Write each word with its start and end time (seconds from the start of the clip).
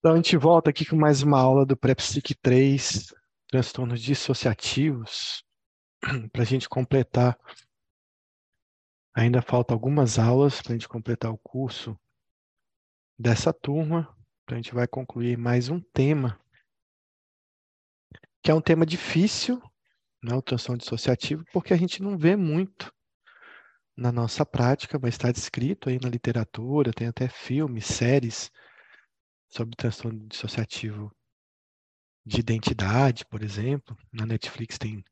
Então, 0.00 0.14
a 0.14 0.16
gente 0.16 0.34
volta 0.38 0.70
aqui 0.70 0.86
com 0.86 0.96
mais 0.96 1.22
uma 1.22 1.38
aula 1.38 1.66
do 1.66 1.76
PrEPSIC 1.76 2.34
3, 2.36 3.14
transtornos 3.46 4.00
dissociativos, 4.00 5.44
para 6.32 6.40
a 6.40 6.46
gente 6.46 6.66
completar. 6.70 7.38
Ainda 9.14 9.42
falta 9.42 9.74
algumas 9.74 10.18
aulas 10.18 10.62
para 10.62 10.72
a 10.72 10.74
gente 10.74 10.88
completar 10.88 11.30
o 11.30 11.36
curso 11.36 12.00
dessa 13.18 13.52
turma. 13.52 14.08
Então, 14.42 14.56
a 14.56 14.62
gente 14.62 14.72
vai 14.72 14.88
concluir 14.88 15.36
mais 15.36 15.68
um 15.68 15.78
tema, 15.78 16.40
que 18.42 18.50
é 18.50 18.54
um 18.54 18.62
tema 18.62 18.86
difícil, 18.86 19.60
né, 20.22 20.34
o 20.34 20.40
transtorno 20.40 20.78
dissociativo, 20.78 21.44
porque 21.52 21.74
a 21.74 21.76
gente 21.76 22.02
não 22.02 22.16
vê 22.16 22.36
muito 22.36 22.90
na 23.94 24.10
nossa 24.10 24.46
prática, 24.46 24.98
mas 24.98 25.12
está 25.12 25.30
descrito 25.30 25.90
aí 25.90 25.98
na 26.00 26.08
literatura, 26.08 26.90
tem 26.90 27.06
até 27.06 27.28
filmes, 27.28 27.84
séries 27.84 28.50
sobre 29.50 29.76
transtorno 29.76 30.26
dissociativo 30.28 31.14
de 32.24 32.40
identidade, 32.40 33.26
por 33.26 33.42
exemplo. 33.42 33.96
Na 34.12 34.24
Netflix 34.24 34.78
tem 34.78 35.04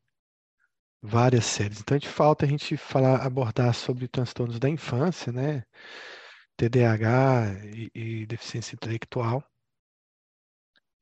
várias 1.01 1.45
séries. 1.45 1.81
Então, 1.81 1.95
gente 1.97 2.09
falta 2.09 2.45
a 2.45 2.49
gente 2.49 2.77
falar, 2.77 3.25
abordar 3.25 3.73
sobre 3.73 4.07
transtornos 4.07 4.59
da 4.59 4.69
infância, 4.69 5.31
né? 5.31 5.63
TDAH 6.57 7.65
e, 7.65 7.91
e 7.93 8.25
deficiência 8.25 8.75
intelectual. 8.75 9.43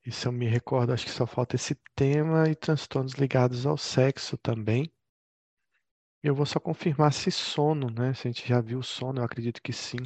Se 0.10 0.26
eu 0.26 0.32
me 0.32 0.48
recordo, 0.48 0.94
acho 0.94 1.06
que 1.06 1.12
só 1.12 1.28
falta 1.28 1.56
esse 1.56 1.76
tema 1.94 2.50
e 2.50 2.56
transtornos 2.56 3.14
ligados 3.14 3.66
ao 3.66 3.78
sexo 3.78 4.38
também. 4.38 4.90
Eu 6.24 6.34
vou 6.34 6.46
só 6.46 6.60
confirmar 6.60 7.12
se 7.12 7.30
sono, 7.30 7.90
né? 7.90 8.14
Se 8.14 8.28
a 8.28 8.32
gente 8.32 8.48
já 8.48 8.62
viu 8.62 8.80
o 8.80 8.84
sono, 8.84 9.20
eu 9.20 9.26
acredito 9.26 9.62
que 9.62 9.74
sim. 9.74 10.00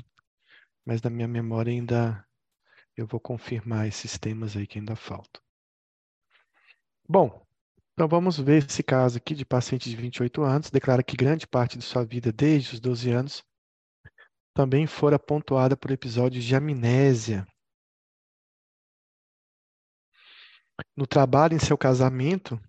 Mas 0.83 1.01
na 1.01 1.09
minha 1.09 1.27
memória 1.27 1.71
ainda 1.71 2.25
eu 2.95 3.07
vou 3.07 3.19
confirmar 3.19 3.87
esses 3.87 4.17
temas 4.17 4.55
aí 4.55 4.67
que 4.67 4.79
ainda 4.79 4.95
faltam. 4.95 5.41
Bom, 7.07 7.45
então 7.93 8.07
vamos 8.07 8.37
ver 8.39 8.65
esse 8.65 8.81
caso 8.81 9.17
aqui 9.17 9.35
de 9.35 9.45
paciente 9.45 9.89
de 9.89 9.95
28 9.95 10.41
anos, 10.43 10.69
declara 10.69 11.03
que 11.03 11.15
grande 11.15 11.45
parte 11.45 11.77
de 11.77 11.83
sua 11.83 12.05
vida 12.05 12.31
desde 12.31 12.75
os 12.75 12.79
12 12.79 13.11
anos 13.11 13.43
também 14.53 14.85
fora 14.85 15.17
pontuada 15.17 15.77
por 15.77 15.91
episódios 15.91 16.43
de 16.43 16.55
amnésia. 16.55 17.47
No 20.95 21.05
trabalho, 21.05 21.55
em 21.55 21.59
seu 21.59 21.77
casamento, 21.77 22.59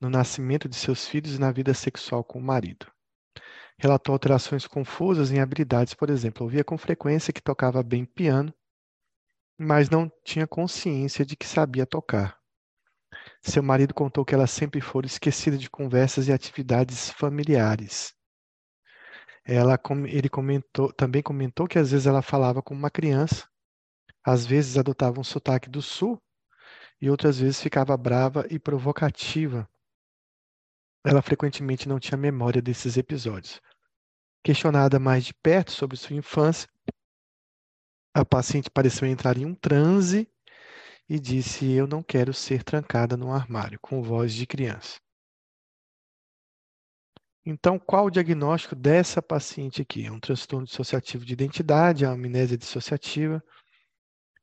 no 0.00 0.10
nascimento 0.10 0.68
de 0.68 0.76
seus 0.76 1.06
filhos 1.06 1.34
e 1.34 1.40
na 1.40 1.50
vida 1.50 1.74
sexual 1.74 2.22
com 2.22 2.38
o 2.38 2.42
marido. 2.42 2.86
Relatou 3.78 4.12
alterações 4.12 4.66
confusas 4.66 5.30
em 5.30 5.40
habilidades, 5.40 5.94
por 5.94 6.10
exemplo, 6.10 6.44
ouvia 6.44 6.62
com 6.62 6.76
frequência 6.76 7.32
que 7.32 7.40
tocava 7.40 7.82
bem 7.82 8.04
piano 8.04 8.54
mas 9.62 9.90
não 9.90 10.10
tinha 10.24 10.46
consciência 10.46 11.22
de 11.22 11.36
que 11.36 11.46
sabia 11.46 11.84
tocar. 11.84 12.40
Seu 13.42 13.62
marido 13.62 13.92
contou 13.92 14.24
que 14.24 14.34
ela 14.34 14.46
sempre 14.46 14.80
foi 14.80 15.04
esquecida 15.04 15.58
de 15.58 15.68
conversas 15.68 16.28
e 16.28 16.32
atividades 16.32 17.10
familiares. 17.10 18.14
Ela, 19.44 19.78
ele 20.08 20.30
comentou, 20.30 20.90
também 20.94 21.22
comentou 21.22 21.68
que 21.68 21.78
às 21.78 21.90
vezes 21.90 22.06
ela 22.06 22.22
falava 22.22 22.62
como 22.62 22.80
uma 22.80 22.90
criança, 22.90 23.46
às 24.24 24.46
vezes 24.46 24.78
adotava 24.78 25.20
um 25.20 25.24
sotaque 25.24 25.68
do 25.68 25.82
sul 25.82 26.18
e 26.98 27.10
outras 27.10 27.38
vezes 27.38 27.60
ficava 27.60 27.94
brava 27.98 28.46
e 28.48 28.58
provocativa. 28.58 29.68
Ela 31.04 31.20
frequentemente 31.20 31.86
não 31.86 32.00
tinha 32.00 32.16
memória 32.16 32.62
desses 32.62 32.96
episódios. 32.96 33.60
Questionada 34.42 34.98
mais 34.98 35.26
de 35.26 35.34
perto 35.34 35.70
sobre 35.70 35.98
sua 35.98 36.16
infância, 36.16 36.66
a 38.12 38.24
paciente 38.24 38.70
pareceu 38.70 39.06
entrar 39.06 39.36
em 39.38 39.44
um 39.44 39.54
transe 39.54 40.28
e 41.08 41.18
disse: 41.18 41.70
Eu 41.70 41.86
não 41.86 42.02
quero 42.02 42.32
ser 42.32 42.62
trancada 42.62 43.16
no 43.16 43.32
armário, 43.32 43.78
com 43.80 44.02
voz 44.02 44.34
de 44.34 44.46
criança. 44.46 45.00
Então, 47.44 47.78
qual 47.78 48.06
o 48.06 48.10
diagnóstico 48.10 48.76
dessa 48.76 49.22
paciente 49.22 49.80
aqui? 49.80 50.06
É 50.06 50.12
um 50.12 50.20
transtorno 50.20 50.66
dissociativo 50.66 51.24
de 51.24 51.32
identidade, 51.32 52.04
é 52.04 52.08
uma 52.08 52.14
amnésia 52.14 52.56
dissociativa, 52.56 53.42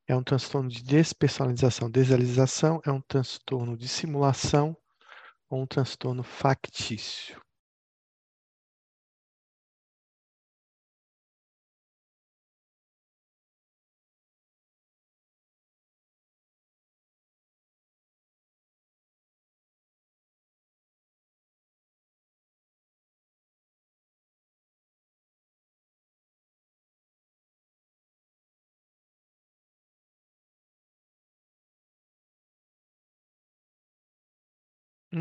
é 0.08 0.16
um 0.16 0.24
transtorno 0.24 0.70
de 0.70 0.84
despersonalização, 0.84 1.92
desrealização, 1.92 2.82
é 2.86 2.92
um 2.92 3.02
transtorno 3.02 3.78
de 3.78 3.88
simulação 3.88 4.76
ou 5.50 5.62
um 5.62 5.68
transtorno 5.68 6.24
factício. 6.24 7.40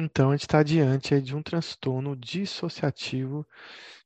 Então, 0.05 0.31
a 0.31 0.33
gente 0.35 0.43
está 0.43 0.63
diante 0.63 1.21
de 1.21 1.35
um 1.35 1.43
transtorno 1.43 2.15
dissociativo 2.15 3.47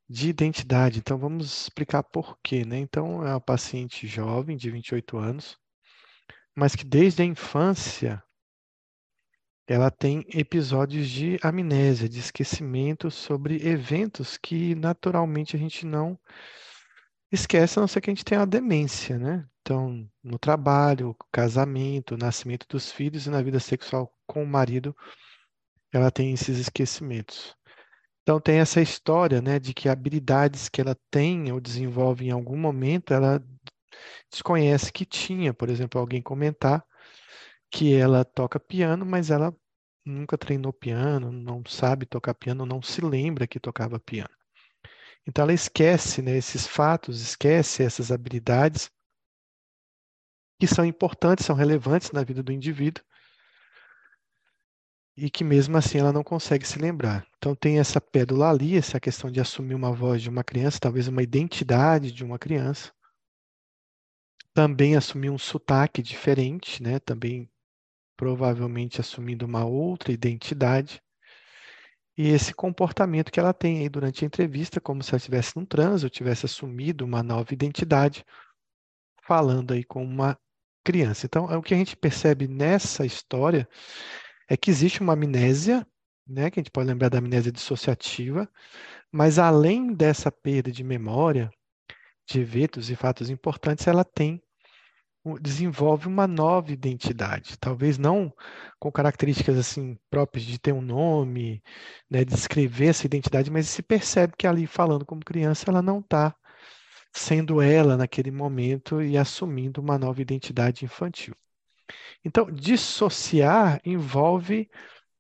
de 0.09 0.29
identidade. 0.29 0.99
Então, 0.99 1.19
vamos 1.19 1.63
explicar 1.63 2.03
por 2.03 2.39
quê, 2.43 2.65
né? 2.65 2.79
Então, 2.79 3.27
é 3.27 3.31
uma 3.31 3.41
paciente 3.41 4.07
jovem, 4.07 4.57
de 4.57 4.71
28 4.71 5.17
anos, 5.19 5.59
mas 6.55 6.75
que 6.75 6.85
desde 6.85 7.23
a 7.23 7.25
infância 7.25 8.23
ela 9.67 9.91
tem 9.91 10.25
episódios 10.35 11.09
de 11.09 11.39
amnésia, 11.43 12.09
de 12.09 12.19
esquecimento 12.19 13.11
sobre 13.11 13.65
eventos 13.67 14.37
que 14.37 14.75
naturalmente 14.75 15.55
a 15.55 15.59
gente 15.59 15.87
não 15.87 16.19
esquece, 17.31 17.79
a 17.79 17.81
não 17.81 17.89
ser 17.89 18.01
que 18.01 18.11
a 18.11 18.15
gente 18.15 18.25
tenha 18.25 18.41
uma 18.41 18.47
demência, 18.47 19.17
né? 19.19 19.47
Então, 19.61 20.11
no 20.25 20.39
trabalho, 20.39 21.15
casamento, 21.31 22.17
nascimento 22.17 22.67
dos 22.69 22.91
filhos 22.91 23.27
e 23.27 23.31
na 23.31 23.41
vida 23.43 23.61
sexual 23.61 24.13
com 24.27 24.43
o 24.43 24.47
marido, 24.47 24.97
ela 25.93 26.11
tem 26.11 26.33
esses 26.33 26.59
esquecimentos. 26.59 27.57
Então 28.23 28.41
tem 28.41 28.59
essa 28.59 28.81
história, 28.81 29.41
né, 29.41 29.59
de 29.59 29.75
que 29.75 29.89
habilidades 29.89 30.69
que 30.69 30.81
ela 30.81 30.97
tem 31.11 31.51
ou 31.53 31.61
desenvolve 31.61 32.27
em 32.27 32.31
algum 32.31 32.57
momento, 32.57 33.13
ela 33.13 33.43
desconhece 34.31 34.93
que 34.93 35.05
tinha. 35.05 35.53
Por 35.53 35.69
exemplo, 35.69 36.01
alguém 36.01 36.23
comentar 36.23 36.85
que 37.71 37.95
ela 37.95 38.25
toca 38.25 38.61
piano, 38.61 39.05
mas 39.07 39.31
ela 39.31 39.55
nunca 40.05 40.39
treinou 40.39 40.73
piano, 40.73 41.33
não 41.33 41.63
sabe 41.67 42.07
tocar 42.07 42.35
piano, 42.35 42.67
não 42.67 42.83
se 42.83 43.01
lembra 43.01 43.47
que 43.47 43.61
tocava 43.61 43.99
piano. 43.99 44.31
Então 45.27 45.43
ela 45.43 45.53
esquece 45.53 46.23
né, 46.23 46.37
esses 46.37 46.67
fatos, 46.67 47.21
esquece 47.21 47.83
essas 47.83 48.11
habilidades 48.11 48.91
que 50.59 50.67
são 50.67 50.85
importantes, 50.85 51.47
são 51.47 51.57
relevantes 51.57 52.11
na 52.13 52.23
vida 52.23 52.43
do 52.43 52.53
indivíduo, 52.53 53.05
e 55.17 55.31
que 55.31 55.45
mesmo 55.45 55.77
assim 55.77 55.99
ela 55.99 56.13
não 56.13 56.23
consegue 56.23 56.67
se 56.67 56.79
lembrar. 56.79 57.27
Então 57.37 57.55
tem 57.55 57.79
essa 57.79 58.01
pérola 58.01 58.51
ali, 58.51 58.77
essa 58.77 59.01
questão 59.01 59.31
de 59.31 59.41
assumir 59.41 59.75
uma 59.75 59.93
voz 59.93 60.23
de 60.23 60.29
uma 60.29 60.45
criança, 60.45 60.81
talvez 60.81 61.09
uma 61.09 61.23
identidade 61.23 62.13
de 62.13 62.25
uma 62.25 62.39
criança. 62.39 62.93
Também 64.55 64.97
assumir 64.97 65.31
um 65.31 65.39
sotaque 65.39 66.03
diferente, 66.03 66.83
né? 66.83 66.99
Também 66.99 67.49
provavelmente 68.17 69.01
assumindo 69.01 69.47
uma 69.47 69.65
outra 69.65 70.13
identidade. 70.13 71.03
E 72.19 72.29
esse 72.29 72.53
comportamento 72.53 73.31
que 73.31 73.41
ela 73.41 73.55
tem 73.55 73.79
aí 73.79 73.89
durante 73.89 74.25
a 74.25 74.27
entrevista, 74.27 74.81
como 74.81 75.03
se 75.03 75.11
ela 75.11 75.17
estivesse 75.17 75.57
num 75.57 75.65
transe, 75.65 76.05
ou 76.05 76.11
tivesse 76.11 76.45
assumido 76.45 77.05
uma 77.05 77.23
nova 77.23 77.55
identidade, 77.55 78.25
falando 79.23 79.73
aí 79.73 79.85
com 79.85 80.05
uma 80.05 80.39
criança. 80.85 81.25
Então, 81.25 81.51
é 81.51 81.57
o 81.57 81.63
que 81.63 81.73
a 81.73 81.77
gente 81.77 81.97
percebe 81.97 82.47
nessa 82.47 83.07
história 83.07 83.67
é 84.51 84.57
que 84.57 84.71
existe 84.71 85.01
uma 85.01 85.13
amnésia, 85.13 85.87
né, 86.27 86.51
que 86.51 86.59
a 86.59 86.63
gente 86.63 86.73
pode 86.73 86.89
lembrar 86.89 87.09
da 87.09 87.19
amnésia 87.19 87.53
dissociativa, 87.53 88.51
mas 89.13 89.39
além 89.39 89.95
dessa 89.95 90.31
perda 90.31 90.73
de 90.73 90.83
memória, 90.83 91.51
de 92.29 92.41
eventos 92.41 92.91
e 92.91 92.97
fatos 92.97 93.31
importantes, 93.31 93.87
ela 93.87 94.05
tem 94.05 94.43
desenvolve 95.41 96.09
uma 96.09 96.27
nova 96.27 96.73
identidade, 96.73 97.59
talvez 97.59 97.99
não 97.99 98.33
com 98.79 98.91
características 98.91 99.59
assim 99.59 99.99
próprias 100.09 100.47
de 100.47 100.59
ter 100.59 100.73
um 100.73 100.81
nome, 100.81 101.63
né, 102.11 102.25
de 102.25 102.35
descrever 102.35 102.87
essa 102.87 103.07
identidade, 103.07 103.51
mas 103.51 103.69
se 103.69 103.83
percebe 103.83 104.35
que 104.37 104.47
ali 104.47 104.67
falando 104.67 105.05
como 105.05 105.25
criança 105.25 105.67
ela 105.69 105.83
não 105.83 106.01
está 106.01 106.35
sendo 107.13 107.61
ela 107.61 107.97
naquele 107.97 108.31
momento 108.31 109.03
e 109.03 109.19
assumindo 109.19 109.81
uma 109.81 109.99
nova 109.99 110.23
identidade 110.23 110.85
infantil. 110.85 111.35
Então, 112.25 112.51
dissociar 112.51 113.81
envolve 113.85 114.71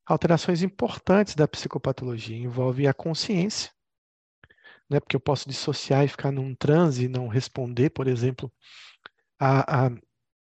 alterações 0.06 0.62
importantes 0.62 1.34
da 1.34 1.46
psicopatologia, 1.46 2.37
envolve 2.37 2.87
a 2.87 2.94
consciência, 2.94 3.70
né? 4.88 4.99
porque 5.00 5.17
eu 5.17 5.20
posso 5.20 5.49
dissociar 5.49 6.05
e 6.05 6.08
ficar 6.08 6.32
num 6.32 6.55
transe 6.55 7.05
e 7.05 7.08
não 7.08 7.28
responder, 7.28 7.90
por 7.90 8.08
exemplo, 8.08 8.52
a, 9.38 9.87
a 9.87 9.90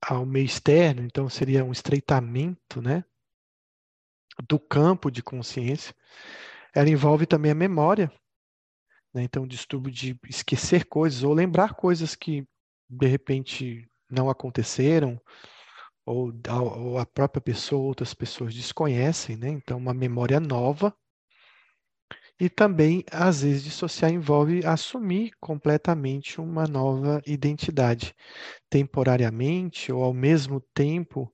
ao 0.05 0.27
meio 0.27 0.45
externo, 0.45 1.03
então 1.03 1.29
seria 1.29 1.65
um 1.65 1.71
estreitamento, 1.71 2.83
né, 2.83 3.05
do 4.49 4.59
campo 4.59 5.11
de 5.11 5.23
consciência. 5.23 5.95
Ela 6.75 6.91
envolve 6.91 7.25
também 7.25 7.53
a 7.53 7.55
memória, 7.55 8.13
né, 9.15 9.23
então 9.23 9.45
o 9.45 9.49
distúrbio 9.49 9.93
de 9.93 10.19
esquecer 10.29 10.87
coisas 10.87 11.23
ou 11.23 11.33
lembrar 11.33 11.75
coisas 11.75 12.17
que 12.17 12.45
de 12.91 13.07
repente 13.07 13.89
não 14.11 14.29
aconteceram 14.29 15.21
ou, 16.05 16.33
ou 16.77 16.99
a 16.99 17.07
própria 17.07 17.41
pessoa, 17.41 17.83
outras 17.83 18.15
pessoas 18.15 18.55
desconhecem, 18.55 19.37
né? 19.37 19.49
Então 19.49 19.79
uma 19.79 19.95
memória 19.95 20.41
nova 20.41 20.95
e 22.41 22.49
também, 22.49 23.05
às 23.11 23.43
vezes, 23.43 23.63
dissociar 23.63 24.11
envolve 24.11 24.67
assumir 24.67 25.31
completamente 25.41 26.41
uma 26.41 26.67
nova 26.67 27.23
identidade, 27.25 28.15
temporariamente 28.69 29.93
ou 29.93 30.03
ao 30.03 30.13
mesmo 30.13 30.61
tempo, 30.75 31.33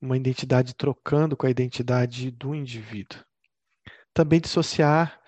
uma 0.00 0.16
identidade 0.16 0.74
trocando 0.74 1.36
com 1.36 1.46
a 1.46 1.50
identidade 1.50 2.30
do 2.30 2.54
indivíduo. 2.54 3.18
Também 4.14 4.40
dissociar 4.40 5.20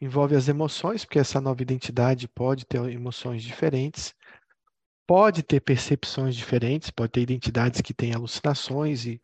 envolve 0.00 0.34
as 0.34 0.48
emoções, 0.48 1.04
porque 1.04 1.18
essa 1.18 1.40
nova 1.40 1.60
identidade 1.60 2.26
pode 2.26 2.64
ter 2.64 2.82
emoções 2.90 3.42
diferentes, 3.42 4.14
pode 5.10 5.42
ter 5.42 5.58
percepções 5.58 6.36
diferentes, 6.36 6.88
pode 6.88 7.10
ter 7.10 7.22
identidades 7.22 7.80
que 7.80 7.92
têm 7.92 8.14
alucinações 8.14 9.06
e, 9.06 9.20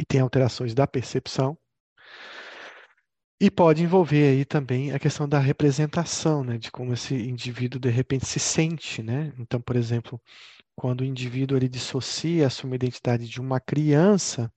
e 0.00 0.04
têm 0.06 0.22
alterações 0.22 0.72
da 0.72 0.86
percepção. 0.86 1.58
E 3.38 3.50
pode 3.50 3.82
envolver 3.82 4.30
aí 4.30 4.46
também 4.46 4.92
a 4.92 4.98
questão 4.98 5.28
da 5.28 5.38
representação, 5.38 6.42
né, 6.42 6.56
de 6.56 6.70
como 6.70 6.94
esse 6.94 7.14
indivíduo 7.14 7.78
de 7.78 7.90
repente 7.90 8.24
se 8.24 8.40
sente, 8.40 9.02
né? 9.02 9.30
Então, 9.38 9.60
por 9.60 9.76
exemplo, 9.76 10.18
quando 10.74 11.02
o 11.02 11.04
indivíduo 11.04 11.58
ele 11.58 11.68
dissocia, 11.68 12.46
assume 12.46 12.72
a 12.72 12.76
identidade 12.76 13.28
de 13.28 13.42
uma 13.42 13.60
criança, 13.60 14.50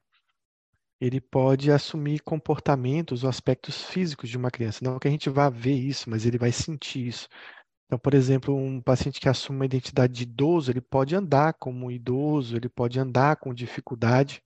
ele 0.97 1.19
pode 1.19 1.69
assumir 1.69 2.21
comportamentos 2.21 3.25
ou 3.25 3.29
aspectos 3.29 3.83
físicos 3.83 4.29
de 4.29 4.37
uma 4.37 4.49
criança. 4.49 4.79
Não 4.81 4.97
que 4.97 5.09
a 5.09 5.11
gente 5.11 5.29
vá 5.29 5.49
ver 5.49 5.75
isso, 5.75 6.09
mas 6.09 6.25
ele 6.25 6.37
vai 6.37 6.53
sentir 6.53 7.05
isso. 7.05 7.27
Então, 7.93 7.99
por 7.99 8.15
exemplo, 8.15 8.55
um 8.55 8.81
paciente 8.81 9.19
que 9.19 9.29
assume 9.29 9.59
uma 9.59 9.65
identidade 9.65 10.13
de 10.13 10.23
idoso, 10.23 10.71
ele 10.71 10.81
pode 10.81 11.15
andar 11.15 11.53
como 11.53 11.91
idoso, 11.91 12.55
ele 12.57 12.67
pode 12.67 12.99
andar 12.99 13.35
com 13.35 13.53
dificuldade, 13.53 14.41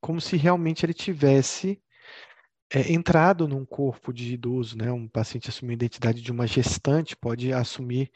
como 0.00 0.18
se 0.18 0.34
realmente 0.38 0.86
ele 0.86 0.94
tivesse 0.94 1.78
é, 2.72 2.90
entrado 2.90 3.46
num 3.46 3.66
corpo 3.66 4.14
de 4.14 4.32
idoso, 4.32 4.78
né? 4.78 4.90
Um 4.90 5.06
paciente 5.06 5.50
assumir 5.50 5.72
a 5.72 5.74
identidade 5.74 6.22
de 6.22 6.32
uma 6.32 6.46
gestante 6.46 7.14
pode 7.14 7.52
assumir 7.52 8.10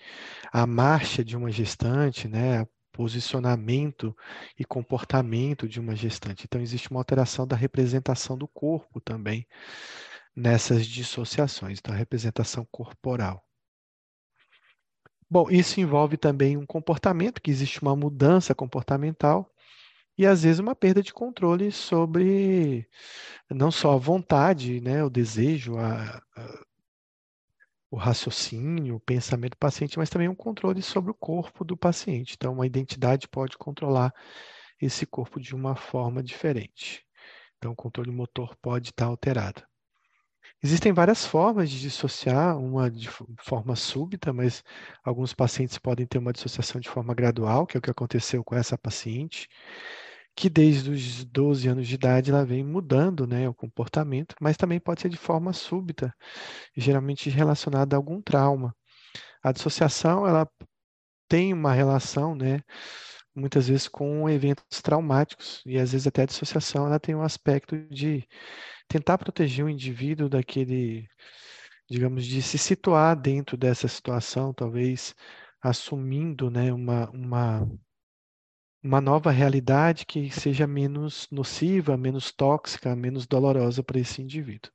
a 0.50 0.66
marcha 0.66 1.22
de 1.22 1.36
uma 1.36 1.50
gestante, 1.50 2.26
né? 2.26 2.66
Posicionamento 2.90 4.16
e 4.58 4.64
comportamento 4.64 5.68
de 5.68 5.78
uma 5.78 5.94
gestante. 5.94 6.44
Então, 6.46 6.58
existe 6.62 6.90
uma 6.90 7.00
alteração 7.00 7.46
da 7.46 7.54
representação 7.54 8.38
do 8.38 8.48
corpo 8.48 8.98
também 8.98 9.46
nessas 10.34 10.86
dissociações, 10.86 11.80
então, 11.80 11.94
a 11.94 11.98
representação 11.98 12.66
corporal. 12.72 13.43
Bom, 15.30 15.50
isso 15.50 15.80
envolve 15.80 16.16
também 16.16 16.56
um 16.56 16.66
comportamento, 16.66 17.40
que 17.40 17.50
existe 17.50 17.80
uma 17.82 17.96
mudança 17.96 18.54
comportamental 18.54 19.50
e 20.18 20.26
às 20.26 20.42
vezes 20.44 20.60
uma 20.60 20.76
perda 20.76 21.02
de 21.02 21.12
controle 21.12 21.72
sobre 21.72 22.88
não 23.50 23.70
só 23.70 23.94
a 23.94 23.98
vontade, 23.98 24.80
né, 24.80 25.04
o 25.04 25.10
desejo, 25.10 25.76
a, 25.78 26.22
a, 26.36 26.64
o 27.90 27.96
raciocínio, 27.96 28.96
o 28.96 29.00
pensamento 29.00 29.52
do 29.52 29.58
paciente, 29.58 29.98
mas 29.98 30.10
também 30.10 30.28
um 30.28 30.34
controle 30.34 30.82
sobre 30.82 31.10
o 31.10 31.14
corpo 31.14 31.64
do 31.64 31.76
paciente. 31.76 32.34
Então, 32.36 32.52
uma 32.52 32.66
identidade 32.66 33.28
pode 33.28 33.56
controlar 33.56 34.12
esse 34.80 35.06
corpo 35.06 35.40
de 35.40 35.54
uma 35.54 35.76
forma 35.76 36.22
diferente. 36.22 37.04
Então, 37.58 37.72
o 37.72 37.76
controle 37.76 38.10
motor 38.10 38.56
pode 38.56 38.90
estar 38.90 39.06
alterado. 39.06 39.62
Existem 40.64 40.94
várias 40.94 41.26
formas 41.26 41.68
de 41.68 41.78
dissociar, 41.78 42.58
uma 42.58 42.90
de 42.90 43.06
forma 43.38 43.76
súbita, 43.76 44.32
mas 44.32 44.64
alguns 45.04 45.34
pacientes 45.34 45.76
podem 45.76 46.06
ter 46.06 46.16
uma 46.16 46.32
dissociação 46.32 46.80
de 46.80 46.88
forma 46.88 47.12
gradual, 47.14 47.66
que 47.66 47.76
é 47.76 47.78
o 47.78 47.82
que 47.82 47.90
aconteceu 47.90 48.42
com 48.42 48.54
essa 48.56 48.78
paciente 48.78 49.46
que 50.34 50.48
desde 50.48 50.90
os 50.90 51.24
12 51.26 51.68
anos 51.68 51.86
de 51.86 51.94
idade 51.94 52.30
ela 52.30 52.44
vem 52.44 52.64
mudando 52.64 53.26
né, 53.26 53.48
o 53.48 53.54
comportamento, 53.54 54.34
mas 54.40 54.56
também 54.56 54.80
pode 54.80 55.02
ser 55.02 55.08
de 55.08 55.16
forma 55.16 55.52
súbita, 55.52 56.14
geralmente 56.76 57.30
relacionada 57.30 57.94
a 57.94 57.98
algum 57.98 58.20
trauma. 58.22 58.74
A 59.42 59.52
dissociação 59.52 60.26
ela 60.26 60.48
tem 61.28 61.52
uma 61.52 61.72
relação, 61.72 62.34
né, 62.34 62.60
muitas 63.34 63.68
vezes 63.68 63.88
com 63.88 64.28
eventos 64.28 64.80
traumáticos 64.82 65.62
e 65.66 65.78
às 65.78 65.92
vezes 65.92 66.06
até 66.06 66.22
a 66.22 66.26
dissociação 66.26 66.86
ela 66.86 66.98
tem 66.98 67.14
um 67.14 67.22
aspecto 67.22 67.76
de 67.88 68.26
tentar 68.88 69.18
proteger 69.18 69.64
o 69.64 69.68
indivíduo 69.68 70.28
daquele, 70.28 71.08
digamos, 71.90 72.26
de 72.26 72.42
se 72.42 72.58
situar 72.58 73.16
dentro 73.20 73.56
dessa 73.56 73.88
situação, 73.88 74.52
talvez 74.54 75.14
assumindo, 75.62 76.50
né, 76.50 76.72
uma, 76.72 77.10
uma 77.10 77.68
uma 78.84 79.00
nova 79.00 79.30
realidade 79.30 80.04
que 80.04 80.30
seja 80.30 80.66
menos 80.66 81.26
nociva, 81.30 81.96
menos 81.96 82.30
tóxica, 82.30 82.94
menos 82.94 83.26
dolorosa 83.26 83.82
para 83.82 83.98
esse 83.98 84.20
indivíduo. 84.20 84.70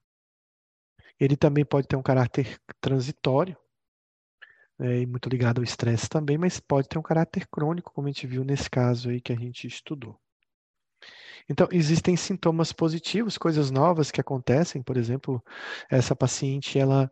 Ele 1.20 1.38
também 1.38 1.64
pode 1.64 1.88
ter 1.88 1.96
um 1.96 2.02
caráter 2.02 2.60
transitório, 2.82 3.56
é, 4.80 5.02
e 5.02 5.06
muito 5.06 5.30
ligado 5.30 5.60
ao 5.60 5.64
estresse 5.64 6.10
também, 6.10 6.40
mas 6.40 6.60
pode 6.60 6.90
ter 6.90 6.98
um 6.98 7.04
caráter 7.04 7.46
crônico, 7.48 7.92
como 7.94 8.08
a 8.08 8.12
gente 8.12 8.26
viu 8.26 8.44
nesse 8.44 8.68
caso 8.68 9.10
aí 9.10 9.22
que 9.22 9.32
a 9.32 9.36
gente 9.36 9.68
estudou. 9.68 10.20
Então, 11.50 11.68
existem 11.72 12.16
sintomas 12.16 12.72
positivos, 12.72 13.38
coisas 13.38 13.72
novas 13.72 14.12
que 14.12 14.22
acontecem, 14.22 14.84
por 14.84 14.98
exemplo, 14.98 15.44
essa 15.90 16.16
paciente, 16.16 16.78
ela 16.78 17.12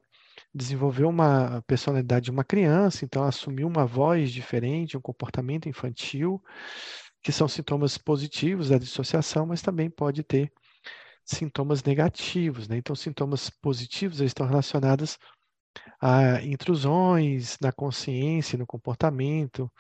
desenvolveu 0.54 1.10
uma 1.10 1.62
personalidade 1.64 2.26
de 2.26 2.32
uma 2.32 2.44
criança, 2.44 3.04
então 3.04 3.24
assumiu 3.24 3.68
uma 3.68 3.86
voz 3.86 4.32
diferente, 4.32 4.96
um 4.96 5.02
comportamento 5.02 5.68
infantil, 5.68 6.42
que 7.22 7.32
são 7.32 7.48
sintomas 7.48 7.98
positivos 7.98 8.70
da 8.70 8.78
dissociação, 8.78 9.48
mas 9.48 9.62
também 9.62 9.90
pode 9.90 10.24
ter 10.24 10.52
sintomas 11.26 11.84
negativos. 11.84 12.68
Né? 12.68 12.78
Então, 12.78 12.96
sintomas 12.96 13.50
positivos 13.50 14.22
estão 14.22 14.48
relacionados 14.48 15.18
a 16.00 16.42
intrusões 16.44 17.58
na 17.60 17.72
consciência, 17.72 18.58
no 18.58 18.66
comportamento, 18.68 19.72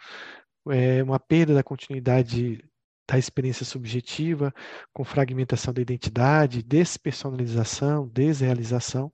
é, 0.70 1.02
uma 1.04 1.20
perda 1.20 1.54
da 1.54 1.64
continuidade 1.64 2.64
da 3.08 3.18
experiência 3.18 3.66
subjetiva, 3.66 4.54
com 4.94 5.04
fragmentação 5.04 5.74
da 5.74 5.82
identidade, 5.82 6.62
despersonalização, 6.62 8.08
desrealização. 8.08 9.12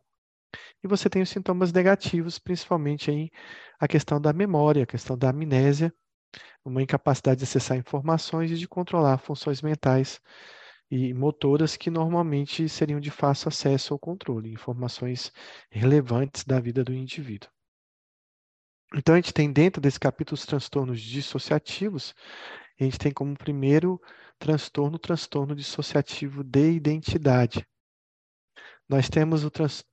E 0.83 0.87
você 0.87 1.09
tem 1.09 1.21
os 1.21 1.29
sintomas 1.29 1.71
negativos, 1.71 2.39
principalmente 2.39 3.11
aí 3.11 3.29
a 3.79 3.87
questão 3.87 4.19
da 4.19 4.33
memória, 4.33 4.83
a 4.83 4.87
questão 4.87 5.17
da 5.17 5.29
amnésia, 5.29 5.93
uma 6.65 6.81
incapacidade 6.81 7.39
de 7.39 7.43
acessar 7.43 7.77
informações 7.77 8.51
e 8.51 8.55
de 8.55 8.67
controlar 8.67 9.17
funções 9.17 9.61
mentais 9.61 10.19
e 10.89 11.13
motoras 11.13 11.75
que 11.75 11.89
normalmente 11.89 12.67
seriam 12.69 12.99
de 12.99 13.11
fácil 13.11 13.49
acesso 13.49 13.93
ao 13.93 13.99
controle, 13.99 14.51
informações 14.51 15.31
relevantes 15.71 16.43
da 16.43 16.59
vida 16.59 16.83
do 16.83 16.93
indivíduo. 16.93 17.49
Então, 18.95 19.15
a 19.15 19.17
gente 19.17 19.33
tem 19.33 19.51
dentro 19.51 19.81
desse 19.81 19.99
capítulo 19.99 20.35
os 20.35 20.45
transtornos 20.45 21.01
dissociativos, 21.01 22.13
a 22.79 22.83
gente 22.83 22.97
tem 22.97 23.11
como 23.11 23.37
primeiro 23.37 24.01
transtorno, 24.39 24.95
o 24.95 24.99
transtorno 24.99 25.55
dissociativo 25.55 26.43
de 26.43 26.71
identidade. 26.71 27.65
Nós 28.89 29.09
temos 29.09 29.43
o, 29.43 29.49
trans, 29.49 29.83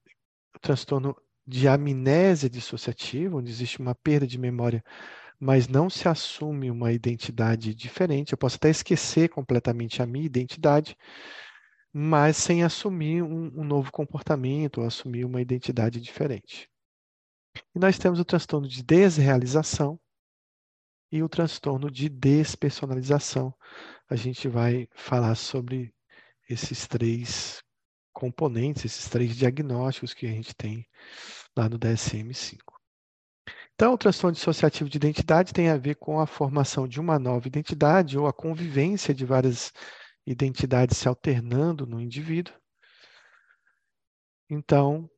o 0.54 0.58
transtorno 0.58 1.14
de 1.46 1.68
amnésia 1.68 2.48
dissociativa, 2.48 3.36
onde 3.36 3.50
existe 3.50 3.80
uma 3.80 3.94
perda 3.94 4.26
de 4.26 4.38
memória, 4.38 4.82
mas 5.38 5.68
não 5.68 5.88
se 5.88 6.08
assume 6.08 6.70
uma 6.70 6.92
identidade 6.92 7.74
diferente. 7.74 8.32
Eu 8.32 8.38
posso 8.38 8.56
até 8.56 8.70
esquecer 8.70 9.28
completamente 9.28 10.02
a 10.02 10.06
minha 10.06 10.26
identidade, 10.26 10.96
mas 11.92 12.36
sem 12.36 12.62
assumir 12.62 13.22
um, 13.22 13.46
um 13.60 13.64
novo 13.64 13.90
comportamento 13.90 14.78
ou 14.80 14.86
assumir 14.86 15.24
uma 15.24 15.40
identidade 15.40 16.00
diferente. 16.00 16.68
E 17.74 17.78
nós 17.78 17.98
temos 17.98 18.20
o 18.20 18.24
transtorno 18.24 18.68
de 18.68 18.82
desrealização 18.82 19.98
e 21.10 21.22
o 21.22 21.28
transtorno 21.28 21.90
de 21.90 22.08
despersonalização. 22.08 23.54
A 24.08 24.16
gente 24.16 24.48
vai 24.48 24.88
falar 24.94 25.34
sobre 25.34 25.92
esses 26.48 26.86
três 26.86 27.62
componentes, 28.12 28.84
esses 28.84 29.08
três 29.08 29.36
diagnósticos 29.36 30.14
que 30.14 30.26
a 30.26 30.30
gente 30.30 30.54
tem 30.54 30.86
lá 31.56 31.68
no 31.68 31.78
DSM-5. 31.78 32.58
Então, 33.74 33.94
o 33.94 33.98
transtorno 33.98 34.34
dissociativo 34.34 34.90
de 34.90 34.98
identidade 34.98 35.54
tem 35.54 35.70
a 35.70 35.76
ver 35.78 35.94
com 35.94 36.20
a 36.20 36.26
formação 36.26 36.86
de 36.86 37.00
uma 37.00 37.18
nova 37.18 37.48
identidade 37.48 38.18
ou 38.18 38.26
a 38.26 38.32
convivência 38.32 39.14
de 39.14 39.24
várias 39.24 39.72
identidades 40.26 40.98
se 40.98 41.08
alternando 41.08 41.86
no 41.86 41.98
indivíduo. 41.98 42.54
Então, 44.50 45.08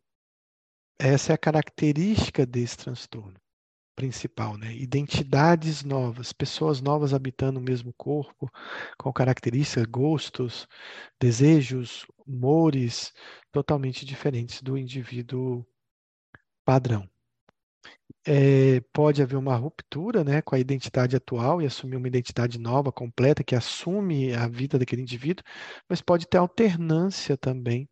essa 0.96 1.32
é 1.32 1.34
a 1.34 1.38
característica 1.38 2.46
desse 2.46 2.76
transtorno. 2.76 3.41
Principal, 3.94 4.56
né? 4.56 4.74
Identidades 4.74 5.84
novas, 5.84 6.32
pessoas 6.32 6.80
novas 6.80 7.14
habitando 7.14 7.60
o 7.60 7.62
mesmo 7.62 7.92
corpo, 7.94 8.50
com 8.98 9.12
características, 9.12 9.84
gostos, 9.86 10.68
desejos, 11.20 12.06
humores 12.26 13.12
totalmente 13.52 14.04
diferentes 14.06 14.62
do 14.62 14.76
indivíduo 14.78 15.64
padrão. 16.64 17.08
É, 18.24 18.80
pode 18.92 19.20
haver 19.20 19.36
uma 19.36 19.56
ruptura 19.56 20.22
né, 20.22 20.40
com 20.42 20.54
a 20.54 20.58
identidade 20.58 21.16
atual 21.16 21.60
e 21.60 21.66
assumir 21.66 21.96
uma 21.96 22.06
identidade 22.06 22.58
nova, 22.58 22.92
completa, 22.92 23.42
que 23.42 23.54
assume 23.54 24.32
a 24.32 24.46
vida 24.46 24.78
daquele 24.78 25.02
indivíduo, 25.02 25.44
mas 25.88 26.00
pode 26.00 26.28
ter 26.28 26.38
alternância 26.38 27.36
também 27.36 27.88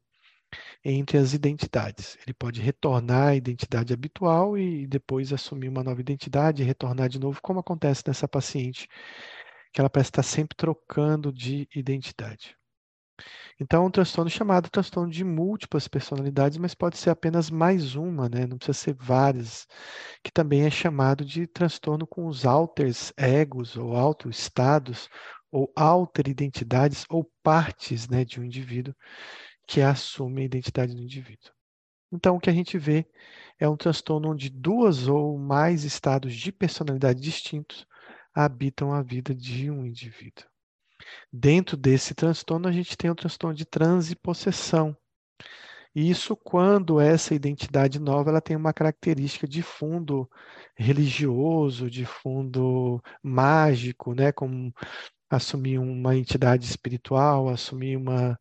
entre 0.85 1.19
as 1.19 1.33
identidades. 1.33 2.16
Ele 2.23 2.35
pode 2.35 2.61
retornar 2.61 3.28
à 3.28 3.35
identidade 3.37 3.92
habitual 3.92 4.57
e 4.59 4.87
depois 4.87 5.33
assumir 5.33 5.69
uma 5.69 5.85
nova 5.85 6.00
identidade 6.00 6.62
e 6.62 6.66
retornar 6.66 7.09
de 7.09 7.19
novo, 7.19 7.40
como 7.42 7.61
acontece 7.61 8.02
nessa 8.07 8.28
paciente, 8.28 8.88
que 9.73 9.80
ela 9.80 9.90
parece 9.90 10.11
estar 10.11 10.23
sempre 10.23 10.57
trocando 10.57 11.33
de 11.33 11.69
identidade. 11.75 12.57
Então, 13.61 13.85
um 13.87 13.90
transtorno 13.90 14.30
chamado 14.30 14.71
transtorno 14.71 15.12
de 15.12 15.23
múltiplas 15.23 15.87
personalidades, 15.87 16.57
mas 16.59 16.75
pode 16.75 16.97
ser 16.97 17.11
apenas 17.11 17.50
mais 17.50 17.95
uma, 17.95 18.28
né? 18.28 18.47
não 18.47 18.57
precisa 18.57 18.78
ser 18.78 18.95
várias, 18.95 19.66
que 20.25 20.33
também 20.33 20.62
é 20.62 20.71
chamado 20.71 21.25
de 21.25 21.47
transtorno 21.47 22.07
com 22.07 22.26
os 22.26 22.47
alters 22.47 23.12
egos 23.16 23.76
ou 23.76 23.95
auto-estados 23.95 25.09
ou 25.52 25.71
alter 25.76 26.28
identidades 26.28 27.04
ou 27.11 27.30
partes 27.42 28.09
né, 28.09 28.25
de 28.25 28.40
um 28.40 28.45
indivíduo 28.45 28.95
que 29.71 29.81
assume 29.81 30.43
a 30.43 30.45
identidade 30.47 30.97
do 30.97 31.00
indivíduo. 31.00 31.53
Então, 32.11 32.35
o 32.35 32.41
que 32.41 32.50
a 32.50 32.53
gente 32.53 32.77
vê 32.77 33.07
é 33.57 33.69
um 33.69 33.77
transtorno 33.77 34.33
onde 34.33 34.50
duas 34.50 35.07
ou 35.07 35.39
mais 35.39 35.85
estados 35.85 36.35
de 36.35 36.50
personalidade 36.50 37.21
distintos 37.21 37.87
habitam 38.35 38.93
a 38.93 39.00
vida 39.00 39.33
de 39.33 39.71
um 39.71 39.87
indivíduo. 39.87 40.45
Dentro 41.33 41.77
desse 41.77 42.17
transtorno, 42.17 42.67
a 42.67 42.73
gente 42.73 42.97
tem 42.97 43.12
o 43.12 43.15
transtorno 43.15 43.57
de 43.57 43.65
transipossessão. 43.65 44.97
Isso 45.95 46.35
quando 46.35 47.00
essa 47.00 47.33
identidade 47.33 48.00
nova 48.00 48.31
ela 48.31 48.41
tem 48.41 48.57
uma 48.57 48.73
característica 48.73 49.47
de 49.47 49.62
fundo 49.62 50.29
religioso, 50.77 51.89
de 51.89 52.05
fundo 52.05 53.00
mágico, 53.23 54.15
né? 54.15 54.33
como 54.33 54.75
assumir 55.31 55.79
uma 55.79 56.17
entidade 56.17 56.65
espiritual, 56.65 57.49
assumir 57.49 57.97
uma 57.97 58.37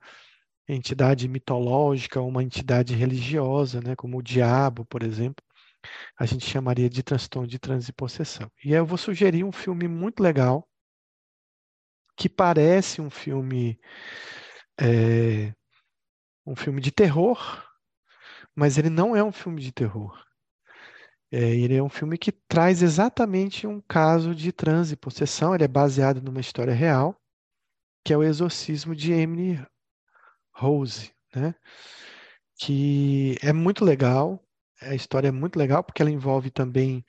entidade 0.73 1.27
mitológica, 1.27 2.21
uma 2.21 2.43
entidade 2.43 2.93
religiosa, 2.93 3.81
né? 3.81 3.95
como 3.95 4.17
o 4.17 4.23
diabo, 4.23 4.85
por 4.85 5.03
exemplo. 5.03 5.43
A 6.17 6.25
gente 6.25 6.45
chamaria 6.45 6.89
de 6.89 7.01
transtorno 7.01 7.47
de 7.47 7.57
transipossessão. 7.57 8.51
E 8.63 8.73
eu 8.73 8.85
vou 8.85 8.97
sugerir 8.97 9.43
um 9.43 9.51
filme 9.51 9.87
muito 9.87 10.21
legal, 10.21 10.67
que 12.15 12.27
parece 12.27 13.01
um 13.01 13.09
filme 13.09 13.79
é, 14.79 15.53
um 16.45 16.55
filme 16.55 16.81
de 16.81 16.91
terror, 16.91 17.63
mas 18.55 18.77
ele 18.77 18.89
não 18.89 19.15
é 19.15 19.23
um 19.23 19.31
filme 19.31 19.61
de 19.61 19.71
terror. 19.71 20.21
É, 21.31 21.37
ele 21.37 21.75
é 21.75 21.83
um 21.83 21.89
filme 21.89 22.17
que 22.17 22.31
traz 22.31 22.81
exatamente 22.81 23.67
um 23.67 23.79
caso 23.81 24.33
de 24.33 24.51
transe 24.51 24.95
possessão. 24.95 25.53
Ele 25.53 25.63
é 25.63 25.67
baseado 25.67 26.21
numa 26.21 26.39
história 26.39 26.73
real, 26.73 27.15
que 28.03 28.11
é 28.11 28.17
o 28.17 28.23
exorcismo 28.23 28.95
de 28.95 29.13
Emily 29.13 29.63
Rose, 30.59 31.11
né? 31.35 31.55
Que 32.59 33.37
é 33.41 33.51
muito 33.53 33.83
legal. 33.85 34.39
A 34.81 34.93
história 34.95 35.27
é 35.29 35.31
muito 35.31 35.57
legal 35.57 35.83
porque 35.83 36.01
ela 36.01 36.11
envolve 36.11 36.49
também 36.51 37.03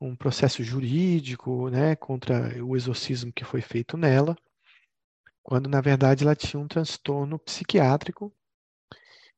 um 0.00 0.16
processo 0.16 0.62
jurídico, 0.64 1.70
né, 1.70 1.96
contra 1.96 2.64
o 2.64 2.76
exorcismo 2.76 3.32
que 3.32 3.44
foi 3.44 3.60
feito 3.62 3.96
nela, 3.96 4.36
quando 5.44 5.68
na 5.68 5.80
verdade 5.80 6.24
ela 6.24 6.34
tinha 6.34 6.58
um 6.58 6.66
transtorno 6.66 7.38
psiquiátrico 7.38 8.34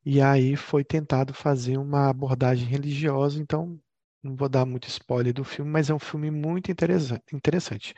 e 0.05 0.21
aí 0.21 0.57
foi 0.57 0.85
tentado 0.85 1.35
fazer 1.35 1.77
uma 1.79 2.09
abordagem 2.09 2.67
religiosa, 2.67 3.41
então 3.41 3.79
não 4.23 4.37
vou 4.37 4.49
dar 4.49 4.65
muito 4.65 4.89
spoiler 4.89 5.33
do 5.33 5.45
filme, 5.45 5.71
mas 5.71 5.91
é 5.91 5.95
um 5.95 5.99
filme 5.99 6.31
muito 6.31 6.71
interessante. 6.71 7.95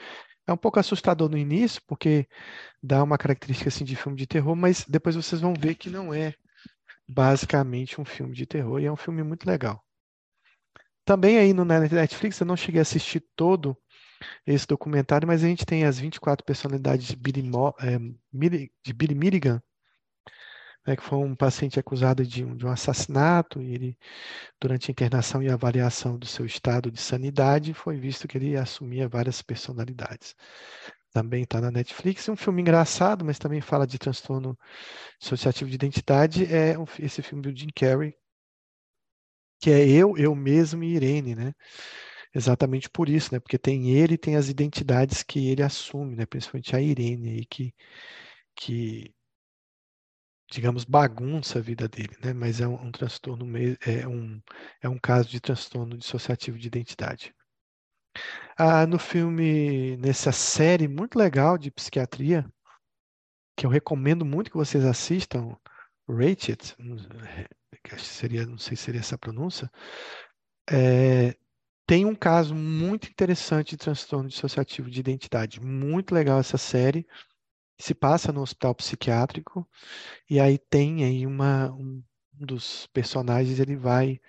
É 0.48 0.52
um 0.52 0.56
pouco 0.56 0.80
assustador 0.80 1.28
no 1.28 1.36
início, 1.36 1.82
porque 1.86 2.26
dá 2.82 3.02
uma 3.04 3.18
característica 3.18 3.68
assim 3.68 3.84
de 3.84 3.94
filme 3.94 4.16
de 4.16 4.26
terror, 4.26 4.56
mas 4.56 4.82
depois 4.88 5.14
vocês 5.14 5.42
vão 5.42 5.52
ver 5.52 5.74
que 5.74 5.90
não 5.90 6.12
é 6.12 6.34
basicamente 7.06 8.00
um 8.00 8.04
filme 8.04 8.34
de 8.34 8.46
terror 8.46 8.80
e 8.80 8.86
é 8.86 8.90
um 8.90 8.96
filme 8.96 9.22
muito 9.22 9.44
legal. 9.44 9.84
Também 11.04 11.36
aí 11.36 11.52
no 11.52 11.66
Netflix, 11.66 12.40
eu 12.40 12.46
não 12.46 12.56
cheguei 12.56 12.80
a 12.80 12.82
assistir 12.82 13.20
todo 13.36 13.76
esse 14.46 14.66
documentário, 14.66 15.28
mas 15.28 15.44
a 15.44 15.46
gente 15.46 15.66
tem 15.66 15.84
as 15.84 15.98
24 15.98 16.42
personalidades 16.42 17.08
de 17.08 17.16
Billy, 17.16 17.42
Mo, 17.42 17.74
é, 17.78 17.98
de 18.82 18.92
Billy 18.94 19.14
Milligan, 19.14 19.62
né, 20.88 20.96
que 20.96 21.02
foi 21.02 21.18
um 21.18 21.34
paciente 21.36 21.78
acusado 21.78 22.24
de 22.26 22.44
um, 22.44 22.56
de 22.56 22.64
um 22.66 22.70
assassinato, 22.70 23.60
e 23.60 23.74
ele, 23.74 23.98
durante 24.60 24.90
a 24.90 24.92
internação 24.92 25.42
e 25.42 25.50
avaliação 25.50 26.18
do 26.18 26.26
seu 26.26 26.46
estado 26.46 26.90
de 26.90 27.00
sanidade, 27.00 27.74
foi 27.74 27.98
visto 27.98 28.26
que 28.26 28.38
ele 28.38 28.56
assumia 28.56 29.08
várias 29.08 29.42
personalidades. 29.42 30.34
Também 31.12 31.42
está 31.42 31.60
na 31.60 31.70
Netflix. 31.70 32.28
Um 32.28 32.36
filme 32.36 32.62
engraçado, 32.62 33.24
mas 33.24 33.38
também 33.38 33.60
fala 33.60 33.86
de 33.86 33.98
transtorno 33.98 34.58
associativo 35.22 35.68
de 35.70 35.76
identidade, 35.76 36.44
é 36.46 36.74
esse 36.98 37.22
filme 37.22 37.42
do 37.42 37.56
Jim 37.56 37.68
Carrey, 37.74 38.14
que 39.60 39.70
é 39.70 39.86
Eu, 39.88 40.16
Eu 40.16 40.34
Mesmo 40.34 40.82
e 40.84 40.94
Irene, 40.94 41.34
né? 41.34 41.52
Exatamente 42.34 42.88
por 42.90 43.08
isso, 43.08 43.34
né? 43.34 43.40
Porque 43.40 43.58
tem 43.58 43.90
ele 43.90 44.14
e 44.14 44.18
tem 44.18 44.36
as 44.36 44.48
identidades 44.48 45.22
que 45.22 45.48
ele 45.48 45.62
assume, 45.62 46.16
né? 46.16 46.26
Principalmente 46.26 46.74
a 46.76 46.80
Irene 46.80 47.30
aí, 47.30 47.46
que, 47.46 47.74
que 48.56 49.12
digamos, 50.50 50.84
bagunça 50.84 51.58
a 51.58 51.62
vida 51.62 51.88
dele, 51.88 52.16
né? 52.22 52.32
Mas 52.32 52.60
é 52.60 52.66
um, 52.66 52.74
um 52.86 52.90
transtorno, 52.92 53.46
é 53.86 54.06
um, 54.08 54.40
é 54.82 54.88
um 54.88 54.98
caso 54.98 55.28
de 55.28 55.40
transtorno 55.40 55.96
dissociativo 55.96 56.58
de 56.58 56.66
identidade. 56.66 57.34
Ah, 58.56 58.86
no 58.86 58.98
filme, 58.98 59.96
nessa 59.98 60.32
série 60.32 60.88
muito 60.88 61.18
legal 61.18 61.56
de 61.58 61.70
psiquiatria, 61.70 62.44
que 63.56 63.66
eu 63.66 63.70
recomendo 63.70 64.24
muito 64.24 64.50
que 64.50 64.56
vocês 64.56 64.84
assistam, 64.84 65.56
Rated, 66.08 66.76
que 67.84 68.00
seria, 68.00 68.46
não 68.46 68.58
sei 68.58 68.76
se 68.76 68.84
seria 68.84 69.00
essa 69.00 69.18
pronúncia, 69.18 69.70
é, 70.70 71.36
tem 71.86 72.04
um 72.04 72.14
caso 72.14 72.54
muito 72.54 73.08
interessante 73.08 73.70
de 73.70 73.78
transtorno 73.78 74.28
dissociativo 74.28 74.90
de 74.90 75.00
identidade. 75.00 75.60
Muito 75.60 76.14
legal 76.14 76.38
essa 76.38 76.58
série. 76.58 77.06
Se 77.78 77.94
passa 77.94 78.32
no 78.32 78.42
hospital 78.42 78.74
psiquiátrico 78.74 79.68
e 80.28 80.40
aí 80.40 80.58
tem 80.58 81.04
aí 81.04 81.26
uma, 81.26 81.70
um 81.72 82.02
dos 82.32 82.86
personagens 82.88 83.58
ele 83.60 83.76
vai 83.76 84.20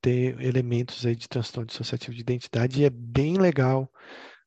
ter 0.00 0.40
elementos 0.40 1.04
aí 1.04 1.16
de 1.16 1.28
transtorno 1.28 1.66
dissociativo 1.66 2.14
de 2.14 2.20
identidade 2.20 2.80
e 2.80 2.84
é 2.84 2.90
bem 2.90 3.36
legal 3.36 3.90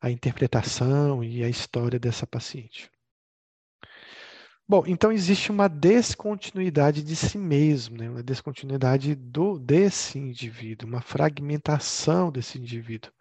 a 0.01 0.09
interpretação 0.09 1.23
e 1.23 1.43
a 1.43 1.49
história 1.49 1.99
dessa 1.99 2.25
paciente. 2.25 2.89
Bom, 4.67 4.83
então 4.87 5.11
existe 5.11 5.51
uma 5.51 5.67
descontinuidade 5.67 7.03
de 7.03 7.15
si 7.15 7.37
mesmo, 7.37 7.97
né? 7.97 8.09
uma 8.09 8.23
descontinuidade 8.23 9.15
do, 9.15 9.59
desse 9.59 10.17
indivíduo, 10.17 10.87
uma 10.87 11.01
fragmentação 11.01 12.31
desse 12.31 12.57
indivíduo, 12.57 13.11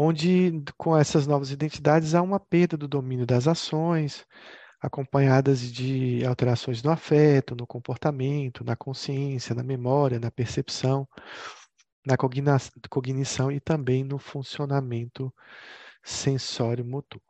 onde 0.00 0.52
com 0.76 0.96
essas 0.96 1.26
novas 1.26 1.50
identidades 1.50 2.14
há 2.14 2.22
uma 2.22 2.38
perda 2.38 2.76
do 2.76 2.86
domínio 2.86 3.26
das 3.26 3.48
ações, 3.48 4.24
acompanhadas 4.80 5.60
de 5.60 6.24
alterações 6.24 6.84
no 6.84 6.92
afeto, 6.92 7.56
no 7.56 7.66
comportamento, 7.66 8.62
na 8.62 8.76
consciência, 8.76 9.56
na 9.56 9.64
memória, 9.64 10.20
na 10.20 10.30
percepção, 10.30 11.04
na 12.06 12.16
cognição 12.88 13.50
e 13.50 13.58
também 13.58 14.04
no 14.04 14.20
funcionamento 14.20 15.34
sensório-motor. 16.04 17.20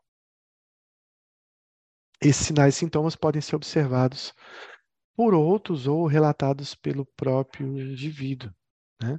Esses 2.21 2.49
sinais 2.49 2.75
e 2.75 2.79
sintomas 2.81 3.17
podem 3.17 3.41
ser 3.41 3.57
observados 3.57 4.35
por 5.17 5.33
outros 5.33 5.87
ou 5.87 6.07
relatados 6.07 6.75
pelo 6.75 7.07
próprio 7.17 7.67
indivíduo, 7.81 8.53
né? 9.03 9.19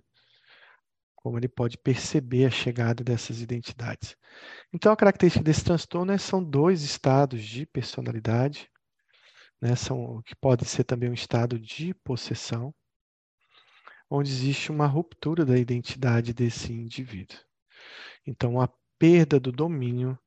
Como 1.29 1.37
ele 1.37 1.47
pode 1.47 1.77
perceber 1.77 2.45
a 2.45 2.49
chegada 2.49 3.03
dessas 3.03 3.39
identidades. 3.39 4.17
Então, 4.73 4.91
a 4.91 4.97
característica 4.97 5.43
desse 5.43 5.63
transtorno 5.63 6.11
é, 6.11 6.17
são 6.17 6.43
dois 6.43 6.81
estados 6.81 7.45
de 7.45 7.67
personalidade, 7.67 8.67
né? 9.61 9.75
São 9.75 10.23
que 10.23 10.35
pode 10.35 10.65
ser 10.65 10.85
também 10.85 11.07
um 11.07 11.13
estado 11.13 11.59
de 11.59 11.93
possessão, 11.93 12.73
onde 14.09 14.31
existe 14.31 14.71
uma 14.71 14.87
ruptura 14.87 15.45
da 15.45 15.55
identidade 15.55 16.33
desse 16.33 16.73
indivíduo. 16.73 17.37
Então, 18.25 18.59
a 18.59 18.67
perda 18.97 19.39
do 19.39 19.51
domínio 19.51 20.17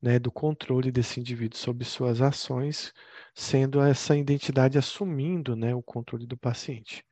né, 0.00 0.20
do 0.20 0.30
controle 0.30 0.92
desse 0.92 1.18
indivíduo 1.18 1.58
sobre 1.58 1.84
suas 1.84 2.22
ações, 2.22 2.92
sendo 3.34 3.80
essa 3.82 4.16
identidade 4.16 4.78
assumindo 4.78 5.56
né, 5.56 5.74
o 5.74 5.82
controle 5.82 6.28
do 6.28 6.36
paciente. 6.36 7.04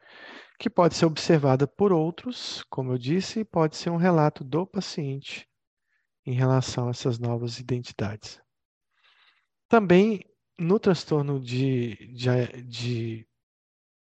Que 0.58 0.70
pode 0.70 0.94
ser 0.94 1.06
observada 1.06 1.66
por 1.66 1.92
outros, 1.92 2.64
como 2.70 2.92
eu 2.92 2.98
disse, 2.98 3.40
e 3.40 3.44
pode 3.44 3.76
ser 3.76 3.90
um 3.90 3.96
relato 3.96 4.42
do 4.42 4.66
paciente 4.66 5.48
em 6.25 6.32
relação 6.32 6.88
a 6.88 6.90
essas 6.90 7.18
novas 7.18 7.58
identidades. 7.58 8.40
Também 9.68 10.25
no 10.58 10.78
transtorno 10.78 11.40
de, 11.40 11.96
de, 12.14 12.62
de 12.62 13.28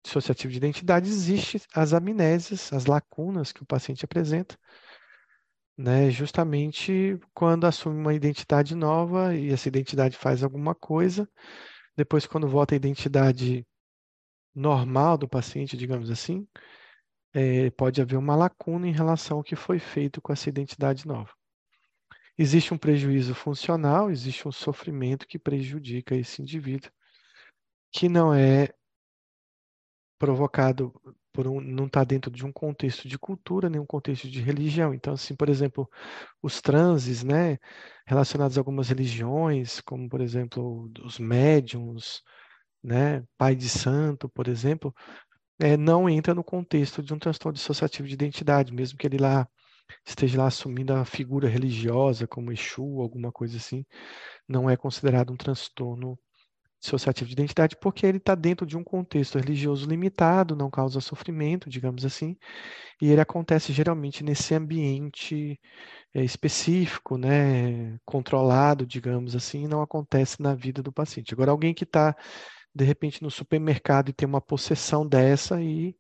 dissociativo 0.04 0.52
de 0.52 0.58
identidade 0.58 1.10
existem 1.10 1.62
as 1.74 1.94
amnésias, 1.94 2.72
as 2.72 2.86
lacunas 2.86 3.52
que 3.52 3.64
o 3.64 3.66
paciente 3.66 4.06
apresenta, 4.06 4.58
né, 5.78 6.12
justamente 6.12 7.20
quando 7.34 7.66
assume 7.66 8.00
uma 8.00 8.14
identidade 8.14 8.76
nova 8.76 9.36
e 9.36 9.52
essa 9.52 9.68
identidade 9.68 10.18
faz 10.18 10.44
alguma 10.44 10.76
coisa, 10.76 11.28
depois 11.96 12.28
quando 12.28 12.48
volta 12.48 12.76
à 12.76 12.78
identidade 12.78 13.66
normal 14.56 15.18
do 15.18 15.28
paciente, 15.28 15.78
digamos 15.78 16.10
assim, 16.12 16.48
é, 17.34 17.70
pode 17.72 18.02
haver 18.02 18.18
uma 18.18 18.36
lacuna 18.36 18.88
em 18.88 18.92
relação 18.92 19.38
ao 19.38 19.44
que 19.44 19.56
foi 19.56 19.80
feito 19.80 20.22
com 20.22 20.32
essa 20.32 20.50
identidade 20.50 21.08
nova. 21.08 21.32
Existe 22.38 22.74
um 22.74 22.78
prejuízo 22.78 23.36
funcional, 23.36 24.10
existe 24.10 24.48
um 24.48 24.52
sofrimento 24.52 25.28
que 25.28 25.38
prejudica 25.38 26.16
esse 26.16 26.42
indivíduo, 26.42 26.92
que 27.92 28.10
não 28.10 28.34
é 28.34 28.70
provocado 30.18 30.94
por 31.32 31.48
um, 31.48 31.60
não 31.60 31.88
está 31.88 32.04
dentro 32.04 32.32
de 32.32 32.46
um 32.46 32.52
contexto 32.52 33.08
de 33.08 33.18
cultura, 33.18 33.70
nem 33.70 33.82
um 33.82 33.86
contexto 33.86 34.30
de 34.30 34.40
religião. 34.40 34.94
Então, 34.94 35.14
assim, 35.14 35.36
por 35.36 35.50
exemplo, 35.50 35.90
os 36.42 36.62
transes, 36.62 37.24
né, 37.24 37.58
relacionados 38.06 38.58
a 38.58 38.62
algumas 38.62 38.90
religiões, 38.90 39.82
como 39.82 40.08
por 40.08 40.22
exemplo 40.22 40.92
os 41.04 41.20
médiums, 41.20 42.22
né, 42.84 43.24
pai 43.38 43.56
de 43.56 43.70
santo, 43.70 44.30
por 44.30 44.48
exemplo, 44.48 44.94
é, 45.60 45.78
não 45.78 46.10
entra 46.10 46.34
no 46.34 46.44
contexto 46.44 47.02
de 47.02 47.14
um 47.14 47.20
transtorno 47.20 47.56
dissociativo 47.56 48.08
de 48.08 48.14
identidade, 48.14 48.74
mesmo 48.74 48.98
que 48.98 49.08
ele 49.08 49.18
lá 49.18 49.48
esteja 50.06 50.40
lá 50.40 50.48
assumindo 50.48 50.94
a 50.94 51.06
figura 51.06 51.48
religiosa 51.48 52.28
como 52.28 52.52
Exu, 52.52 53.02
alguma 53.02 53.32
coisa 53.32 53.58
assim, 53.58 53.86
não 54.48 54.70
é 54.70 54.76
considerado 54.78 55.32
um 55.32 55.38
transtorno 55.38 56.18
dissociativo 56.82 57.28
de 57.28 57.34
identidade 57.34 57.78
porque 57.80 58.06
ele 58.06 58.18
está 58.18 58.36
dentro 58.36 58.66
de 58.66 58.78
um 58.78 58.84
contexto 58.84 59.40
religioso 59.40 59.88
limitado, 59.88 60.56
não 60.56 60.70
causa 60.70 61.00
sofrimento, 61.00 61.70
digamos 61.70 62.04
assim, 62.06 62.36
e 63.02 63.10
ele 63.10 63.22
acontece 63.22 63.72
geralmente 63.72 64.24
nesse 64.24 64.54
ambiente 64.54 65.60
é, 66.14 66.24
específico, 66.24 67.18
né, 67.18 67.98
controlado, 68.06 68.86
digamos 68.86 69.36
assim, 69.36 69.68
não 69.68 69.82
acontece 69.82 70.42
na 70.42 70.54
vida 70.54 70.84
do 70.84 70.92
paciente. 70.92 71.34
Agora, 71.34 71.52
alguém 71.52 71.74
que 71.74 71.86
está 71.86 72.16
de 72.74 72.84
repente 72.84 73.22
no 73.22 73.30
supermercado 73.30 74.10
e 74.10 74.14
tem 74.14 74.28
uma 74.28 74.42
possessão 74.42 75.08
dessa 75.08 75.62
e 75.62 75.96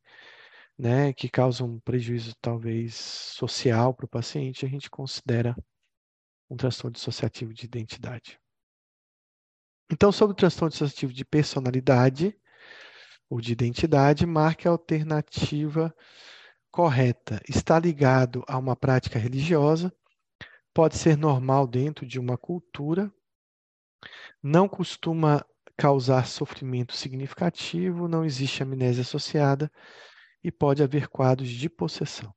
né, 0.77 1.13
que 1.13 1.29
causa 1.29 1.63
um 1.63 1.79
prejuízo 1.79 2.35
talvez 2.41 2.95
social 2.95 3.93
para 3.93 4.05
o 4.05 4.09
paciente, 4.09 4.65
a 4.65 4.69
gente 4.69 4.89
considera 4.89 5.55
um 6.49 6.55
transtorno 6.55 6.93
dissociativo 6.93 7.53
de 7.53 7.65
identidade. 7.65 8.39
Então, 9.91 10.11
sobre 10.11 10.33
o 10.33 10.35
transtorno 10.35 10.71
dissociativo 10.71 11.13
de 11.13 11.23
personalidade 11.23 12.35
ou 13.29 13.39
de 13.39 13.51
identidade, 13.51 14.25
marque 14.25 14.67
a 14.67 14.71
alternativa 14.71 15.95
correta. 16.71 17.39
Está 17.47 17.77
ligado 17.77 18.43
a 18.47 18.57
uma 18.57 18.75
prática 18.75 19.19
religiosa, 19.19 19.93
pode 20.73 20.97
ser 20.97 21.15
normal 21.15 21.67
dentro 21.67 22.05
de 22.05 22.19
uma 22.19 22.37
cultura, 22.37 23.13
não 24.41 24.67
costuma 24.67 25.45
causar 25.77 26.27
sofrimento 26.27 26.95
significativo, 26.95 28.07
não 28.07 28.25
existe 28.25 28.63
amnésia 28.63 29.01
associada 29.01 29.71
e 30.43 30.51
pode 30.51 30.83
haver 30.83 31.07
quadros 31.07 31.49
de 31.49 31.69
possessão. 31.69 32.33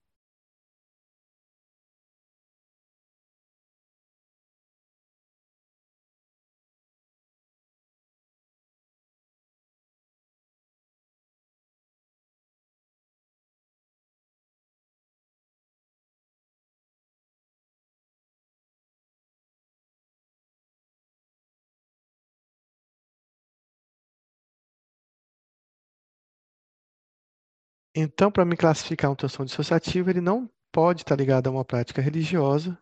Então, 27.98 28.30
para 28.30 28.44
me 28.44 28.58
classificar 28.58 29.10
um 29.10 29.14
transtorno 29.14 29.46
dissociativo, 29.46 30.10
ele 30.10 30.20
não 30.20 30.50
pode 30.70 31.00
estar 31.00 31.16
ligado 31.16 31.46
a 31.46 31.50
uma 31.50 31.64
prática 31.64 32.02
religiosa, 32.02 32.78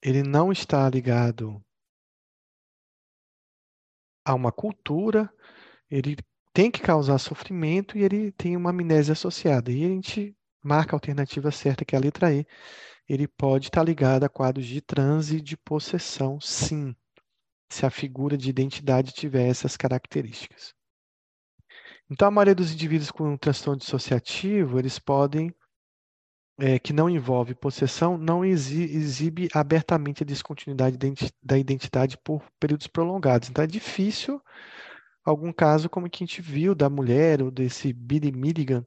ele 0.00 0.22
não 0.22 0.52
está 0.52 0.88
ligado 0.88 1.60
a 4.24 4.34
uma 4.34 4.52
cultura, 4.52 5.28
ele 5.90 6.16
tem 6.52 6.70
que 6.70 6.80
causar 6.80 7.18
sofrimento 7.18 7.98
e 7.98 8.04
ele 8.04 8.30
tem 8.30 8.56
uma 8.56 8.70
amnésia 8.70 9.14
associada. 9.14 9.72
E 9.72 9.84
a 9.84 9.88
gente 9.88 10.36
marca 10.62 10.94
a 10.94 10.96
alternativa 10.96 11.50
certa, 11.50 11.84
que 11.84 11.96
é 11.96 11.98
a 11.98 12.02
letra 12.02 12.32
E. 12.32 12.46
Ele 13.08 13.26
pode 13.26 13.66
estar 13.66 13.82
ligado 13.82 14.22
a 14.22 14.28
quadros 14.28 14.64
de 14.64 14.80
transe 14.80 15.38
e 15.38 15.40
de 15.40 15.56
possessão, 15.56 16.40
sim, 16.40 16.94
se 17.68 17.84
a 17.84 17.90
figura 17.90 18.38
de 18.38 18.48
identidade 18.48 19.12
tiver 19.12 19.48
essas 19.48 19.76
características. 19.76 20.72
Então, 22.10 22.28
a 22.28 22.30
maioria 22.30 22.54
dos 22.54 22.72
indivíduos 22.72 23.10
com 23.10 23.36
transtorno 23.36 23.78
dissociativo, 23.78 24.78
eles 24.78 24.98
podem, 24.98 25.54
é, 26.58 26.78
que 26.78 26.92
não 26.92 27.08
envolve 27.08 27.54
possessão, 27.54 28.18
não 28.18 28.44
exibe 28.44 29.48
abertamente 29.52 30.22
a 30.22 30.26
descontinuidade 30.26 30.98
da 31.42 31.58
identidade 31.58 32.18
por 32.18 32.42
períodos 32.60 32.86
prolongados. 32.86 33.48
Então, 33.48 33.64
é 33.64 33.66
difícil 33.66 34.40
algum 35.24 35.52
caso 35.52 35.88
como 35.88 36.08
que 36.08 36.22
a 36.22 36.26
gente 36.26 36.42
viu 36.42 36.74
da 36.74 36.90
mulher 36.90 37.42
ou 37.42 37.50
desse 37.50 37.92
Billy 37.92 38.30
Milligan, 38.30 38.84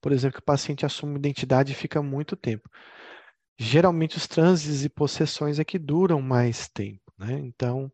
por 0.00 0.12
exemplo, 0.12 0.34
que 0.34 0.40
o 0.40 0.44
paciente 0.44 0.86
assume 0.86 1.18
identidade 1.18 1.72
e 1.72 1.76
fica 1.76 2.02
muito 2.02 2.36
tempo. 2.36 2.68
Geralmente, 3.58 4.16
os 4.16 4.26
transes 4.26 4.84
e 4.84 4.88
possessões 4.88 5.58
é 5.58 5.64
que 5.64 5.78
duram 5.78 6.20
mais 6.20 6.68
tempo, 6.68 7.00
né? 7.18 7.38
Então, 7.38 7.92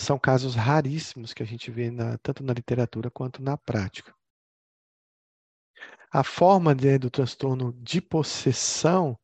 são 0.00 0.18
casos 0.18 0.54
raríssimos 0.54 1.32
que 1.34 1.42
a 1.42 1.46
gente 1.46 1.70
vê 1.70 1.90
na, 1.90 2.16
tanto 2.18 2.42
na 2.42 2.52
literatura 2.52 3.10
quanto 3.10 3.42
na 3.42 3.56
prática. 3.56 4.14
A 6.12 6.24
forma 6.24 6.74
né, 6.74 6.98
do 6.98 7.10
transtorno 7.10 7.72
de 7.74 8.00
possessão 8.00 9.18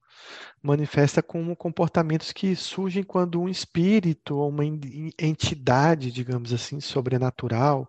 manifesta 0.63 1.23
como 1.23 1.57
comportamentos 1.57 2.33
que 2.33 2.55
surgem 2.55 3.03
quando 3.03 3.41
um 3.41 3.49
espírito 3.49 4.37
ou 4.37 4.49
uma 4.49 4.65
entidade, 4.65 6.13
digamos 6.13 6.53
assim, 6.53 6.81
sobrenatural, 6.81 7.89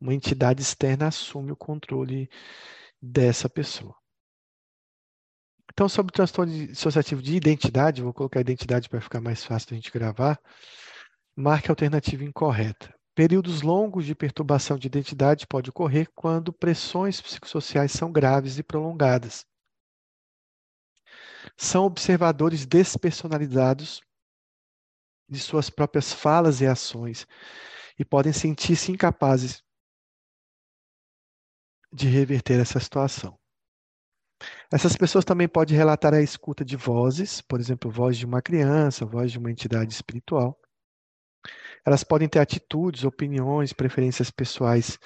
uma 0.00 0.14
entidade 0.14 0.62
externa 0.62 1.08
assume 1.08 1.52
o 1.52 1.56
controle 1.56 2.28
dessa 3.00 3.48
pessoa. 3.48 3.94
Então, 5.72 5.88
sobre 5.88 6.10
o 6.10 6.14
transtorno 6.14 6.52
dissociativo 6.52 7.22
de 7.22 7.34
identidade, 7.34 8.02
vou 8.02 8.12
colocar 8.12 8.40
identidade 8.40 8.88
para 8.88 9.00
ficar 9.00 9.20
mais 9.20 9.42
fácil 9.44 9.70
da 9.70 9.76
gente 9.76 9.90
gravar. 9.90 10.38
Marque 11.34 11.68
a 11.68 11.72
alternativa 11.72 12.24
incorreta. 12.24 12.94
Períodos 13.14 13.62
longos 13.62 14.04
de 14.04 14.14
perturbação 14.14 14.78
de 14.78 14.86
identidade 14.86 15.46
pode 15.46 15.70
ocorrer 15.70 16.10
quando 16.14 16.52
pressões 16.52 17.20
psicossociais 17.20 17.92
são 17.92 18.12
graves 18.12 18.58
e 18.58 18.62
prolongadas. 18.62 19.46
São 21.56 21.84
observadores 21.84 22.66
despersonalizados 22.66 24.00
de 25.28 25.38
suas 25.40 25.70
próprias 25.70 26.12
falas 26.12 26.60
e 26.60 26.66
ações 26.66 27.26
e 27.98 28.04
podem 28.04 28.32
sentir-se 28.32 28.92
incapazes 28.92 29.62
de 31.92 32.08
reverter 32.08 32.60
essa 32.60 32.78
situação. 32.78 33.38
Essas 34.70 34.96
pessoas 34.96 35.24
também 35.24 35.48
podem 35.48 35.76
relatar 35.76 36.12
a 36.12 36.22
escuta 36.22 36.64
de 36.64 36.76
vozes, 36.76 37.40
por 37.40 37.60
exemplo, 37.60 37.90
voz 37.90 38.16
de 38.16 38.26
uma 38.26 38.42
criança, 38.42 39.06
voz 39.06 39.30
de 39.30 39.38
uma 39.38 39.50
entidade 39.50 39.92
espiritual, 39.92 40.58
elas 41.84 42.04
podem 42.04 42.28
ter 42.28 42.38
atitudes, 42.38 43.04
opiniões, 43.04 43.72
preferências 43.72 44.30
pessoais, 44.30 44.98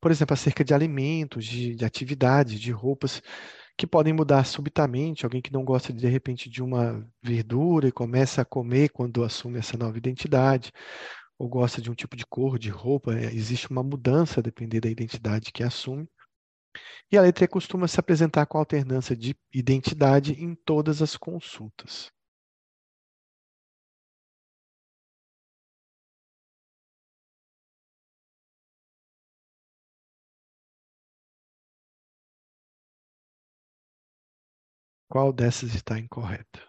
por 0.00 0.10
exemplo, 0.10 0.34
acerca 0.34 0.64
de 0.64 0.74
alimentos, 0.74 1.44
de, 1.44 1.74
de 1.74 1.84
atividades, 1.84 2.60
de 2.60 2.70
roupas, 2.70 3.22
que 3.76 3.86
podem 3.86 4.12
mudar 4.12 4.44
subitamente. 4.44 5.24
Alguém 5.24 5.40
que 5.42 5.52
não 5.52 5.64
gosta, 5.64 5.92
de 5.92 6.06
repente, 6.08 6.50
de 6.50 6.62
uma 6.62 7.06
verdura 7.22 7.88
e 7.88 7.92
começa 7.92 8.42
a 8.42 8.44
comer 8.44 8.90
quando 8.90 9.24
assume 9.24 9.58
essa 9.58 9.76
nova 9.76 9.96
identidade, 9.96 10.72
ou 11.38 11.48
gosta 11.48 11.80
de 11.80 11.90
um 11.90 11.94
tipo 11.94 12.16
de 12.16 12.26
cor, 12.26 12.58
de 12.58 12.70
roupa, 12.70 13.14
é, 13.14 13.26
existe 13.32 13.70
uma 13.70 13.82
mudança 13.82 14.40
a 14.40 14.42
depender 14.42 14.80
da 14.80 14.88
identidade 14.88 15.52
que 15.52 15.62
assume. 15.62 16.08
E 17.10 17.16
a 17.16 17.22
letra 17.22 17.44
E 17.44 17.48
costuma 17.48 17.86
se 17.88 17.98
apresentar 18.00 18.46
com 18.46 18.58
alternância 18.58 19.16
de 19.16 19.36
identidade 19.52 20.32
em 20.32 20.54
todas 20.54 21.00
as 21.00 21.16
consultas. 21.16 22.12
Qual 35.14 35.32
dessas 35.32 35.76
está 35.76 35.96
incorreta? 35.96 36.60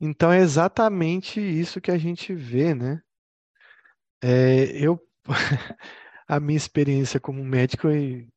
Então 0.00 0.32
é 0.32 0.38
exatamente 0.40 1.38
isso 1.38 1.82
que 1.82 1.90
a 1.90 1.98
gente 1.98 2.32
vê, 2.34 2.74
né? 2.74 3.02
É, 4.22 4.64
eu, 4.84 4.98
a 6.28 6.40
minha 6.40 6.56
experiência 6.56 7.20
como 7.20 7.44
médico 7.44 7.88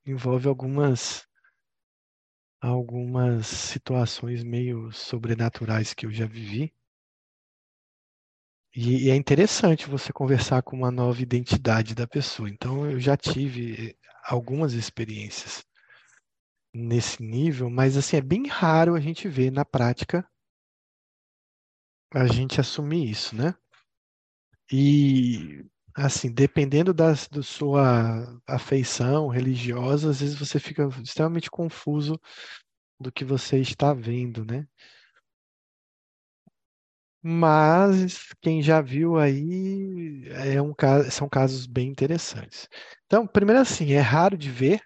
envolve 0.06 0.48
algumas 0.48 1.26
algumas 2.62 3.48
situações 3.48 4.44
meio 4.44 4.92
sobrenaturais 4.92 5.94
que 5.94 6.06
eu 6.06 6.12
já 6.12 6.26
vivi. 6.26 6.74
E, 8.76 9.08
e 9.08 9.10
é 9.10 9.16
interessante 9.16 9.90
você 9.90 10.14
conversar 10.14 10.62
com 10.62 10.76
uma 10.76 10.92
nova 10.92 11.22
identidade 11.22 11.96
da 11.96 12.08
pessoa. 12.08 12.50
Então 12.50 12.90
eu 12.90 13.00
já 13.00 13.18
tive 13.18 13.98
algumas 14.24 14.74
experiências 14.74 15.66
nesse 16.74 17.22
nível, 17.24 17.70
mas 17.70 17.98
assim 17.98 18.18
é 18.18 18.22
bem 18.22 18.48
raro 18.48 18.96
a 18.96 19.00
gente 19.00 19.28
ver 19.28 19.52
na 19.52 19.66
prática 19.66 20.28
a 22.14 22.26
gente 22.28 22.60
assumir 22.60 23.10
isso, 23.10 23.36
né? 23.36 23.56
E 24.72 25.66
assim, 26.00 26.32
dependendo 26.32 26.94
da 26.94 27.14
do 27.32 27.44
sua 27.44 28.40
afeição 28.48 29.28
religiosa, 29.28 30.10
às 30.10 30.22
vezes 30.22 30.36
você 30.38 30.60
fica 30.60 30.88
extremamente 31.04 31.50
confuso 31.52 32.20
do 33.00 33.12
que 33.12 33.26
você 33.26 33.60
está 33.60 33.94
vendo, 33.94 34.46
né? 34.46 34.68
Mas 37.22 38.34
quem 38.42 38.62
já 38.62 38.82
viu 38.82 39.18
aí 39.18 40.24
é 40.30 40.62
um, 40.62 40.74
são 41.12 41.28
casos 41.28 41.66
bem 41.68 41.90
interessantes. 41.90 42.68
Então, 43.06 43.28
primeiro 43.28 43.62
assim, 43.62 43.92
é 43.92 44.00
raro 44.00 44.38
de 44.38 44.50
ver, 44.50 44.82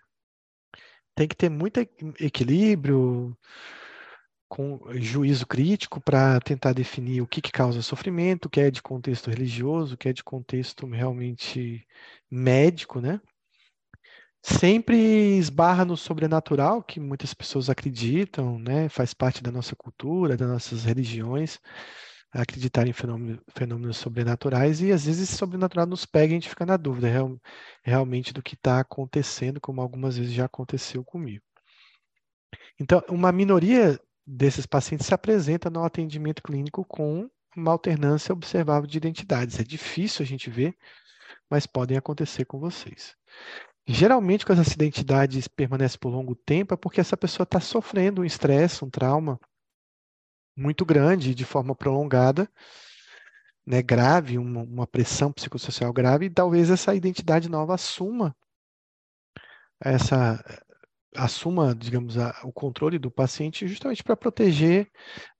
tem 1.15 1.27
que 1.27 1.35
ter 1.35 1.49
muito 1.49 1.79
equilíbrio, 2.19 3.37
com 4.53 4.79
juízo 5.01 5.47
crítico 5.47 5.99
para 5.99 6.39
tentar 6.39 6.73
definir 6.73 7.21
o 7.21 7.27
que, 7.27 7.41
que 7.41 7.51
causa 7.51 7.81
sofrimento, 7.81 8.45
o 8.45 8.49
que 8.51 8.59
é 8.59 8.69
de 8.69 8.83
contexto 8.83 9.31
religioso, 9.31 9.95
o 9.95 9.97
que 9.97 10.09
é 10.09 10.13
de 10.13 10.23
contexto 10.23 10.85
realmente 10.85 11.87
médico, 12.29 13.01
né? 13.01 13.19
Sempre 14.43 14.95
esbarra 15.39 15.83
no 15.83 15.97
sobrenatural, 15.97 16.83
que 16.83 16.99
muitas 16.99 17.33
pessoas 17.33 17.67
acreditam, 17.67 18.59
né? 18.59 18.89
Faz 18.89 19.11
parte 19.11 19.41
da 19.41 19.51
nossa 19.51 19.75
cultura, 19.75 20.37
das 20.37 20.47
nossas 20.47 20.83
religiões, 20.83 21.59
acreditar 22.31 22.87
em 22.87 22.93
fenômenos, 22.93 23.41
fenômenos 23.55 23.97
sobrenaturais, 23.97 24.81
e 24.81 24.91
às 24.91 25.05
vezes 25.05 25.23
esse 25.29 25.35
sobrenatural 25.35 25.87
nos 25.87 26.05
pega 26.05 26.27
e 26.27 26.37
a 26.37 26.39
gente 26.39 26.49
fica 26.49 26.63
na 26.63 26.77
dúvida 26.77 27.07
real, 27.07 27.39
realmente 27.81 28.31
do 28.31 28.43
que 28.43 28.53
está 28.53 28.79
acontecendo, 28.81 29.59
como 29.59 29.81
algumas 29.81 30.15
vezes 30.15 30.31
já 30.31 30.45
aconteceu 30.45 31.03
comigo. 31.03 31.43
Então, 32.79 33.03
uma 33.09 33.31
minoria 33.31 33.99
desses 34.25 34.65
pacientes 34.65 35.07
se 35.07 35.13
apresenta 35.13 35.69
no 35.69 35.83
atendimento 35.83 36.41
clínico 36.41 36.85
com 36.85 37.29
uma 37.55 37.71
alternância 37.71 38.33
observável 38.33 38.87
de 38.87 38.97
identidades. 38.97 39.59
É 39.59 39.63
difícil 39.63 40.23
a 40.23 40.25
gente 40.25 40.49
ver, 40.49 40.75
mas 41.49 41.67
podem 41.67 41.97
acontecer 41.97 42.45
com 42.45 42.59
vocês. 42.59 43.15
Geralmente, 43.85 44.45
quando 44.45 44.61
essa 44.61 44.73
identidade 44.73 45.47
permanece 45.49 45.97
por 45.97 46.09
longo 46.09 46.35
tempo, 46.35 46.73
é 46.73 46.77
porque 46.77 47.01
essa 47.01 47.17
pessoa 47.17 47.43
está 47.43 47.59
sofrendo 47.59 48.21
um 48.21 48.25
estresse, 48.25 48.83
um 48.83 48.89
trauma 48.89 49.39
muito 50.55 50.85
grande, 50.85 51.35
de 51.35 51.43
forma 51.43 51.75
prolongada, 51.75 52.49
né, 53.65 53.81
grave, 53.81 54.37
uma, 54.37 54.61
uma 54.61 54.87
pressão 54.87 55.31
psicossocial 55.31 55.91
grave, 55.91 56.27
e 56.27 56.29
talvez 56.29 56.69
essa 56.69 56.95
identidade 56.95 57.49
nova 57.49 57.75
assuma 57.75 58.35
essa, 59.83 60.62
assuma, 61.15 61.75
digamos, 61.75 62.17
a, 62.17 62.39
o 62.43 62.51
controle 62.51 62.97
do 62.99 63.11
paciente 63.11 63.67
justamente 63.67 64.03
para 64.03 64.17
proteger 64.17 64.89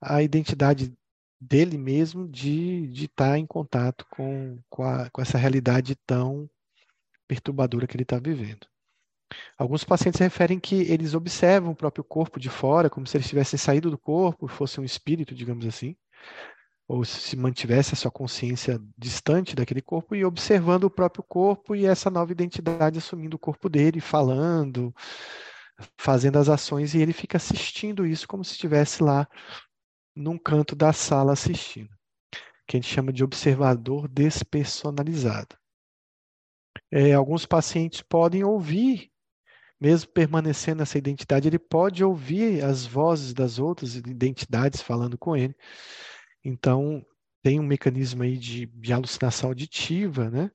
a 0.02 0.22
identidade 0.22 0.94
dele 1.40 1.78
mesmo 1.78 2.28
de, 2.28 2.90
estar 2.94 3.32
tá 3.32 3.38
em 3.38 3.46
contato 3.46 4.06
com, 4.10 4.58
com, 4.70 4.84
a, 4.84 5.10
com 5.10 5.22
essa 5.22 5.38
realidade 5.38 5.96
tão 6.06 6.50
perturbadora 7.28 7.88
que 7.88 7.96
ele 7.96 8.04
está 8.04 8.18
vivendo. 8.18 8.68
Alguns 9.58 9.84
pacientes 9.84 10.20
referem 10.20 10.60
que 10.60 10.76
eles 10.84 11.14
observam 11.14 11.72
o 11.72 11.76
próprio 11.76 12.04
corpo 12.04 12.40
de 12.40 12.50
fora, 12.50 12.90
como 12.90 13.08
se 13.08 13.18
eles 13.18 13.28
tivessem 13.28 13.58
saído 13.58 13.90
do 13.90 13.98
corpo, 13.98 14.48
fosse 14.48 14.80
um 14.80 14.84
espírito, 14.84 15.34
digamos 15.34 15.66
assim, 15.66 15.96
ou 16.88 17.04
se 17.04 17.36
mantivesse 17.36 17.94
a 17.94 17.98
sua 17.98 18.12
consciência 18.12 18.80
distante 18.98 19.56
daquele 19.56 19.82
corpo 19.82 20.16
e 20.16 20.26
observando 20.26 20.86
o 20.86 20.90
próprio 20.90 21.24
corpo 21.24 21.76
e 21.76 21.86
essa 21.86 22.10
nova 22.10 22.32
identidade 22.32 23.00
assumindo 23.00 23.36
o 23.36 23.40
corpo 23.40 23.70
dele, 23.70 24.00
falando, 24.00 24.94
fazendo 25.98 26.38
as 26.38 26.50
ações 26.50 26.94
e 26.94 27.02
ele 27.02 27.14
fica 27.14 27.38
assistindo 27.38 28.06
isso 28.06 28.28
como 28.28 28.44
se 28.44 28.52
estivesse 28.54 29.04
lá 29.04 29.28
num 30.16 30.38
canto 30.38 30.76
da 30.76 30.94
sala 30.94 31.34
assistindo, 31.34 31.90
que 32.68 32.78
a 32.78 32.80
gente 32.80 32.94
chama 32.94 33.12
de 33.12 33.24
observador 33.24 34.08
despersonalizado. 34.08 35.58
É, 36.92 37.14
alguns 37.14 37.46
pacientes 37.46 38.02
podem 38.02 38.44
ouvir, 38.44 39.12
mesmo 39.80 40.12
permanecendo 40.12 40.80
nessa 40.80 40.98
identidade, 40.98 41.48
ele 41.48 41.60
pode 41.60 42.04
ouvir 42.04 42.64
as 42.64 42.86
vozes 42.86 43.34
das 43.34 43.60
outras 43.60 43.96
identidades 43.96 44.82
falando 44.82 45.18
com 45.18 45.36
ele. 45.36 45.56
Então, 46.44 47.04
tem 47.42 47.60
um 47.60 47.64
mecanismo 47.64 48.24
aí 48.24 48.38
de, 48.38 48.66
de 48.68 48.94
alucinação 48.94 49.50
auditiva, 49.50 50.30
né? 50.30 50.52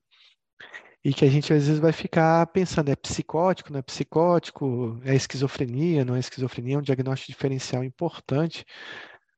E 1.04 1.14
que 1.14 1.24
a 1.24 1.30
gente 1.30 1.52
às 1.52 1.66
vezes 1.66 1.80
vai 1.80 1.92
ficar 1.92 2.46
pensando, 2.48 2.90
é 2.90 2.96
psicótico, 2.96 3.72
não 3.72 3.78
é 3.78 3.82
psicótico, 3.82 5.00
é 5.04 5.14
esquizofrenia, 5.14 6.04
não 6.04 6.16
é 6.16 6.18
esquizofrenia, 6.18 6.76
é 6.76 6.78
um 6.78 6.82
diagnóstico 6.82 7.32
diferencial 7.32 7.84
importante, 7.84 8.64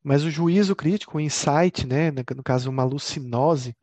mas 0.03 0.25
o 0.25 0.31
juízo 0.31 0.75
crítico, 0.75 1.19
o 1.19 1.21
insight, 1.21 1.87
né, 1.87 2.11
no 2.11 2.43
caso 2.43 2.71
uma 2.71 2.83
alucinose 2.83 3.77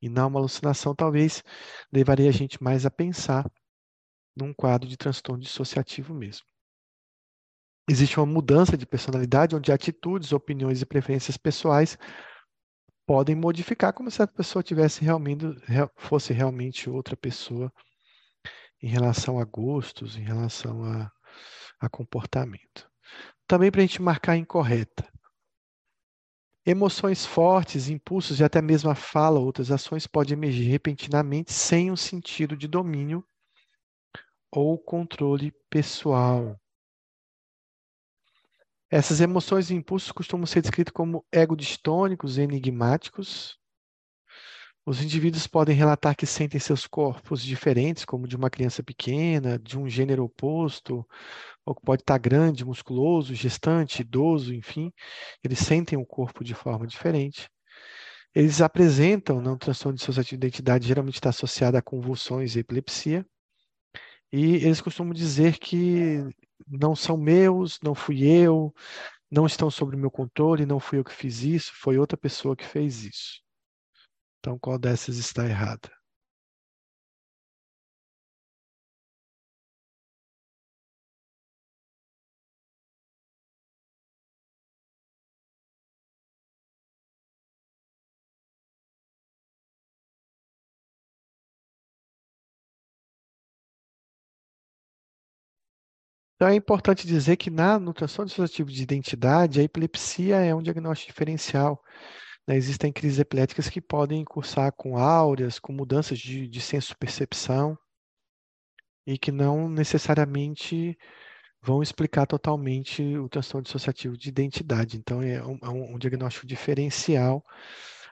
e 0.00 0.08
não 0.08 0.28
uma 0.28 0.38
alucinação, 0.38 0.94
talvez 0.94 1.42
levaria 1.92 2.28
a 2.28 2.32
gente 2.32 2.62
mais 2.62 2.86
a 2.86 2.90
pensar 2.90 3.50
num 4.36 4.54
quadro 4.54 4.88
de 4.88 4.96
transtorno 4.96 5.42
dissociativo 5.42 6.14
mesmo. 6.14 6.46
Existe 7.90 8.20
uma 8.20 8.26
mudança 8.26 8.76
de 8.76 8.86
personalidade 8.86 9.56
onde 9.56 9.72
atitudes, 9.72 10.32
opiniões 10.32 10.80
e 10.80 10.86
preferências 10.86 11.36
pessoais 11.36 11.98
podem 13.08 13.34
modificar 13.34 13.94
como 13.94 14.10
se 14.10 14.22
a 14.22 14.26
pessoa 14.26 14.62
tivesse 14.62 15.02
realmente 15.02 15.46
fosse 15.96 16.34
realmente 16.34 16.90
outra 16.90 17.16
pessoa 17.16 17.72
em 18.82 18.86
relação 18.86 19.38
a 19.38 19.46
gostos, 19.46 20.14
em 20.14 20.20
relação 20.20 20.84
a, 20.84 21.10
a 21.80 21.88
comportamento. 21.88 22.86
Também 23.46 23.70
para 23.70 23.80
a 23.80 23.86
gente 23.86 24.02
marcar 24.02 24.36
incorreta. 24.36 25.10
Emoções 26.66 27.24
fortes, 27.24 27.88
impulsos 27.88 28.40
e 28.40 28.44
até 28.44 28.60
mesmo 28.60 28.90
a 28.90 28.94
fala, 28.94 29.40
outras 29.40 29.70
ações 29.70 30.06
podem 30.06 30.34
emergir 30.34 30.68
repentinamente 30.68 31.50
sem 31.50 31.90
um 31.90 31.96
sentido 31.96 32.54
de 32.54 32.68
domínio 32.68 33.24
ou 34.52 34.78
controle 34.78 35.50
pessoal. 35.70 36.60
Essas 38.90 39.20
emoções 39.20 39.70
e 39.70 39.74
impulsos 39.74 40.12
costumam 40.12 40.46
ser 40.46 40.62
descritos 40.62 40.92
como 40.92 41.24
egodistônicos 41.30 42.38
e 42.38 42.42
enigmáticos. 42.42 43.58
Os 44.86 45.02
indivíduos 45.02 45.46
podem 45.46 45.76
relatar 45.76 46.16
que 46.16 46.24
sentem 46.24 46.58
seus 46.58 46.86
corpos 46.86 47.42
diferentes, 47.42 48.06
como 48.06 48.26
de 48.26 48.34
uma 48.34 48.48
criança 48.48 48.82
pequena, 48.82 49.58
de 49.58 49.78
um 49.78 49.86
gênero 49.86 50.24
oposto, 50.24 51.06
ou 51.66 51.74
que 51.74 51.82
pode 51.82 52.00
estar 52.00 52.16
grande, 52.16 52.64
musculoso, 52.64 53.34
gestante, 53.34 54.00
idoso, 54.00 54.54
enfim. 54.54 54.90
Eles 55.44 55.58
sentem 55.58 55.98
o 55.98 56.06
corpo 56.06 56.42
de 56.42 56.54
forma 56.54 56.86
diferente. 56.86 57.50
Eles 58.34 58.62
apresentam, 58.62 59.42
não, 59.42 59.58
transtorno 59.58 59.98
de 59.98 60.06
de 60.24 60.34
identidade 60.34 60.88
geralmente 60.88 61.16
está 61.16 61.28
associado 61.28 61.76
a 61.76 61.82
convulsões 61.82 62.56
e 62.56 62.60
epilepsia. 62.60 63.26
E 64.32 64.56
eles 64.56 64.80
costumam 64.80 65.12
dizer 65.12 65.58
que 65.58 66.24
não 66.66 66.94
são 66.96 67.16
meus, 67.16 67.78
não 67.82 67.94
fui 67.94 68.24
eu, 68.26 68.74
não 69.30 69.46
estão 69.46 69.70
sob 69.70 69.96
meu 69.96 70.10
controle, 70.10 70.66
não 70.66 70.80
fui 70.80 70.98
eu 70.98 71.04
que 71.04 71.12
fiz 71.12 71.42
isso, 71.42 71.72
foi 71.74 71.98
outra 71.98 72.16
pessoa 72.16 72.56
que 72.56 72.64
fez 72.64 73.04
isso. 73.04 73.42
Então, 74.40 74.58
qual 74.58 74.78
dessas 74.78 75.16
está 75.18 75.46
errada? 75.46 75.90
Então 96.38 96.46
é 96.46 96.54
importante 96.54 97.04
dizer 97.04 97.36
que 97.36 97.50
na, 97.50 97.80
no 97.80 97.92
transtorno 97.92 98.28
dissociativo 98.28 98.70
de 98.70 98.80
identidade, 98.80 99.58
a 99.58 99.64
epilepsia 99.64 100.36
é 100.36 100.54
um 100.54 100.62
diagnóstico 100.62 101.10
diferencial. 101.10 101.82
Né? 102.46 102.56
Existem 102.56 102.92
crises 102.92 103.18
epiléticas 103.18 103.68
que 103.68 103.80
podem 103.80 104.24
cursar 104.24 104.70
com 104.70 104.96
áureas, 104.96 105.58
com 105.58 105.72
mudanças 105.72 106.16
de, 106.16 106.46
de 106.46 106.60
senso-percepção, 106.60 107.76
e 109.04 109.18
que 109.18 109.32
não 109.32 109.68
necessariamente 109.68 110.96
vão 111.60 111.82
explicar 111.82 112.24
totalmente 112.24 113.02
o 113.16 113.28
transtorno 113.28 113.64
dissociativo 113.64 114.16
de 114.16 114.28
identidade. 114.28 114.96
Então, 114.96 115.20
é 115.20 115.44
um, 115.44 115.58
é 115.60 115.68
um 115.68 115.98
diagnóstico 115.98 116.46
diferencial 116.46 117.44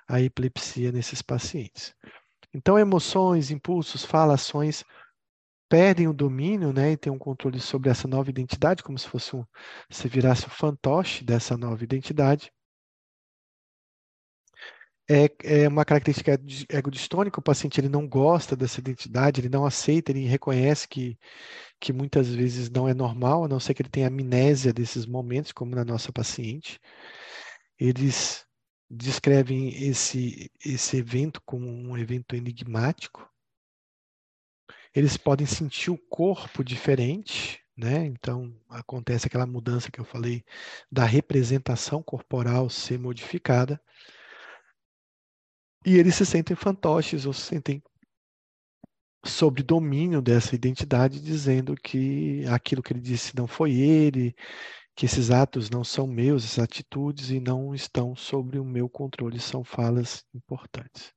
a 0.08 0.20
epilepsia 0.20 0.90
nesses 0.90 1.22
pacientes. 1.22 1.94
Então, 2.52 2.76
emoções, 2.76 3.52
impulsos, 3.52 4.04
falações 4.04 4.82
perdem 5.68 6.08
o 6.08 6.12
domínio, 6.12 6.72
né, 6.72 6.92
e 6.92 6.96
tem 6.96 7.12
um 7.12 7.18
controle 7.18 7.60
sobre 7.60 7.90
essa 7.90 8.08
nova 8.08 8.30
identidade, 8.30 8.82
como 8.82 8.98
se 8.98 9.08
fosse 9.08 9.34
um, 9.36 9.44
se 9.90 10.08
virasse 10.08 10.46
o 10.46 10.50
fantoche 10.50 11.24
dessa 11.24 11.56
nova 11.56 11.82
identidade. 11.82 12.52
É, 15.08 15.30
é 15.64 15.68
uma 15.68 15.84
característica 15.84 16.32
egodistônica, 16.68 17.38
o 17.38 17.42
paciente 17.42 17.80
ele 17.80 17.88
não 17.88 18.08
gosta 18.08 18.56
dessa 18.56 18.80
identidade, 18.80 19.40
ele 19.40 19.48
não 19.48 19.64
aceita, 19.64 20.10
ele 20.10 20.26
reconhece 20.26 20.88
que, 20.88 21.16
que 21.80 21.92
muitas 21.92 22.28
vezes 22.28 22.68
não 22.68 22.88
é 22.88 22.94
normal, 22.94 23.44
a 23.44 23.48
não 23.48 23.60
ser 23.60 23.74
que 23.74 23.82
ele 23.82 23.88
tenha 23.88 24.08
amnésia 24.08 24.72
desses 24.72 25.06
momentos, 25.06 25.52
como 25.52 25.76
na 25.76 25.84
nossa 25.84 26.12
paciente. 26.12 26.80
Eles 27.78 28.44
descrevem 28.90 29.68
esse, 29.88 30.50
esse 30.64 30.96
evento 30.96 31.40
como 31.44 31.68
um 31.68 31.96
evento 31.96 32.34
enigmático, 32.34 33.28
eles 34.96 35.18
podem 35.18 35.46
sentir 35.46 35.90
o 35.90 35.98
corpo 35.98 36.64
diferente, 36.64 37.62
né? 37.76 38.06
Então 38.06 38.58
acontece 38.70 39.26
aquela 39.26 39.46
mudança 39.46 39.90
que 39.90 40.00
eu 40.00 40.06
falei 40.06 40.42
da 40.90 41.04
representação 41.04 42.02
corporal 42.02 42.70
ser 42.70 42.98
modificada. 42.98 43.78
E 45.84 45.96
eles 45.96 46.14
se 46.14 46.24
sentem 46.24 46.56
fantoches 46.56 47.26
ou 47.26 47.32
se 47.34 47.42
sentem 47.42 47.82
sob 49.22 49.62
domínio 49.62 50.22
dessa 50.22 50.54
identidade, 50.54 51.20
dizendo 51.20 51.74
que 51.76 52.46
aquilo 52.46 52.82
que 52.82 52.92
ele 52.94 53.00
disse 53.00 53.36
não 53.36 53.46
foi 53.46 53.74
ele, 53.74 54.34
que 54.94 55.04
esses 55.04 55.30
atos 55.30 55.68
não 55.68 55.84
são 55.84 56.06
meus, 56.06 56.44
essas 56.44 56.64
atitudes, 56.64 57.30
e 57.30 57.38
não 57.38 57.74
estão 57.74 58.16
sobre 58.16 58.58
o 58.58 58.64
meu 58.64 58.88
controle, 58.88 59.38
são 59.38 59.62
falas 59.62 60.24
importantes. 60.34 61.12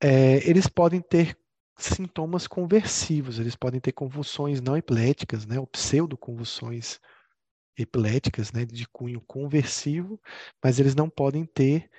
É, 0.00 0.48
eles 0.48 0.66
podem 0.66 1.00
ter 1.00 1.36
sintomas 1.84 2.46
conversivos, 2.46 3.38
eles 3.38 3.56
podem 3.56 3.80
ter 3.80 3.92
convulsões 3.92 4.60
não 4.60 4.76
epiléticas, 4.76 5.46
né, 5.46 5.58
ou 5.58 5.66
pseudoconvulsões 5.66 6.98
epiléticas, 7.76 8.52
né, 8.52 8.64
de 8.64 8.86
cunho 8.88 9.20
conversivo, 9.20 10.20
mas 10.62 10.78
eles 10.78 10.94
não 10.94 11.08
podem 11.08 11.44
ter 11.44 11.90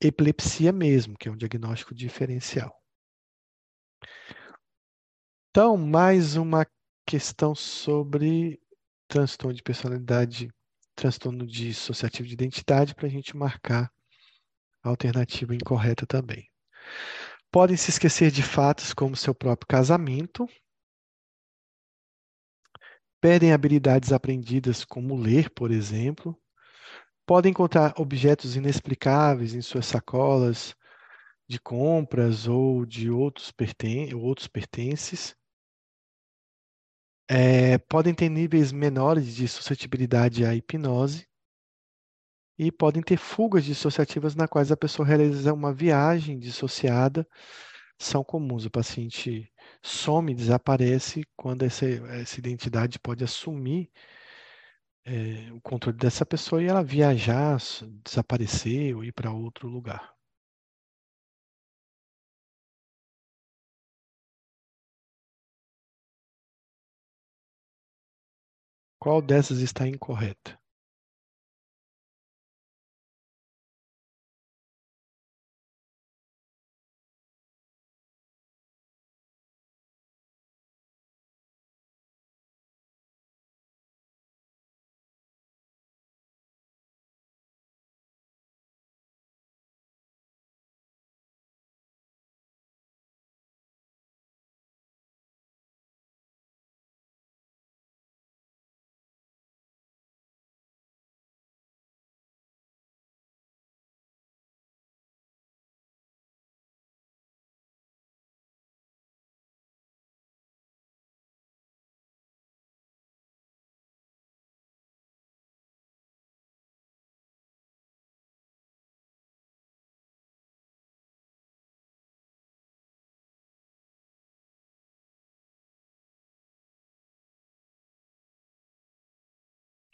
epilepsia 0.00 0.72
mesmo, 0.72 1.16
que 1.16 1.28
é 1.28 1.32
um 1.32 1.36
diagnóstico 1.36 1.94
diferencial. 1.94 2.74
Então, 5.50 5.76
mais 5.76 6.36
uma 6.36 6.66
questão 7.06 7.54
sobre 7.54 8.60
transtorno 9.06 9.54
de 9.54 9.62
personalidade, 9.62 10.50
transtorno 10.96 11.46
dissociativo 11.46 12.26
de 12.26 12.34
identidade, 12.34 12.94
para 12.94 13.06
a 13.06 13.10
gente 13.10 13.36
marcar 13.36 13.92
a 14.82 14.88
alternativa 14.88 15.54
incorreta 15.54 16.06
também. 16.06 16.50
Podem 17.54 17.76
se 17.76 17.88
esquecer 17.88 18.32
de 18.32 18.42
fatos 18.42 18.92
como 18.92 19.14
seu 19.14 19.32
próprio 19.32 19.68
casamento. 19.68 20.44
Perdem 23.20 23.52
habilidades 23.52 24.10
aprendidas, 24.10 24.84
como 24.84 25.14
ler, 25.14 25.48
por 25.50 25.70
exemplo. 25.70 26.36
Podem 27.24 27.52
encontrar 27.52 27.94
objetos 27.96 28.56
inexplicáveis 28.56 29.54
em 29.54 29.62
suas 29.62 29.86
sacolas 29.86 30.74
de 31.46 31.60
compras 31.60 32.48
ou 32.48 32.84
de 32.84 33.08
outros, 33.08 33.52
perten 33.52 34.12
outros 34.16 34.48
pertences. 34.48 35.36
É, 37.30 37.78
podem 37.78 38.12
ter 38.12 38.30
níveis 38.30 38.72
menores 38.72 39.32
de 39.32 39.46
suscetibilidade 39.46 40.44
à 40.44 40.56
hipnose 40.56 41.28
e 42.58 42.70
podem 42.72 43.02
ter 43.02 43.16
fugas 43.16 43.64
dissociativas 43.64 44.34
na 44.34 44.48
quais 44.48 44.70
a 44.72 44.76
pessoa 44.76 45.06
realiza 45.06 45.52
uma 45.52 45.72
viagem 45.72 46.38
dissociada. 46.38 47.26
São 47.98 48.24
comuns. 48.24 48.64
O 48.66 48.70
paciente 48.70 49.52
some, 49.82 50.34
desaparece 50.34 51.22
quando 51.36 51.62
essa, 51.64 51.86
essa 51.86 52.38
identidade 52.40 52.98
pode 52.98 53.24
assumir 53.24 53.90
é, 55.04 55.52
o 55.52 55.60
controle 55.60 55.96
dessa 55.96 56.24
pessoa 56.26 56.62
e 56.62 56.66
ela 56.66 56.82
viajar, 56.82 57.58
desaparecer 58.04 58.94
ou 58.96 59.04
ir 59.04 59.12
para 59.12 59.30
outro 59.32 59.68
lugar. 59.68 60.14
Qual 68.98 69.22
dessas 69.22 69.58
está 69.60 69.86
incorreta? 69.86 70.58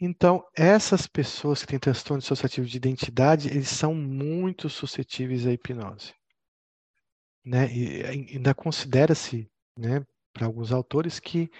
Então, 0.03 0.43
essas 0.55 1.05
pessoas 1.05 1.61
que 1.61 1.67
têm 1.67 1.77
transtorno 1.77 2.21
dissociativo 2.21 2.65
de 2.65 2.75
identidade, 2.75 3.49
eles 3.49 3.69
são 3.69 3.93
muito 3.93 4.67
suscetíveis 4.67 5.45
à 5.45 5.53
hipnose. 5.53 6.15
Né? 7.45 7.71
E 7.71 8.03
ainda 8.03 8.55
considera-se, 8.55 9.47
né, 9.77 10.03
para 10.33 10.47
alguns 10.47 10.71
autores, 10.71 11.19
que 11.19 11.51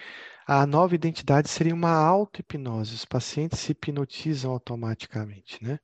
a 0.44 0.66
nova 0.66 0.92
identidade 0.92 1.48
seria 1.48 1.72
uma 1.72 1.92
auto-hipnose. 1.92 2.96
Os 2.96 3.04
pacientes 3.04 3.60
se 3.60 3.70
hipnotizam 3.70 4.50
automaticamente. 4.50 5.62
Né? 5.62 5.78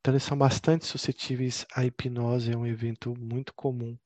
Então, 0.00 0.12
eles 0.12 0.24
são 0.24 0.36
bastante 0.36 0.84
suscetíveis 0.86 1.64
à 1.72 1.84
hipnose, 1.84 2.50
é 2.50 2.56
um 2.56 2.66
evento 2.66 3.14
muito 3.16 3.54
comum 3.54 3.96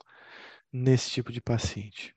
nesse 0.71 1.11
tipo 1.11 1.33
de 1.33 1.41
paciente. 1.41 2.15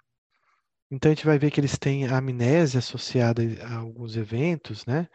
Então, 0.92 1.10
a 1.10 1.16
gente 1.16 1.26
vai 1.26 1.40
ver 1.40 1.52
que 1.52 1.62
eles 1.62 1.78
têm 1.78 2.06
amnésia 2.06 2.80
associada 2.80 3.42
a 3.64 3.78
alguns 3.78 4.18
eventos, 4.18 4.86
né? 4.86 5.08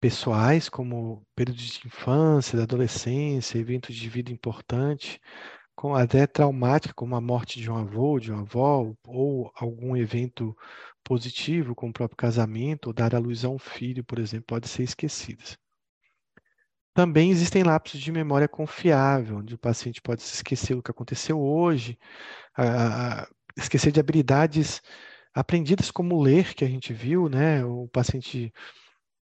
Pessoais, 0.00 0.68
como 0.68 1.26
períodos 1.34 1.62
de 1.64 1.86
infância, 1.86 2.56
da 2.56 2.64
adolescência, 2.64 3.58
eventos 3.58 3.94
de 3.94 4.08
vida 4.08 4.32
importante, 4.32 5.20
com 5.76 5.94
até 5.94 6.26
traumática, 6.26 6.94
como 6.94 7.14
a 7.16 7.20
morte 7.20 7.60
de 7.60 7.70
um 7.70 7.76
avô, 7.76 8.18
de 8.18 8.32
uma 8.32 8.42
avó, 8.42 8.92
ou 9.06 9.52
algum 9.56 9.96
evento 9.96 10.56
positivo, 11.04 11.74
como 11.74 11.90
o 11.90 11.94
próprio 11.94 12.16
casamento, 12.16 12.88
ou 12.88 12.92
dar 12.92 13.14
à 13.14 13.18
luz 13.18 13.44
a 13.44 13.48
um 13.48 13.58
filho, 13.58 14.04
por 14.04 14.18
exemplo, 14.18 14.46
pode 14.46 14.68
ser 14.68 14.82
esquecidas. 14.82 15.58
Também 16.94 17.30
existem 17.30 17.62
lapsos 17.62 18.00
de 18.00 18.10
memória 18.10 18.48
confiável, 18.48 19.38
onde 19.38 19.54
o 19.54 19.58
paciente 19.58 20.02
pode 20.02 20.22
se 20.22 20.34
esquecer 20.34 20.74
do 20.74 20.82
que 20.82 20.90
aconteceu 20.90 21.40
hoje, 21.40 21.98
a, 22.56 23.22
a, 23.22 23.28
esquecer 23.56 23.92
de 23.92 24.00
habilidades 24.00 24.82
aprendidas 25.32 25.90
como 25.90 26.20
ler, 26.20 26.54
que 26.54 26.64
a 26.64 26.68
gente 26.68 26.92
viu, 26.92 27.28
né? 27.28 27.64
O 27.64 27.88
paciente 27.88 28.52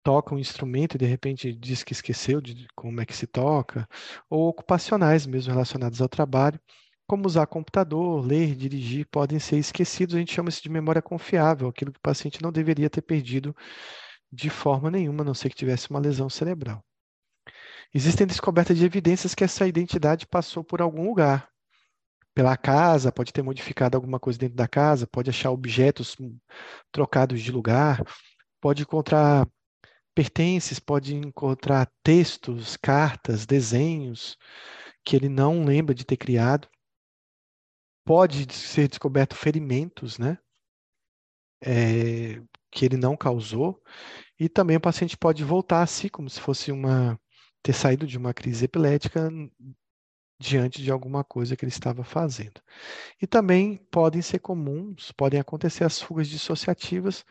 toca 0.08 0.34
um 0.34 0.40
instrumento 0.40 0.96
e 0.96 0.98
de 0.98 1.06
repente 1.06 1.52
diz 1.52 1.84
que 1.84 1.92
esqueceu 1.92 2.40
de 2.40 2.66
como 2.74 3.02
é 3.02 3.06
que 3.06 3.14
se 3.14 3.28
toca, 3.28 3.86
ou 4.30 4.48
ocupacionais 4.48 5.28
mesmo 5.28 5.52
relacionados 5.52 6.02
ao 6.02 6.08
trabalho, 6.08 6.58
como 7.06 7.26
usar 7.26 7.46
computador, 7.46 8.26
ler, 8.26 8.56
dirigir, 8.56 9.06
podem 9.08 9.38
ser 9.38 9.58
esquecidos. 9.58 10.16
A 10.16 10.20
gente 10.20 10.34
chama 10.34 10.48
isso 10.48 10.64
de 10.64 10.70
memória 10.70 11.02
confiável, 11.02 11.68
aquilo 11.68 11.92
que 11.92 12.00
o 12.00 12.02
paciente 12.02 12.42
não 12.42 12.54
deveria 12.54 12.90
ter 12.90 13.02
perdido 13.02 13.54
de 14.32 14.50
forma 14.50 14.90
nenhuma, 14.90 15.24
a 15.24 15.26
não 15.26 15.34
ser 15.34 15.50
que 15.50 15.58
tivesse 15.58 15.90
uma 15.90 16.00
lesão 16.00 16.30
cerebral. 16.30 16.82
Existem 17.94 18.26
descobertas 18.26 18.78
de 18.78 18.86
evidências 18.86 19.36
que 19.36 19.44
essa 19.44 19.68
identidade 19.68 20.26
passou 20.26 20.64
por 20.64 20.82
algum 20.82 21.06
lugar. 21.06 21.50
Pela 22.34 22.56
casa, 22.56 23.12
pode 23.12 23.34
ter 23.34 23.42
modificado 23.42 23.98
alguma 23.98 24.22
coisa 24.22 24.40
dentro 24.40 24.56
da 24.56 24.70
casa, 24.70 25.06
pode 25.06 25.30
achar 25.30 25.52
objetos 25.52 26.16
trocados 26.94 27.42
de 27.42 27.52
lugar, 27.52 28.02
pode 28.62 28.84
encontrar 28.84 29.46
pertences, 30.18 30.80
pode 30.80 31.14
encontrar 31.14 31.92
textos, 32.02 32.76
cartas, 32.76 33.46
desenhos 33.46 34.36
que 35.06 35.16
ele 35.16 35.30
não 35.30 35.64
lembra 35.64 35.94
de 35.94 36.04
ter 36.04 36.18
criado. 36.18 36.68
Pode 38.04 38.52
ser 38.52 38.88
descoberto 38.88 39.36
ferimentos, 39.36 40.18
né? 40.18 40.40
É, 41.64 42.42
que 42.72 42.84
ele 42.84 42.98
não 42.98 43.16
causou. 43.16 43.80
E 44.40 44.50
também 44.50 44.78
o 44.78 44.82
paciente 44.82 45.16
pode 45.16 45.44
voltar 45.44 45.84
a 45.84 45.88
si, 45.88 46.10
como 46.10 46.28
se 46.28 46.42
fosse 46.42 46.72
uma 46.72 47.20
ter 47.62 47.74
saído 47.74 48.08
de 48.08 48.18
uma 48.18 48.34
crise 48.34 48.66
epilética 48.66 49.30
diante 50.40 50.82
de 50.82 50.90
alguma 50.90 51.24
coisa 51.24 51.56
que 51.56 51.64
ele 51.64 51.72
estava 51.72 52.04
fazendo. 52.04 52.60
E 53.22 53.28
também 53.28 53.78
podem 53.92 54.24
ser 54.24 54.40
comuns, 54.40 55.12
podem 55.12 55.40
acontecer 55.40 55.84
as 55.84 56.02
fugas 56.02 56.28
dissociativas, 56.28 57.24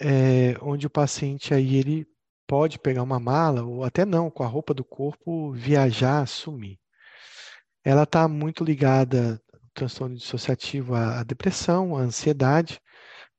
é, 0.00 0.56
onde 0.60 0.86
o 0.86 0.90
paciente 0.90 1.54
aí 1.54 1.76
ele 1.76 2.06
pode 2.46 2.78
pegar 2.78 3.02
uma 3.02 3.20
mala 3.20 3.62
ou 3.64 3.84
até 3.84 4.04
não, 4.04 4.30
com 4.30 4.42
a 4.42 4.46
roupa 4.46 4.74
do 4.74 4.84
corpo, 4.84 5.52
viajar, 5.52 6.26
sumir. 6.26 6.78
Ela 7.84 8.04
está 8.04 8.26
muito 8.28 8.64
ligada, 8.64 9.40
o 9.54 9.68
transtorno 9.74 10.16
dissociativo, 10.16 10.94
à, 10.94 11.20
à 11.20 11.22
depressão, 11.22 11.96
à 11.96 12.00
ansiedade, 12.00 12.80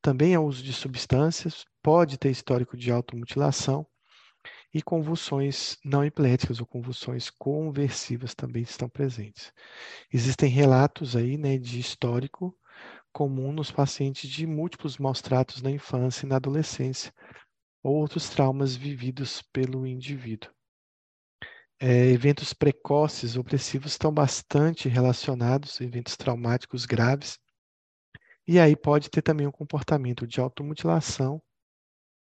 também 0.02 0.36
ao 0.36 0.46
uso 0.46 0.64
de 0.64 0.74
substâncias, 0.74 1.66
pode 1.82 2.18
ter 2.18 2.30
histórico 2.30 2.78
de 2.78 2.92
automutilação 2.92 3.86
e 4.74 4.82
convulsões 4.82 5.78
não 5.86 6.04
epiléticas 6.04 6.60
ou 6.60 6.66
convulsões 6.66 7.30
conversivas 7.30 8.36
também 8.36 8.62
estão 8.62 8.90
presentes. 8.90 9.52
Existem 10.12 10.50
relatos 10.50 11.16
aí, 11.16 11.38
né, 11.38 11.58
de 11.58 11.80
histórico 11.80 12.56
comum 13.16 13.54
nos 13.54 13.72
pacientes 13.72 14.30
de 14.30 14.46
múltiplos 14.46 14.98
maus 14.98 15.22
tratos 15.22 15.62
na 15.62 15.72
infância 15.72 16.26
e 16.26 16.28
na 16.30 16.36
adolescência, 16.36 17.14
ou 17.82 17.96
outros 17.96 18.28
traumas 18.30 18.76
vividos 18.76 19.42
pelo 19.54 19.88
indivíduo. 19.88 20.52
É, 21.80 22.08
eventos 22.08 22.52
precoces 22.52 23.38
opressivos 23.38 23.94
estão 23.94 24.14
bastante 24.14 24.90
relacionados, 24.90 25.80
eventos 25.80 26.18
traumáticos 26.18 26.86
graves, 26.86 27.40
e 28.46 28.60
aí 28.60 28.76
pode 28.76 29.10
ter 29.10 29.22
também 29.22 29.48
um 29.48 29.52
comportamento 29.52 30.28
de 30.28 30.42
automutilação 30.42 31.42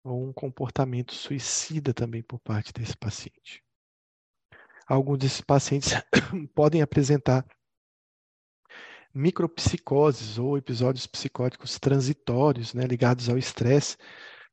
ou 0.05 0.29
um 0.29 0.33
comportamento 0.33 1.15
suicida 1.15 1.93
também 1.93 2.23
por 2.23 2.39
parte 2.39 2.73
desse 2.73 2.97
paciente. 2.97 3.61
Alguns 4.87 5.19
desses 5.19 5.41
pacientes 5.41 5.91
podem 6.55 6.81
apresentar 6.81 7.45
micropsicoses 9.17 10.39
ou 10.39 10.59
episódios 10.59 11.07
psicóticos 11.07 11.79
transitórios, 11.79 12.75
né, 12.75 12.85
ligados 12.85 13.31
ao 13.31 13.39
estresse, 13.39 13.97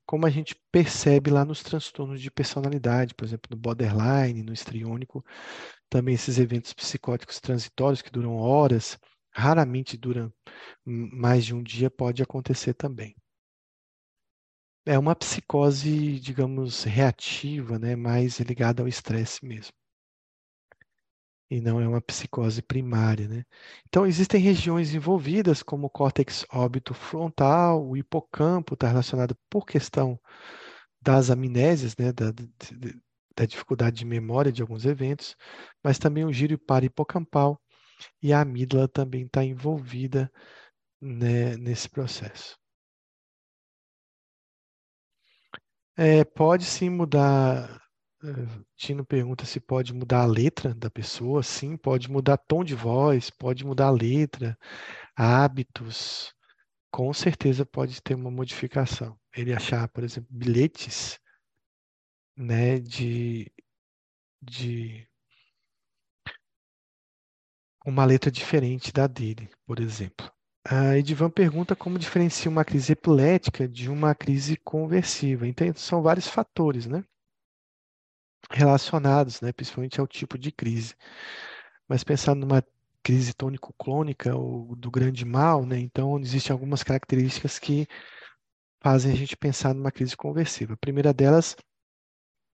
como 0.06 0.26
a 0.26 0.30
gente 0.30 0.56
percebe 0.72 1.30
lá 1.30 1.44
nos 1.44 1.62
transtornos 1.62 2.22
de 2.22 2.32
personalidade, 2.32 3.14
por 3.14 3.26
exemplo, 3.26 3.50
no 3.52 3.58
borderline, 3.58 4.42
no 4.42 4.54
estriônico, 4.54 5.24
também 5.90 6.16
esses 6.16 6.38
eventos 6.40 6.74
psicóticos 6.74 7.42
transitórios 7.42 8.02
que 8.02 8.10
duram 8.10 8.36
horas, 8.38 8.98
raramente 9.32 9.98
duram 9.98 10.32
mais 10.86 11.44
de 11.46 11.54
um 11.54 11.62
dia, 11.62 11.92
pode 11.92 12.24
acontecer 12.24 12.74
também. 12.74 13.16
É 14.86 14.98
uma 14.98 15.16
psicose, 15.16 16.20
digamos, 16.22 16.84
reativa, 16.84 17.78
né, 17.78 17.96
mais 17.98 18.40
ligada 18.40 18.82
ao 18.82 18.88
estresse 18.88 19.46
mesmo. 19.46 19.74
E 21.54 21.62
não 21.62 21.80
é 21.80 21.88
uma 21.88 22.02
psicose 22.02 22.64
primária, 22.64 23.28
né? 23.28 23.46
Então, 23.88 24.08
existem 24.08 24.42
regiões 24.42 24.96
envolvidas, 24.96 25.62
como 25.62 25.86
o 25.86 25.90
córtex 25.90 26.44
óbito 26.52 26.96
frontal, 26.96 27.88
o 27.88 27.96
hipocampo 27.96 28.74
está 28.74 28.88
relacionado 28.88 29.38
por 29.52 29.64
questão 29.64 30.20
das 31.02 31.30
amnésias, 31.30 31.96
né, 31.98 32.12
da, 32.12 32.32
da 33.36 33.46
dificuldade 33.46 33.98
de 33.98 34.06
memória 34.06 34.52
de 34.52 34.64
alguns 34.64 34.84
eventos, 34.86 35.36
mas 35.84 36.00
também 36.00 36.26
o 36.26 36.34
giro 36.34 36.58
para-hipocampal 36.58 37.62
e 38.22 38.34
a 38.34 38.42
amígdala 38.42 38.88
também 38.88 39.26
está 39.26 39.44
envolvida 39.44 40.32
né, 41.02 41.58
nesse 41.58 41.90
processo. 41.90 42.58
É, 45.96 46.24
pode 46.24 46.66
sim 46.66 46.90
mudar. 46.90 47.83
Tino 48.78 49.06
pergunta 49.06 49.46
se 49.46 49.60
pode 49.60 49.94
mudar 49.94 50.22
a 50.22 50.26
letra 50.26 50.74
da 50.74 50.90
pessoa. 50.90 51.44
Sim, 51.44 51.76
pode 51.78 52.10
mudar 52.10 52.38
tom 52.38 52.64
de 52.64 52.74
voz, 52.76 53.30
pode 53.30 53.66
mudar 53.66 53.88
a 53.88 53.92
letra, 53.92 54.58
hábitos. 55.16 56.34
Com 56.92 57.14
certeza 57.14 57.66
pode 57.66 58.02
ter 58.02 58.16
uma 58.16 58.32
modificação. 58.32 59.18
Ele 59.36 59.54
achar, 59.54 59.88
por 59.90 60.04
exemplo, 60.04 60.30
bilhetes, 60.32 61.20
né, 62.38 62.80
de, 62.80 63.52
de 64.42 65.08
uma 67.86 68.04
letra 68.06 68.30
diferente 68.32 68.92
da 68.92 69.08
dele, 69.08 69.50
por 69.66 69.80
exemplo. 69.80 70.30
A 70.66 70.98
Edivan 70.98 71.30
pergunta 71.30 71.76
como 71.76 71.98
diferencia 72.00 72.50
uma 72.52 72.64
crise 72.66 72.92
epilética 72.94 73.68
de 73.68 73.90
uma 73.90 74.14
crise 74.16 74.56
conversiva. 74.58 75.48
Então, 75.48 75.74
são 75.76 76.02
vários 76.02 76.28
fatores, 76.28 76.86
né? 76.88 77.04
Relacionados, 78.52 79.42
né? 79.42 79.52
Principalmente 79.52 80.00
ao 80.00 80.08
tipo 80.08 80.38
de 80.38 80.52
crise. 80.52 80.96
Mas 81.88 82.04
pensando 82.04 82.42
numa 82.42 82.64
crise 83.04 83.34
tônico-clônica 83.34 84.36
ou 84.36 84.76
do 84.76 84.90
grande 84.90 85.26
mal, 85.26 85.66
né? 85.66 85.80
Então, 85.80 86.20
existem 86.20 86.54
algumas 86.54 86.84
características 86.84 87.60
que 87.60 87.88
fazem 88.82 89.12
a 89.12 89.16
gente 89.16 89.36
pensar 89.38 89.74
numa 89.74 89.92
crise 89.92 90.16
conversiva. 90.16 90.74
A 90.74 90.78
primeira 90.78 91.14
delas 91.14 91.56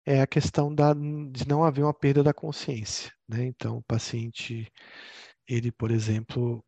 é 0.06 0.22
a 0.22 0.28
questão 0.28 0.74
da, 0.74 0.94
de 0.94 1.48
não 1.48 1.64
haver 1.64 1.84
uma 1.84 1.94
perda 1.94 2.24
da 2.24 2.34
consciência, 2.34 3.12
né? 3.28 3.46
Então, 3.46 3.78
o 3.78 3.84
paciente, 3.84 4.72
ele, 5.48 5.72
por 5.72 5.92
exemplo, 5.92 6.64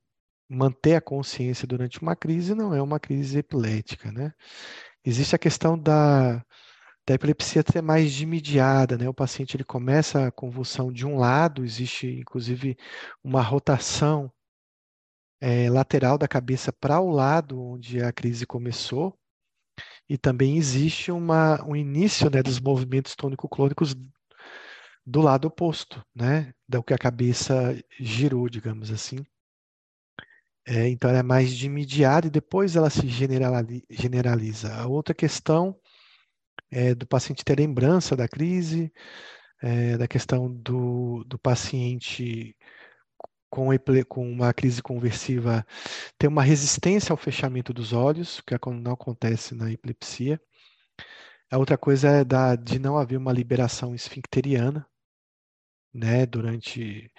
manter 0.50 0.96
a 0.96 1.02
consciência 1.02 1.68
durante 1.68 2.02
uma 2.02 2.16
crise 2.16 2.56
não 2.56 2.74
é 2.74 2.82
uma 2.82 3.00
crise 3.00 3.40
epilética, 3.40 4.12
né? 4.12 4.34
Existe 5.06 5.36
a 5.36 5.40
questão 5.40 5.78
da, 5.78 6.44
da 7.08 7.14
epilepsia 7.14 7.64
ser 7.66 7.82
mais 7.82 8.12
dimediada, 8.12 8.98
né? 8.98 9.08
O 9.08 9.14
paciente 9.14 9.56
ele 9.56 9.64
começa 9.64 10.28
a 10.28 10.32
convulsão 10.32 10.92
de 10.92 11.06
um 11.06 11.18
lado, 11.18 11.64
existe 11.64 12.06
inclusive 12.20 12.78
uma 13.24 13.42
rotação 13.42 14.30
é, 15.40 15.70
lateral 15.70 16.18
da 16.18 16.28
cabeça 16.28 16.74
para 16.74 17.00
o 17.00 17.10
lado 17.10 17.62
onde 17.62 18.04
a 18.04 18.12
crise 18.12 18.46
começou, 18.46 19.18
e 20.10 20.18
também 20.18 20.58
existe 20.58 21.10
uma, 21.10 21.64
um 21.66 21.76
início 21.76 22.30
né, 22.30 22.44
dos 22.44 22.60
movimentos 22.60 23.16
tônico-clônicos 23.16 23.96
do 25.06 25.22
lado 25.22 25.48
oposto, 25.48 26.04
né? 26.14 26.54
Do 26.68 26.84
que 26.84 26.94
a 26.94 26.98
cabeça 26.98 27.82
girou, 28.00 28.50
digamos 28.50 28.92
assim. 28.92 29.26
É, 30.66 30.90
então, 30.90 31.10
ela 31.10 31.20
é 31.20 31.24
mais 31.24 31.52
de 31.56 31.68
imediato 31.68 32.28
e 32.28 32.30
depois 32.30 32.76
ela 32.76 32.90
se 32.90 33.08
generaliza. 33.08 34.74
A 34.76 34.88
outra 34.88 35.14
questão 35.16 35.80
é 36.72 36.94
do 36.96 37.08
paciente 37.08 37.44
ter 37.44 37.58
lembrança 37.58 38.16
da 38.16 38.28
crise, 38.28 38.92
é, 39.62 39.98
da 39.98 40.08
questão 40.08 40.52
do, 40.54 41.24
do 41.26 41.40
paciente 41.40 42.56
com, 43.50 43.70
com, 44.08 44.32
uma 44.32 44.54
crise 44.54 44.82
conversiva 44.82 45.66
ter 46.18 46.28
uma 46.28 46.44
resistência 46.44 47.14
ao 47.14 47.18
fechamento 47.18 47.74
dos 47.74 47.94
olhos, 47.94 48.42
que 48.42 48.54
não 48.72 48.94
acontece 48.94 49.56
na 49.56 49.72
epilepsia. 49.72 50.40
A 51.50 51.58
outra 51.58 51.78
coisa 51.78 52.10
é 52.10 52.24
da, 52.26 52.56
de 52.56 52.78
não 52.78 52.98
haver 52.98 53.18
uma 53.18 53.32
liberação 53.32 53.96
esfincteriana, 53.96 54.86
né, 55.94 56.26
durante 56.26 57.12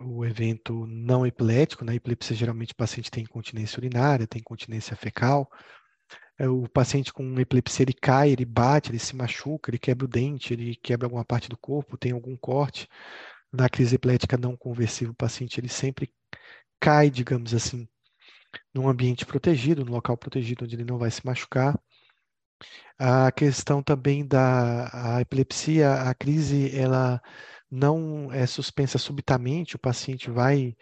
o 0.00 0.24
evento 0.24 0.86
não 0.86 1.26
epilético, 1.26 1.84
na 1.84 1.92
né? 1.92 1.96
epilepsia 1.96 2.36
geralmente 2.36 2.72
o 2.72 2.76
paciente 2.76 3.10
tem 3.10 3.22
incontinência 3.22 3.78
urinária, 3.78 4.26
tem 4.26 4.40
incontinência 4.40 4.96
fecal, 4.96 5.48
o 6.40 6.68
paciente 6.68 7.12
com 7.12 7.38
epilepsia 7.38 7.84
ele 7.84 7.92
cai, 7.92 8.30
ele 8.30 8.44
bate, 8.44 8.90
ele 8.90 8.98
se 8.98 9.14
machuca, 9.14 9.70
ele 9.70 9.78
quebra 9.78 10.04
o 10.04 10.08
dente, 10.08 10.52
ele 10.52 10.74
quebra 10.76 11.06
alguma 11.06 11.24
parte 11.24 11.48
do 11.48 11.56
corpo, 11.56 11.96
tem 11.96 12.12
algum 12.12 12.36
corte. 12.36 12.88
Na 13.52 13.68
crise 13.68 13.94
epilética 13.96 14.36
não 14.36 14.56
conversiva, 14.56 15.12
o 15.12 15.14
paciente 15.14 15.60
ele 15.60 15.68
sempre 15.68 16.12
cai, 16.80 17.10
digamos 17.10 17.54
assim, 17.54 17.88
num 18.74 18.88
ambiente 18.88 19.26
protegido, 19.26 19.84
num 19.84 19.92
local 19.92 20.16
protegido 20.16 20.64
onde 20.64 20.76
ele 20.76 20.84
não 20.84 20.98
vai 20.98 21.10
se 21.10 21.24
machucar. 21.24 21.78
A 22.98 23.30
questão 23.32 23.82
também 23.82 24.26
da 24.26 25.16
a 25.16 25.20
epilepsia, 25.20 25.94
a 25.94 26.14
crise, 26.14 26.76
ela 26.76 27.20
não 27.70 28.32
é 28.32 28.46
suspensa 28.46 28.98
subitamente, 28.98 29.76
o 29.76 29.78
paciente 29.78 30.30
vai 30.30 30.76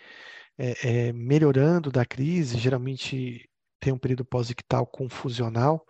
é, 0.58 1.08
é, 1.08 1.12
melhorando 1.12 1.90
da 1.90 2.04
crise, 2.04 2.58
geralmente 2.58 3.48
tem 3.82 3.92
um 3.92 3.98
período 3.98 4.24
pós-ictal 4.24 4.86
confusional, 4.86 5.84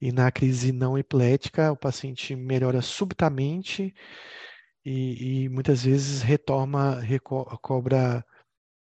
e 0.00 0.12
na 0.12 0.30
crise 0.30 0.72
não 0.72 0.98
epilética, 0.98 1.72
o 1.72 1.76
paciente 1.76 2.36
melhora 2.36 2.82
subitamente 2.82 3.94
e, 4.84 5.44
e 5.44 5.48
muitas 5.48 5.82
vezes 5.82 6.22
retoma, 6.22 7.00
recobra 7.00 8.24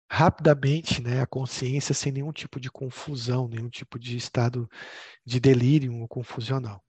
rapidamente 0.09 1.01
né, 1.01 1.21
a 1.21 1.27
consciência 1.27 1.93
sem 1.93 2.11
nenhum 2.11 2.31
tipo 2.31 2.59
de 2.59 2.71
confusão, 2.71 3.47
nenhum 3.47 3.69
tipo 3.69 3.99
de 3.99 4.17
estado 4.17 4.67
de 5.25 5.39
delírio 5.39 5.93
ou 5.99 6.07
confusional. 6.07 6.83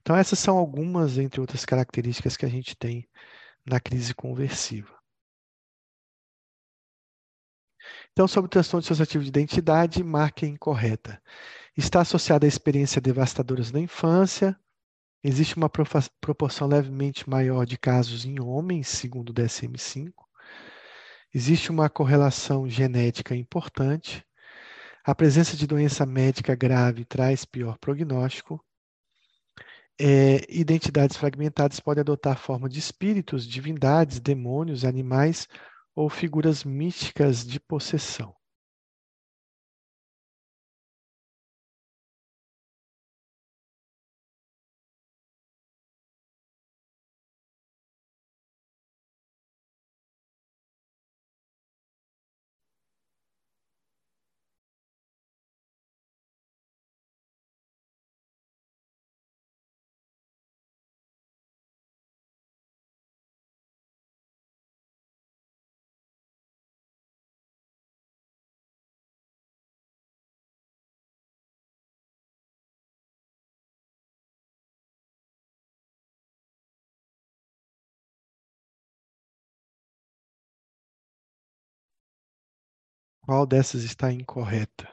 Então, 0.00 0.16
essas 0.16 0.38
são 0.38 0.56
algumas, 0.58 1.16
entre 1.18 1.40
outras 1.40 1.64
características 1.64 2.36
que 2.36 2.46
a 2.46 2.48
gente 2.48 2.74
tem 2.76 3.08
na 3.64 3.78
crise 3.78 4.14
conversiva. 4.14 4.95
Então, 8.16 8.26
sobre 8.26 8.46
o 8.46 8.48
transtorno 8.48 8.80
dissociativo 8.80 9.22
de 9.22 9.28
identidade, 9.28 10.02
marca 10.02 10.46
incorreta. 10.46 11.20
Está 11.76 12.00
associada 12.00 12.46
a 12.46 12.48
experiências 12.48 13.02
devastadoras 13.02 13.70
na 13.70 13.78
infância. 13.78 14.58
Existe 15.22 15.54
uma 15.54 15.68
proporção 15.68 16.66
levemente 16.66 17.28
maior 17.28 17.66
de 17.66 17.76
casos 17.76 18.24
em 18.24 18.40
homens, 18.40 18.88
segundo 18.88 19.28
o 19.28 19.34
DSM-5. 19.34 20.14
Existe 21.34 21.70
uma 21.70 21.90
correlação 21.90 22.66
genética 22.66 23.36
importante. 23.36 24.24
A 25.04 25.14
presença 25.14 25.54
de 25.54 25.66
doença 25.66 26.06
médica 26.06 26.54
grave 26.54 27.04
traz 27.04 27.44
pior 27.44 27.76
prognóstico. 27.76 28.64
É, 30.00 30.40
identidades 30.48 31.18
fragmentadas 31.18 31.80
podem 31.80 32.00
adotar 32.00 32.38
forma 32.38 32.66
de 32.66 32.78
espíritos, 32.78 33.46
divindades, 33.46 34.20
demônios, 34.20 34.86
animais 34.86 35.46
ou 35.96 36.10
figuras 36.10 36.62
místicas 36.62 37.44
de 37.44 37.58
possessão. 37.58 38.35
Qual 83.26 83.44
dessas 83.44 83.82
está 83.82 84.12
incorreta? 84.12 84.88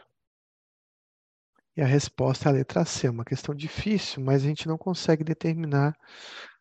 E 1.77 1.83
a 1.83 1.85
resposta 1.85 2.49
é 2.49 2.51
a 2.51 2.53
letra 2.53 2.83
C. 2.83 3.05
É 3.05 3.11
uma 3.11 3.23
questão 3.23 3.53
difícil, 3.53 4.23
mas 4.23 4.43
a 4.43 4.47
gente 4.47 4.67
não 4.67 4.75
consegue 4.75 5.23
determinar 5.23 5.95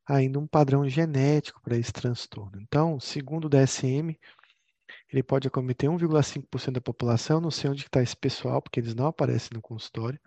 ainda 0.07 0.39
um 0.39 0.47
padrão 0.47 0.87
genético 0.87 1.63
para 1.63 1.79
esse 1.79 1.91
transtorno. 1.91 2.61
Então, 2.61 3.01
segundo 3.01 3.47
o 3.47 3.49
DSM, 3.49 4.15
ele 5.11 5.23
pode 5.23 5.49
acometer 5.49 5.89
1,5% 5.89 6.73
da 6.73 6.81
população, 6.83 7.41
não 7.41 7.51
sei 7.51 7.71
onde 7.71 7.85
está 7.85 8.03
esse 8.03 8.17
pessoal, 8.17 8.61
porque 8.61 8.79
eles 8.79 8.95
não 8.95 9.07
aparecem 9.07 9.53
no 9.55 9.63
consultório. 9.63 10.21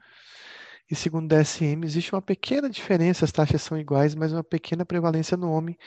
E 0.89 0.95
segundo 0.95 1.25
o 1.25 1.35
DSM, 1.37 1.85
existe 1.85 2.11
uma 2.11 2.23
pequena 2.23 2.67
diferença, 2.67 3.23
as 3.23 3.31
taxas 3.31 3.61
são 3.61 3.77
iguais, 3.77 4.15
mas 4.15 4.33
uma 4.33 4.43
pequena 4.43 4.83
prevalência 4.83 5.37
no 5.37 5.51
homem. 5.51 5.77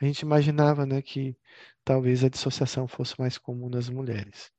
A 0.00 0.04
gente 0.04 0.20
imaginava 0.20 0.86
né, 0.86 1.02
que 1.02 1.36
talvez 1.84 2.22
a 2.22 2.28
dissociação 2.28 2.86
fosse 2.86 3.18
mais 3.18 3.36
comum 3.36 3.68
nas 3.68 3.88
mulheres 3.88 4.53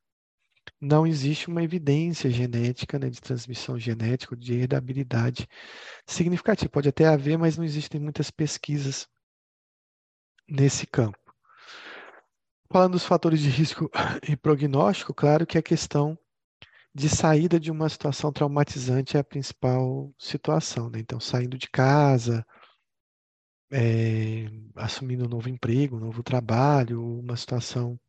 não 0.80 1.06
existe 1.06 1.48
uma 1.48 1.64
evidência 1.64 2.30
genética, 2.30 3.00
né, 3.00 3.10
de 3.10 3.22
transmissão 3.22 3.78
genética, 3.78 4.36
de 4.36 4.54
herdabilidade 4.54 5.48
significativa. 6.06 6.70
Pode 6.70 6.90
até 6.90 7.06
haver, 7.06 7.38
mas 7.38 7.58
não 7.58 7.64
existem 7.64 8.00
muitas 8.00 8.30
pesquisas 8.32 9.08
nesse 10.48 10.86
campo. 10.86 11.18
Falando 12.72 12.94
dos 12.94 13.06
fatores 13.06 13.40
de 13.40 13.50
risco 13.50 13.90
e 14.28 14.36
prognóstico, 14.36 15.14
claro 15.14 15.46
que 15.46 15.58
a 15.58 15.64
questão 15.64 16.18
de 16.94 17.10
saída 17.10 17.60
de 17.60 17.72
uma 17.72 17.90
situação 17.90 18.32
traumatizante 18.32 19.18
é 19.18 19.20
a 19.20 19.24
principal 19.24 20.14
situação. 20.18 20.90
Né? 20.90 21.00
Então, 21.00 21.20
saindo 21.20 21.58
de 21.58 21.70
casa, 21.70 22.46
é, 23.72 24.46
assumindo 24.76 25.26
um 25.26 25.30
novo 25.30 25.50
emprego, 25.50 25.98
um 25.98 26.00
novo 26.00 26.24
trabalho, 26.24 27.20
uma 27.20 27.36
situação 27.36 28.00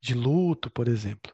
de 0.00 0.14
luto, 0.14 0.70
por 0.70 0.88
exemplo 0.88 1.33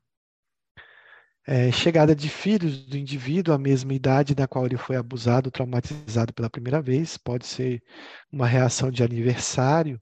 é, 1.51 1.73
chegada 1.73 2.15
de 2.15 2.29
filhos 2.29 2.87
do 2.87 2.97
indivíduo 2.97 3.53
à 3.53 3.59
mesma 3.59 3.93
idade 3.93 4.37
na 4.37 4.47
qual 4.47 4.67
ele 4.67 4.77
foi 4.77 4.95
abusado, 4.95 5.51
traumatizado 5.51 6.33
pela 6.33 6.49
primeira 6.49 6.81
vez, 6.81 7.17
pode 7.17 7.45
ser 7.45 7.83
uma 8.31 8.47
reação 8.47 8.89
de 8.89 9.03
aniversário 9.03 10.01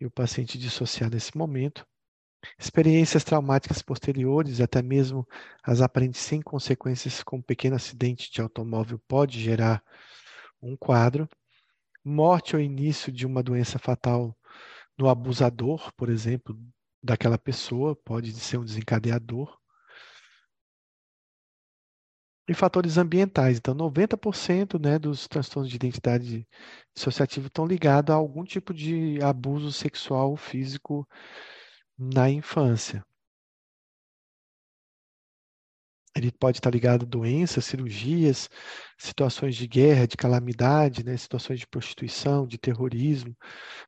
e 0.00 0.06
o 0.06 0.10
paciente 0.10 0.56
dissociar 0.56 1.10
nesse 1.10 1.36
momento. 1.36 1.84
Experiências 2.56 3.24
traumáticas 3.24 3.82
posteriores, 3.82 4.60
até 4.60 4.80
mesmo 4.80 5.26
as 5.64 5.80
aparentes 5.80 6.20
sem 6.20 6.40
consequências, 6.40 7.24
como 7.24 7.40
um 7.40 7.44
pequeno 7.44 7.74
acidente 7.74 8.30
de 8.30 8.40
automóvel, 8.40 9.00
pode 9.08 9.40
gerar 9.40 9.82
um 10.62 10.76
quadro. 10.76 11.28
Morte 12.04 12.54
ou 12.54 12.62
início 12.62 13.10
de 13.10 13.26
uma 13.26 13.42
doença 13.42 13.80
fatal 13.80 14.32
no 14.96 15.08
abusador, 15.08 15.92
por 15.96 16.08
exemplo, 16.08 16.56
daquela 17.02 17.36
pessoa, 17.36 17.96
pode 17.96 18.32
ser 18.34 18.58
um 18.58 18.64
desencadeador 18.64 19.57
e 22.48 22.54
fatores 22.54 22.96
ambientais. 22.96 23.58
Então, 23.58 23.74
90% 23.74 24.78
né, 24.78 24.98
dos 24.98 25.28
transtornos 25.28 25.70
de 25.70 25.76
identidade 25.76 26.48
dissociativa 26.94 27.46
estão 27.46 27.66
ligados 27.66 28.12
a 28.12 28.16
algum 28.16 28.42
tipo 28.44 28.72
de 28.72 29.22
abuso 29.22 29.70
sexual 29.70 30.36
físico 30.36 31.06
na 31.98 32.30
infância. 32.30 33.04
Ele 36.16 36.32
pode 36.32 36.58
estar 36.58 36.70
ligado 36.70 37.04
a 37.04 37.08
doenças, 37.08 37.64
cirurgias, 37.66 38.48
situações 38.96 39.54
de 39.54 39.68
guerra, 39.68 40.06
de 40.06 40.16
calamidade, 40.16 41.04
né, 41.04 41.16
situações 41.16 41.60
de 41.60 41.66
prostituição, 41.66 42.46
de 42.46 42.58
terrorismo, 42.58 43.36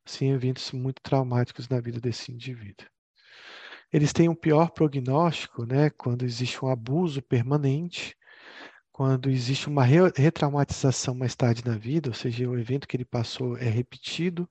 assim, 0.06 0.30
eventos 0.30 0.70
muito 0.70 1.00
traumáticos 1.02 1.68
na 1.68 1.80
vida 1.80 1.98
desse 1.98 2.30
indivíduo. 2.30 2.86
Eles 3.92 4.12
têm 4.12 4.28
um 4.28 4.34
pior 4.34 4.70
prognóstico 4.70 5.64
né, 5.64 5.90
quando 5.90 6.24
existe 6.24 6.64
um 6.64 6.68
abuso 6.68 7.20
permanente, 7.22 8.16
quando 9.00 9.30
existe 9.30 9.66
uma 9.66 9.82
retraumatização 9.82 11.14
mais 11.14 11.34
tarde 11.34 11.64
na 11.64 11.74
vida, 11.74 12.10
ou 12.10 12.14
seja, 12.14 12.46
o 12.46 12.58
evento 12.58 12.86
que 12.86 12.98
ele 12.98 13.04
passou 13.06 13.56
é 13.56 13.64
repetido, 13.64 14.46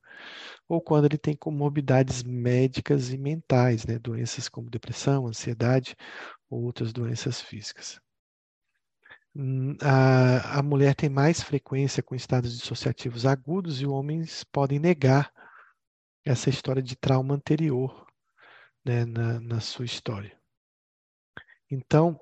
ou 0.67 0.81
quando 0.81 1.05
ele 1.05 1.19
tem 1.19 1.35
comorbidades 1.35 2.23
médicas 2.23 3.13
e 3.13 3.17
mentais, 3.19 3.85
né, 3.85 3.99
doenças 3.99 4.49
como 4.49 4.67
depressão, 4.67 5.27
ansiedade 5.27 5.95
ou 6.49 6.63
outras 6.63 6.91
doenças 6.91 7.39
físicas. 7.39 8.01
Hum, 9.35 9.77
a, 9.83 10.57
a 10.57 10.63
mulher 10.63 10.95
tem 10.95 11.09
mais 11.11 11.43
frequência 11.43 12.01
com 12.01 12.15
estados 12.15 12.57
dissociativos 12.57 13.27
agudos 13.27 13.79
e 13.83 13.85
homens 13.85 14.43
podem 14.45 14.79
negar 14.79 15.31
essa 16.25 16.49
história 16.49 16.81
de 16.81 16.95
trauma 16.95 17.35
anterior 17.35 18.07
né, 18.83 19.05
na, 19.05 19.39
na 19.39 19.59
sua 19.59 19.85
história. 19.85 20.35
Então, 21.69 22.19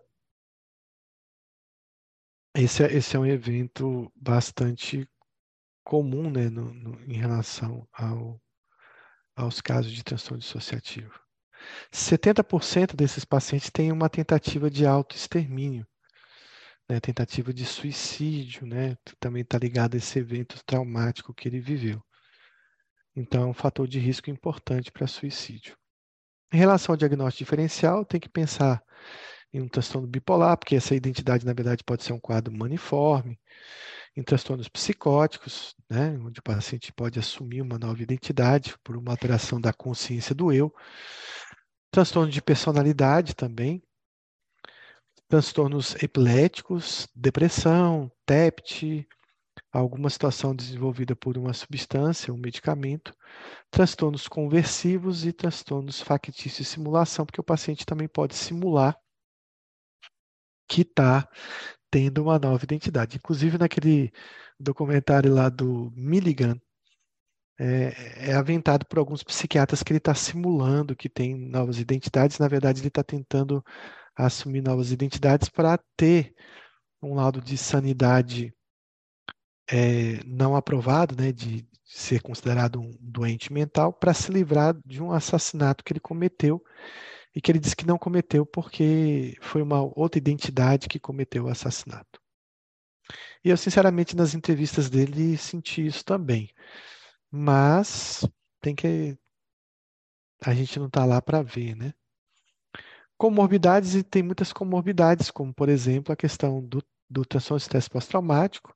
esse 2.58 2.84
é, 2.84 2.94
esse 2.94 3.16
é 3.16 3.20
um 3.20 3.26
evento 3.26 4.12
bastante 4.16 5.08
comum 5.84 6.30
né, 6.30 6.50
no, 6.50 6.74
no, 6.74 7.02
em 7.04 7.18
relação 7.18 7.88
ao, 7.94 8.42
aos 9.36 9.62
casos 9.62 9.92
de 9.92 10.04
transtorno 10.04 10.40
dissociativo. 10.40 11.20
70% 11.92 12.96
desses 12.96 13.24
pacientes 13.24 13.70
têm 13.70 13.92
uma 13.92 14.10
tentativa 14.10 14.70
de 14.70 14.86
autoextermínio, 14.86 15.88
né, 16.90 17.00
tentativa 17.00 17.54
de 17.54 17.66
suicídio, 17.66 18.66
né, 18.66 18.98
também 19.20 19.44
está 19.44 19.58
ligado 19.58 19.96
a 19.96 19.98
esse 19.98 20.20
evento 20.20 20.64
traumático 20.66 21.34
que 21.34 21.48
ele 21.48 21.60
viveu. 21.60 22.04
Então, 23.16 23.44
é 23.44 23.46
um 23.48 23.54
fator 23.54 23.88
de 23.88 24.00
risco 24.00 24.30
importante 24.30 24.92
para 24.92 25.08
suicídio. 25.08 25.76
Em 26.54 26.58
relação 26.58 26.94
ao 26.94 26.98
diagnóstico 26.98 27.44
diferencial, 27.44 28.06
tem 28.06 28.20
que 28.20 28.30
pensar 28.30 28.82
em 29.54 29.68
transtorno 29.68 30.08
bipolar, 30.08 30.58
porque 30.58 30.76
essa 30.76 30.96
identidade, 30.96 31.46
na 31.46 31.54
verdade, 31.54 31.84
pode 31.84 32.04
ser 32.04 32.14
um 32.14 32.20
quadro 32.20 32.54
maniforme. 32.56 33.40
em 34.16 34.24
transtornos 34.24 34.68
psicóticos, 34.68 35.76
né, 35.90 36.18
onde 36.24 36.40
o 36.40 36.44
paciente 36.44 36.92
pode 36.92 37.20
assumir 37.20 37.62
uma 37.62 37.78
nova 37.78 38.02
identidade 38.02 38.76
por 38.84 38.98
uma 38.98 39.12
alteração 39.12 39.62
da 39.62 39.72
consciência 39.74 40.34
do 40.36 40.52
eu, 40.52 40.74
transtorno 41.92 42.32
de 42.32 42.42
personalidade 42.42 43.36
também, 43.36 43.84
transtornos 45.28 45.96
epiléticos, 46.02 47.08
depressão, 47.16 48.12
TEPT, 48.26 49.08
alguma 49.72 50.10
situação 50.10 50.56
desenvolvida 50.56 51.16
por 51.16 51.38
uma 51.38 51.54
substância, 51.54 52.34
um 52.34 52.38
medicamento, 52.38 53.14
transtornos 53.70 54.28
conversivos 54.28 55.26
e 55.26 55.34
transtornos 55.34 56.02
factícios 56.02 56.56
de 56.58 56.66
simulação, 56.66 57.26
porque 57.26 57.42
o 57.42 57.44
paciente 57.44 57.86
também 57.86 58.08
pode 58.08 58.36
simular 58.36 58.98
que 60.68 60.82
está 60.82 61.28
tendo 61.90 62.24
uma 62.24 62.40
nova 62.40 62.64
identidade. 62.64 63.18
Inclusive, 63.18 63.58
naquele 63.58 64.12
documentário 64.60 65.34
lá 65.34 65.50
do 65.50 65.92
Milligan, 65.96 66.60
é, 67.60 68.30
é 68.32 68.34
aventado 68.34 68.86
por 68.86 69.00
alguns 69.00 69.24
psiquiatras 69.24 69.82
que 69.82 69.92
ele 69.92 69.98
está 69.98 70.14
simulando 70.14 70.96
que 70.96 71.10
tem 71.10 71.36
novas 71.36 71.80
identidades. 71.80 72.38
Na 72.40 72.48
verdade, 72.48 72.82
ele 72.82 72.90
está 72.90 73.04
tentando 73.04 73.64
assumir 74.16 74.62
novas 74.62 74.92
identidades 74.92 75.50
para 75.50 75.80
ter 75.96 76.34
um 77.02 77.16
laudo 77.16 77.42
de 77.42 77.58
sanidade 77.58 78.54
é, 79.70 80.24
não 80.26 80.56
aprovado, 80.56 81.16
né, 81.16 81.32
de 81.32 81.68
ser 81.84 82.22
considerado 82.22 82.80
um 82.82 82.92
doente 83.00 83.52
mental, 83.52 83.94
para 83.94 84.14
se 84.14 84.32
livrar 84.32 84.76
de 84.86 85.02
um 85.02 85.12
assassinato 85.12 85.84
que 85.84 85.94
ele 85.94 86.00
cometeu 86.00 86.62
e 87.38 87.42
que 87.42 87.52
ele 87.52 87.60
disse 87.60 87.76
que 87.76 87.86
não 87.86 88.00
cometeu 88.00 88.48
porque 88.48 89.38
foi 89.42 89.62
uma 89.62 89.80
outra 89.96 90.18
identidade 90.18 90.88
que 90.88 91.00
cometeu 91.00 91.46
o 91.46 91.50
assassinato. 91.50 92.20
E 93.46 93.50
eu, 93.50 93.56
sinceramente, 93.56 94.16
nas 94.16 94.34
entrevistas 94.34 94.90
dele 94.90 95.38
senti 95.38 95.86
isso 95.86 96.04
também. 96.04 96.50
Mas 97.30 98.28
tem 98.60 98.74
que. 98.74 99.16
A 100.44 100.52
gente 100.52 100.80
não 100.80 100.88
está 100.88 101.06
lá 101.06 101.22
para 101.22 101.44
ver, 101.44 101.76
né? 101.76 101.94
Comorbidades, 103.16 103.94
e 103.94 104.02
tem 104.02 104.24
muitas 104.24 104.52
comorbidades, 104.52 105.30
como, 105.30 105.54
por 105.54 105.70
exemplo, 105.70 106.12
a 106.12 106.16
questão 106.16 106.66
do, 106.66 106.84
do 107.08 107.24
transtorno 107.24 107.60
de 107.60 107.66
estresse 107.66 107.88
pós-traumático, 107.88 108.76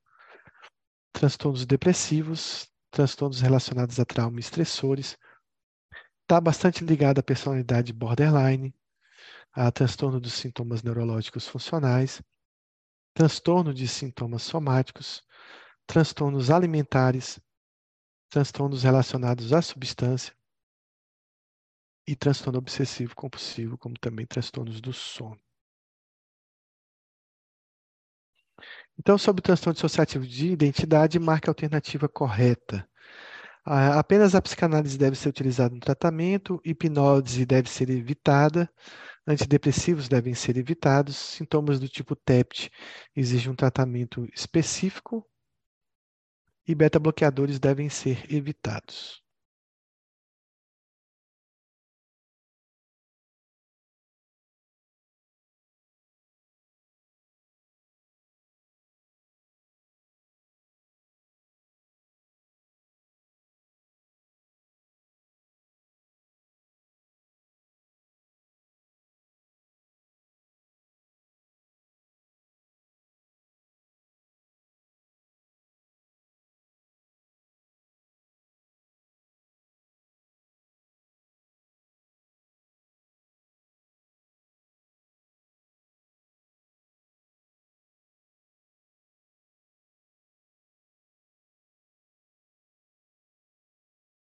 transtornos 1.12 1.66
depressivos, 1.66 2.70
transtornos 2.92 3.40
relacionados 3.40 3.98
a 3.98 4.04
trauma 4.04 4.38
e 4.38 4.40
estressores. 4.40 5.18
Está 6.32 6.40
bastante 6.40 6.82
ligado 6.82 7.18
à 7.18 7.22
personalidade 7.22 7.92
borderline, 7.92 8.74
a 9.52 9.70
transtorno 9.70 10.18
dos 10.18 10.32
sintomas 10.32 10.82
neurológicos 10.82 11.46
funcionais, 11.46 12.22
transtorno 13.12 13.74
de 13.74 13.86
sintomas 13.86 14.42
somáticos, 14.42 15.22
transtornos 15.86 16.48
alimentares, 16.48 17.38
transtornos 18.30 18.82
relacionados 18.82 19.52
à 19.52 19.60
substância 19.60 20.34
e 22.08 22.16
transtorno 22.16 22.60
obsessivo 22.60 23.14
compulsivo, 23.14 23.76
como 23.76 23.98
também 24.00 24.24
transtornos 24.24 24.80
do 24.80 24.94
sono. 24.94 25.38
Então, 28.98 29.18
sobre 29.18 29.40
o 29.40 29.42
transtorno 29.42 29.74
dissociativo 29.74 30.26
de 30.26 30.50
identidade, 30.50 31.18
marque 31.18 31.50
a 31.50 31.50
alternativa 31.50 32.08
correta. 32.08 32.90
Apenas 33.64 34.34
a 34.34 34.42
psicanálise 34.42 34.98
deve 34.98 35.16
ser 35.16 35.28
utilizada 35.28 35.74
no 35.74 35.80
tratamento, 35.80 36.60
hipnose 36.64 37.46
deve 37.46 37.68
ser 37.70 37.90
evitada, 37.90 38.68
antidepressivos 39.26 40.08
devem 40.08 40.34
ser 40.34 40.56
evitados, 40.56 41.16
sintomas 41.16 41.78
do 41.78 41.88
tipo 41.88 42.16
TEPT 42.16 42.70
exigem 43.14 43.52
um 43.52 43.56
tratamento 43.56 44.26
específico 44.34 45.26
e 46.66 46.74
beta-bloqueadores 46.74 47.58
devem 47.58 47.88
ser 47.88 48.32
evitados. 48.32 49.21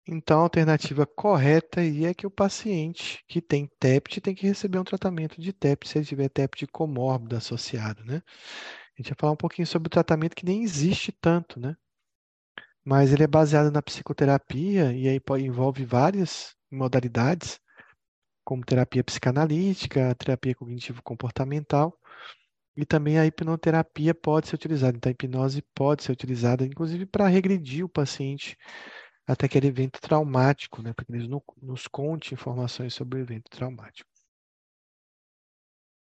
Então, 0.07 0.39
a 0.39 0.43
alternativa 0.43 1.05
correta 1.05 1.81
aí 1.81 2.05
é 2.05 2.13
que 2.13 2.27
o 2.27 2.31
paciente 2.31 3.23
que 3.27 3.41
tem 3.41 3.67
TEPT 3.79 4.21
tem 4.21 4.35
que 4.35 4.45
receber 4.45 4.77
um 4.77 4.83
tratamento 4.83 5.41
de 5.41 5.51
TEPT 5.51 5.89
se 5.89 5.97
ele 5.97 6.05
tiver 6.05 6.29
TEPT 6.29 6.67
comórbido 6.67 7.35
associado, 7.35 8.03
né? 8.05 8.21
A 8.97 9.01
gente 9.01 9.09
vai 9.09 9.17
falar 9.19 9.33
um 9.33 9.37
pouquinho 9.37 9.65
sobre 9.65 9.87
o 9.87 9.89
tratamento 9.89 10.35
que 10.35 10.45
nem 10.45 10.63
existe 10.63 11.11
tanto, 11.11 11.59
né? 11.59 11.75
Mas 12.83 13.11
ele 13.11 13.23
é 13.23 13.27
baseado 13.27 13.71
na 13.71 13.81
psicoterapia 13.81 14.93
e 14.93 15.07
aí 15.09 15.19
envolve 15.39 15.83
várias 15.83 16.55
modalidades, 16.71 17.59
como 18.43 18.63
terapia 18.63 19.03
psicanalítica, 19.03 20.13
terapia 20.13 20.53
cognitivo-comportamental, 20.53 21.97
e 22.77 22.85
também 22.85 23.17
a 23.17 23.25
hipnoterapia 23.25 24.13
pode 24.13 24.47
ser 24.47 24.55
utilizada. 24.55 24.95
Então, 24.95 25.09
a 25.09 25.13
hipnose 25.13 25.63
pode 25.73 26.03
ser 26.03 26.11
utilizada, 26.11 26.63
inclusive, 26.63 27.07
para 27.07 27.27
regredir 27.27 27.83
o 27.83 27.89
paciente 27.89 28.55
até 29.27 29.45
aquele 29.45 29.67
evento 29.67 29.99
traumático, 29.99 30.81
né, 30.81 30.93
para 30.93 31.05
que 31.05 31.11
eles 31.11 31.27
nos 31.61 31.87
conte 31.87 32.33
informações 32.33 32.93
sobre 32.93 33.19
o 33.19 33.21
evento 33.21 33.49
traumático. 33.49 34.09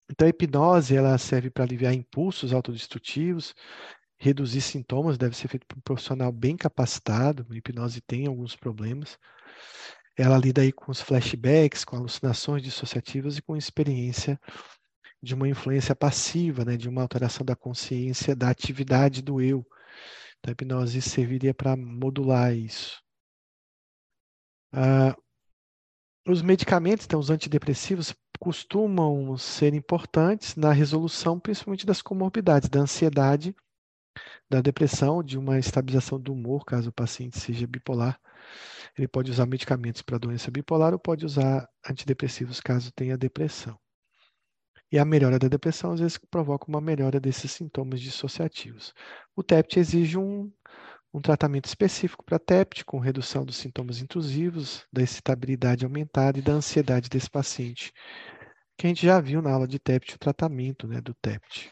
Então, 0.10 0.28
a 0.28 0.30
hipnose 0.30 0.96
ela 0.96 1.18
serve 1.18 1.50
para 1.50 1.64
aliviar 1.64 1.94
impulsos 1.94 2.54
autodestrutivos, 2.54 3.56
reduzir 4.18 4.62
sintomas, 4.62 5.18
deve 5.18 5.36
ser 5.36 5.48
feito 5.48 5.66
por 5.66 5.78
um 5.78 5.82
profissional 5.82 6.32
bem 6.32 6.58
capacitado. 6.58 7.48
A 7.50 7.56
hipnose 7.56 8.02
tem 8.02 8.28
alguns 8.28 8.56
problemas. 8.56 9.18
Ela 10.18 10.38
lida 10.38 10.62
aí 10.62 10.72
com 10.72 10.92
os 10.92 11.02
flashbacks, 11.02 11.84
com 11.84 11.96
alucinações 11.96 12.62
dissociativas 12.62 13.38
e 13.38 13.42
com 13.42 13.56
experiência 13.56 14.40
de 15.22 15.34
uma 15.34 15.48
influência 15.48 15.96
passiva, 15.96 16.66
né, 16.66 16.76
de 16.76 16.90
uma 16.90 17.02
alteração 17.02 17.46
da 17.46 17.56
consciência 17.56 18.36
da 18.36 18.50
atividade 18.50 19.22
do 19.22 19.42
eu. 19.42 19.66
Então, 20.40 20.52
a 20.52 20.52
hipnose 20.52 21.02
serviria 21.02 21.54
para 21.54 21.76
modular 21.78 22.54
isso. 22.54 23.02
Uh, 24.74 25.16
os 26.28 26.42
medicamentos, 26.42 27.06
então, 27.06 27.20
os 27.20 27.30
antidepressivos, 27.30 28.16
costumam 28.40 29.38
ser 29.38 29.74
importantes 29.74 30.56
na 30.56 30.74
resolução, 30.74 31.40
principalmente 31.40 31.86
das 31.86 32.02
comorbidades, 32.02 32.68
da 32.68 32.80
ansiedade, 32.82 33.56
da 34.50 34.62
depressão, 34.62 35.24
de 35.24 35.38
uma 35.38 35.58
estabilização 35.58 36.20
do 36.20 36.34
humor, 36.34 36.66
caso 36.66 36.90
o 36.90 36.94
paciente 36.94 37.40
seja 37.40 37.66
bipolar. 37.66 38.20
Ele 38.98 39.08
pode 39.08 39.32
usar 39.32 39.46
medicamentos 39.46 40.02
para 40.02 40.18
doença 40.18 40.52
bipolar 40.52 40.94
ou 40.94 41.00
pode 41.00 41.26
usar 41.26 41.68
antidepressivos 41.90 42.60
caso 42.60 42.92
tenha 42.92 43.18
depressão. 43.18 43.80
E 44.92 45.00
a 45.00 45.06
melhora 45.06 45.40
da 45.40 45.48
depressão, 45.48 45.94
às 45.94 46.00
vezes, 46.00 46.20
provoca 46.30 46.68
uma 46.68 46.80
melhora 46.80 47.20
desses 47.20 47.52
sintomas 47.52 48.00
dissociativos. 48.00 48.94
O 49.36 49.42
TEPT 49.42 49.80
exige 49.80 50.18
um, 50.20 50.52
um 51.14 51.22
tratamento 51.22 51.66
específico 51.66 52.24
para 52.26 52.40
TEPT, 52.40 52.84
com 52.84 52.98
redução 52.98 53.46
dos 53.46 53.58
sintomas 53.58 54.02
intrusivos, 54.02 54.86
da 54.92 55.04
excitabilidade 55.04 55.86
aumentada 55.86 56.40
e 56.40 56.42
da 56.42 56.54
ansiedade 56.54 57.08
desse 57.08 57.30
paciente, 57.30 57.94
que 58.78 58.88
a 58.88 58.90
gente 58.90 59.06
já 59.06 59.22
viu 59.22 59.42
na 59.42 59.52
aula 59.52 59.68
de 59.68 59.78
TEPT, 59.78 60.16
o 60.16 60.20
tratamento 60.20 60.88
né, 60.88 61.00
do 61.00 61.14
TEPT. 61.14 61.72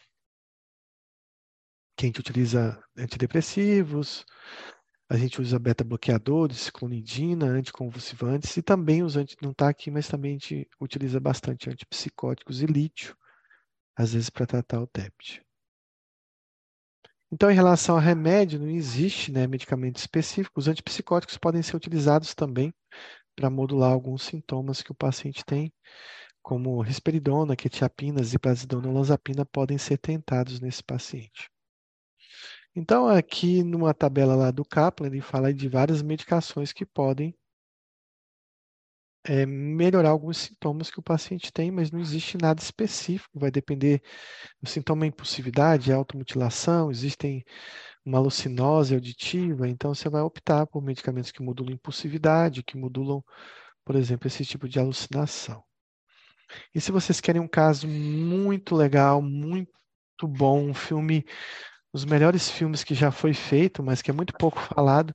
Que 1.96 2.06
a 2.06 2.08
gente 2.08 2.20
utiliza 2.20 2.80
antidepressivos, 2.96 4.24
a 5.10 5.16
gente 5.16 5.42
usa 5.42 5.58
beta-bloqueadores, 5.58 6.70
clonidina, 6.70 7.46
anticonvulsivantes 7.46 8.56
e 8.56 8.62
também 8.62 9.02
os 9.02 9.16
anti, 9.16 9.36
não 9.42 9.50
está 9.50 9.68
aqui, 9.68 9.90
mas 9.90 10.08
também 10.08 10.30
a 10.30 10.38
gente 10.38 10.68
utiliza 10.80 11.18
bastante 11.20 11.68
antipsicóticos 11.68 12.62
e 12.62 12.66
lítio, 12.66 13.16
às 13.96 14.14
vezes 14.14 14.30
para 14.30 14.46
tratar 14.46 14.80
o 14.80 14.86
TEPT. 14.86 15.42
Então, 17.32 17.50
em 17.50 17.54
relação 17.54 17.96
a 17.96 18.00
remédio, 18.00 18.60
não 18.60 18.68
existe 18.68 19.32
né, 19.32 19.46
medicamento 19.46 19.96
específico. 19.96 20.60
Os 20.60 20.68
antipsicóticos 20.68 21.38
podem 21.38 21.62
ser 21.62 21.74
utilizados 21.74 22.34
também 22.34 22.74
para 23.34 23.48
modular 23.48 23.90
alguns 23.90 24.24
sintomas 24.24 24.82
que 24.82 24.92
o 24.92 24.94
paciente 24.94 25.42
tem, 25.42 25.72
como 26.42 26.82
risperidona, 26.82 27.56
quetiapina, 27.56 28.22
ziprasidona 28.22 28.92
lanzapina 28.92 29.46
podem 29.46 29.78
ser 29.78 29.96
tentados 29.96 30.60
nesse 30.60 30.84
paciente. 30.84 31.50
Então, 32.76 33.08
aqui 33.08 33.62
numa 33.62 33.94
tabela 33.94 34.34
lá 34.34 34.50
do 34.50 34.62
Kaplan, 34.62 35.06
ele 35.06 35.22
fala 35.22 35.54
de 35.54 35.70
várias 35.70 36.02
medicações 36.02 36.70
que 36.70 36.84
podem 36.84 37.34
é, 39.24 39.46
melhorar 39.46 40.10
alguns 40.10 40.38
sintomas 40.38 40.90
que 40.90 40.98
o 40.98 41.02
paciente 41.02 41.52
tem, 41.52 41.70
mas 41.70 41.90
não 41.90 42.00
existe 42.00 42.36
nada 42.36 42.60
específico, 42.60 43.38
vai 43.38 43.50
depender 43.50 44.02
do 44.60 44.68
sintoma 44.68 45.06
impulsividade, 45.06 45.92
automutilação, 45.92 46.90
existem 46.90 47.44
uma 48.04 48.18
alucinose 48.18 48.94
auditiva, 48.94 49.68
então 49.68 49.94
você 49.94 50.08
vai 50.08 50.22
optar 50.22 50.66
por 50.66 50.82
medicamentos 50.82 51.30
que 51.30 51.42
modulam 51.42 51.74
impulsividade, 51.74 52.62
que 52.64 52.76
modulam, 52.76 53.22
por 53.84 53.94
exemplo, 53.96 54.26
esse 54.26 54.44
tipo 54.44 54.68
de 54.68 54.78
alucinação. 54.80 55.62
E 56.74 56.80
se 56.80 56.92
vocês 56.92 57.20
querem 57.20 57.40
um 57.40 57.48
caso 57.48 57.86
muito 57.88 58.74
legal, 58.74 59.22
muito 59.22 59.70
bom, 60.24 60.68
um 60.68 60.74
filme, 60.74 61.24
os 61.92 62.04
melhores 62.04 62.50
filmes 62.50 62.84
que 62.84 62.94
já 62.94 63.10
foi 63.10 63.32
feito, 63.34 63.82
mas 63.82 64.02
que 64.02 64.10
é 64.10 64.14
muito 64.14 64.34
pouco 64.34 64.58
falado, 64.60 65.14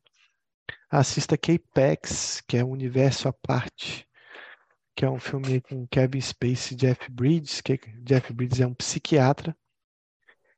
assista 0.89 1.38
K-Pax, 1.38 2.41
que 2.47 2.57
é 2.57 2.63
um 2.63 2.72
universo 2.72 3.28
à 3.28 3.34
parte, 3.34 4.07
que 4.95 5.05
é 5.05 5.09
um 5.09 5.20
filme 5.20 5.61
com 5.61 5.88
Kevin 5.88 6.22
Spacey 6.22 6.74
e 6.74 6.76
Jeff 6.76 7.11
Bridges, 7.11 7.61
que 7.61 7.78
Jeff 8.03 8.34
Bridges 8.34 8.61
é 8.61 8.68
um 8.68 8.74
psiquiatra, 8.74 9.55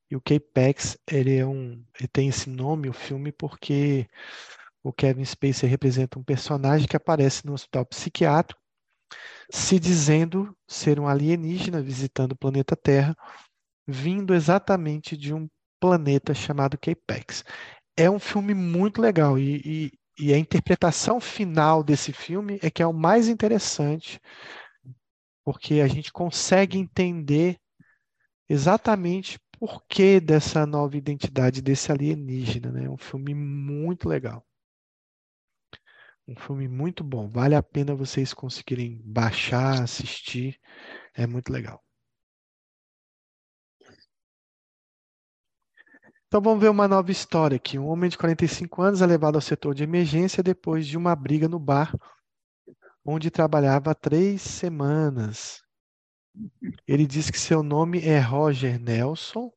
e 0.10 0.16
o 0.16 0.22
K-Pax, 0.22 0.98
ele 1.08 1.38
é 1.38 1.46
um, 1.46 1.84
ele 2.00 2.08
tem 2.12 2.30
esse 2.30 2.50
nome, 2.50 2.90
o 2.90 2.94
filme, 2.94 3.32
porque 3.32 4.08
o 4.82 4.92
Kevin 4.92 5.24
Spacey 5.24 5.70
representa 5.70 6.18
um 6.18 6.24
personagem 6.24 6.88
que 6.88 6.96
aparece 6.96 7.46
no 7.46 7.54
hospital 7.54 7.86
psiquiátrico, 7.86 8.60
se 9.52 9.80
dizendo 9.80 10.56
ser 10.68 11.00
um 11.00 11.08
alienígena 11.08 11.82
visitando 11.82 12.32
o 12.32 12.38
planeta 12.38 12.76
Terra, 12.76 13.16
vindo 13.88 14.34
exatamente 14.34 15.16
de 15.16 15.34
um 15.34 15.48
planeta 15.80 16.34
chamado 16.34 16.78
K-Pax. 16.78 17.44
É 18.00 18.10
um 18.10 18.18
filme 18.18 18.54
muito 18.54 19.02
legal 19.02 19.38
e, 19.38 19.92
e, 20.18 20.28
e 20.28 20.34
a 20.34 20.38
interpretação 20.38 21.20
final 21.20 21.84
desse 21.84 22.14
filme 22.14 22.58
é 22.64 22.72
que 22.72 22.82
é 22.82 22.88
o 22.88 22.94
mais 22.94 23.28
interessante, 23.28 24.20
porque 25.44 25.82
a 25.82 25.88
gente 25.88 26.12
consegue 26.12 26.78
entender 26.78 27.60
exatamente 28.50 29.40
por 29.60 29.84
que 29.88 30.20
dessa 30.20 30.66
nova 30.66 30.98
identidade 30.98 31.62
desse 31.62 31.92
alienígena. 31.92 32.72
Né? 32.72 32.86
É 32.86 32.90
um 32.90 32.98
filme 32.98 33.36
muito 33.36 34.08
legal. 34.08 34.46
Um 36.26 36.36
filme 36.36 36.68
muito 36.70 37.04
bom. 37.04 37.30
Vale 37.30 37.56
a 37.56 37.64
pena 37.64 37.94
vocês 37.94 38.34
conseguirem 38.34 39.02
baixar, 39.04 39.84
assistir. 39.84 40.58
É 41.14 41.28
muito 41.28 41.52
legal. 41.52 41.84
Então 46.30 46.40
vamos 46.40 46.62
ver 46.62 46.70
uma 46.70 46.88
nova 46.88 47.12
história 47.12 47.56
aqui. 47.56 47.80
Um 47.80 47.88
homem 47.88 48.08
de 48.08 48.16
45 48.16 48.84
anos 48.84 49.02
é 49.02 49.06
levado 49.08 49.34
ao 49.34 49.42
setor 49.42 49.74
de 49.74 49.84
emergência 49.84 50.44
depois 50.44 50.86
de 50.86 50.96
uma 50.96 51.16
briga 51.16 51.48
no 51.50 51.58
bar, 51.58 51.92
onde 53.04 53.32
trabalhava 53.32 53.96
três 53.96 54.40
semanas. 54.44 55.64
Ele 56.88 57.08
diz 57.08 57.32
que 57.32 57.40
seu 57.40 57.64
nome 57.64 58.02
é 58.02 58.20
Roger 58.20 58.80
Nelson, 58.80 59.52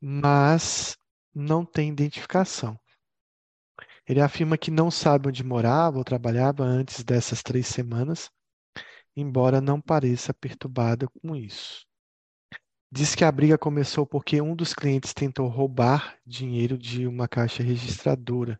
mas 0.00 0.96
não 1.32 1.64
tem 1.64 1.90
identificação. 1.90 2.76
Ele 4.08 4.20
afirma 4.20 4.58
que 4.58 4.72
não 4.72 4.90
sabe 4.90 5.28
onde 5.28 5.44
morava 5.44 5.96
ou 5.96 6.02
trabalhava 6.02 6.64
antes 6.64 7.04
dessas 7.04 7.40
três 7.40 7.68
semanas, 7.68 8.28
embora 9.14 9.60
não 9.60 9.80
pareça 9.80 10.34
perturbada 10.34 11.06
com 11.06 11.36
isso. 11.36 11.86
Diz 12.96 13.16
que 13.16 13.24
a 13.24 13.32
briga 13.32 13.58
começou 13.58 14.06
porque 14.06 14.40
um 14.40 14.54
dos 14.54 14.72
clientes 14.72 15.12
tentou 15.12 15.48
roubar 15.48 16.16
dinheiro 16.24 16.78
de 16.78 17.08
uma 17.08 17.26
caixa 17.26 17.60
registradora. 17.60 18.56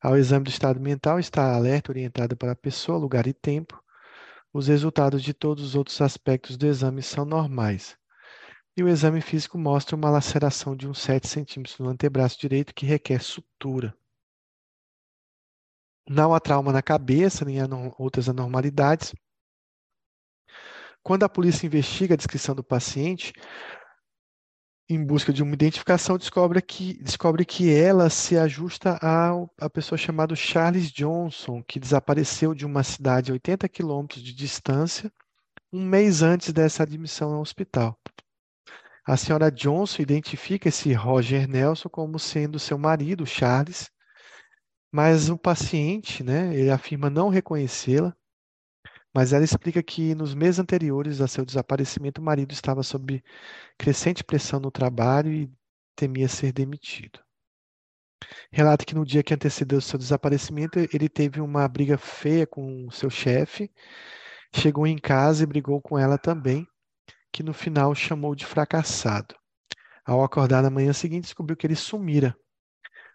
Ao 0.00 0.16
exame 0.16 0.44
do 0.44 0.48
estado 0.48 0.78
mental 0.78 1.18
está 1.18 1.52
alerta 1.52 1.90
orientada 1.90 2.36
para 2.36 2.52
a 2.52 2.54
pessoa, 2.54 2.96
lugar 2.96 3.26
e 3.26 3.32
tempo. 3.32 3.82
Os 4.52 4.68
resultados 4.68 5.24
de 5.24 5.34
todos 5.34 5.64
os 5.64 5.74
outros 5.74 6.00
aspectos 6.00 6.56
do 6.56 6.68
exame 6.68 7.02
são 7.02 7.24
normais. 7.24 7.98
E 8.76 8.82
o 8.84 8.88
exame 8.88 9.20
físico 9.20 9.58
mostra 9.58 9.96
uma 9.96 10.08
laceração 10.08 10.76
de 10.76 10.86
uns 10.86 11.00
7 11.00 11.26
centímetros 11.26 11.80
no 11.80 11.88
antebraço 11.88 12.38
direito 12.38 12.72
que 12.72 12.86
requer 12.86 13.20
sutura. 13.24 13.92
Não 16.08 16.32
há 16.32 16.38
trauma 16.38 16.72
na 16.72 16.80
cabeça, 16.80 17.44
nem 17.44 17.56
outras 17.98 18.28
anormalidades. 18.28 19.12
Quando 21.02 21.24
a 21.24 21.28
polícia 21.28 21.66
investiga 21.66 22.14
a 22.14 22.16
descrição 22.16 22.54
do 22.54 22.62
paciente, 22.62 23.32
em 24.88 25.04
busca 25.04 25.32
de 25.32 25.42
uma 25.42 25.54
identificação, 25.54 26.18
descobre 26.18 26.60
que, 26.60 27.00
descobre 27.02 27.44
que 27.44 27.72
ela 27.72 28.10
se 28.10 28.36
ajusta 28.36 28.98
a, 29.00 29.30
a 29.60 29.70
pessoa 29.70 29.96
chamada 29.96 30.34
Charles 30.34 30.90
Johnson, 30.90 31.62
que 31.62 31.78
desapareceu 31.78 32.54
de 32.54 32.66
uma 32.66 32.82
cidade 32.82 33.30
a 33.30 33.34
80 33.34 33.68
quilômetros 33.68 34.22
de 34.22 34.34
distância, 34.34 35.12
um 35.72 35.84
mês 35.84 36.22
antes 36.22 36.52
dessa 36.52 36.82
admissão 36.82 37.32
ao 37.32 37.40
hospital. 37.40 37.96
A 39.06 39.16
senhora 39.16 39.50
Johnson 39.50 40.02
identifica 40.02 40.68
esse 40.68 40.92
Roger 40.92 41.48
Nelson 41.48 41.88
como 41.88 42.18
sendo 42.18 42.58
seu 42.58 42.76
marido, 42.76 43.24
Charles, 43.24 43.90
mas 44.92 45.30
o 45.30 45.38
paciente, 45.38 46.24
né, 46.24 46.54
ele 46.54 46.70
afirma 46.70 47.08
não 47.08 47.28
reconhecê-la, 47.28 48.14
mas 49.14 49.32
ela 49.32 49.44
explica 49.44 49.82
que 49.82 50.14
nos 50.14 50.34
meses 50.34 50.58
anteriores 50.58 51.20
a 51.20 51.28
seu 51.28 51.44
desaparecimento, 51.44 52.20
o 52.20 52.24
marido 52.24 52.52
estava 52.52 52.82
sob 52.82 53.22
crescente 53.76 54.24
pressão 54.24 54.60
no 54.60 54.70
trabalho 54.70 55.32
e 55.32 55.50
temia 55.96 56.28
ser 56.28 56.52
demitido. 56.52 57.20
Relata 58.52 58.84
que 58.84 58.94
no 58.94 59.04
dia 59.04 59.22
que 59.22 59.34
antecedeu 59.34 59.80
seu 59.80 59.98
desaparecimento, 59.98 60.78
ele 60.78 61.08
teve 61.08 61.40
uma 61.40 61.66
briga 61.66 61.96
feia 61.98 62.46
com 62.46 62.90
seu 62.90 63.10
chefe, 63.10 63.70
chegou 64.54 64.86
em 64.86 64.98
casa 64.98 65.42
e 65.42 65.46
brigou 65.46 65.80
com 65.80 65.98
ela 65.98 66.18
também, 66.18 66.66
que 67.32 67.42
no 67.42 67.54
final 67.54 67.94
chamou 67.94 68.34
de 68.34 68.44
fracassado. 68.44 69.34
Ao 70.04 70.22
acordar 70.22 70.62
na 70.62 70.70
manhã 70.70 70.92
seguinte, 70.92 71.24
descobriu 71.24 71.56
que 71.56 71.66
ele 71.66 71.76
sumira 71.76 72.36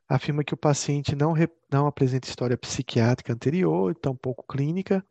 afirma 0.07 0.43
que 0.43 0.53
o 0.53 0.57
paciente 0.57 1.15
não, 1.15 1.33
não 1.71 1.87
apresenta 1.87 2.27
história 2.27 2.57
psiquiátrica 2.57 3.33
anterior, 3.33 3.95
tampouco 3.95 4.45
clínica. 4.47 5.05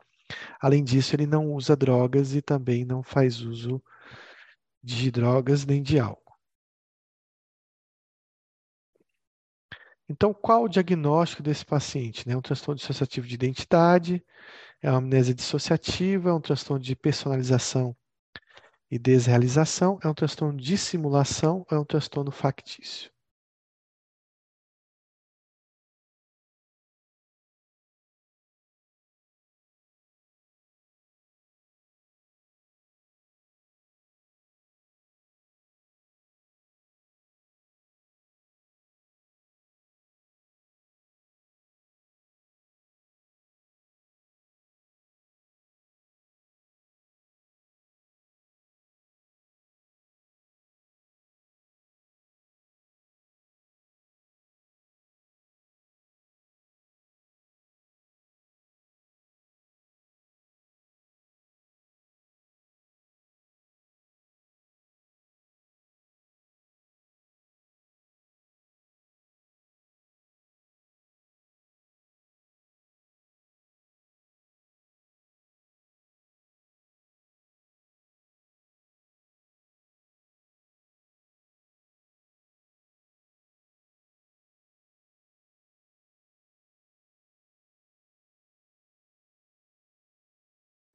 Além 0.60 0.82
disso, 0.82 1.14
ele 1.14 1.26
não 1.26 1.52
usa 1.52 1.76
drogas 1.76 2.34
e 2.34 2.42
também 2.42 2.84
não 2.84 3.02
faz 3.02 3.40
uso 3.40 3.82
de 4.82 5.10
drogas 5.10 5.64
nem 5.64 5.82
de 5.82 5.98
álcool. 5.98 6.24
Então, 10.08 10.34
qual 10.34 10.64
o 10.64 10.68
diagnóstico 10.68 11.42
desse 11.42 11.64
paciente? 11.64 12.28
É 12.30 12.36
um 12.36 12.42
transtorno 12.42 12.78
dissociativo 12.78 13.26
de 13.26 13.34
identidade, 13.34 14.24
é 14.82 14.90
uma 14.90 14.98
amnésia 14.98 15.34
dissociativa, 15.34 16.28
é 16.28 16.32
um 16.32 16.40
transtorno 16.40 16.82
de 16.82 16.94
personalização 16.94 17.96
e 18.90 18.98
desrealização, 18.98 19.98
é 20.02 20.08
um 20.08 20.14
transtorno 20.14 20.60
de 20.60 20.76
simulação, 20.76 21.64
é 21.70 21.78
um 21.78 21.84
transtorno 21.84 22.30
factício. 22.30 23.13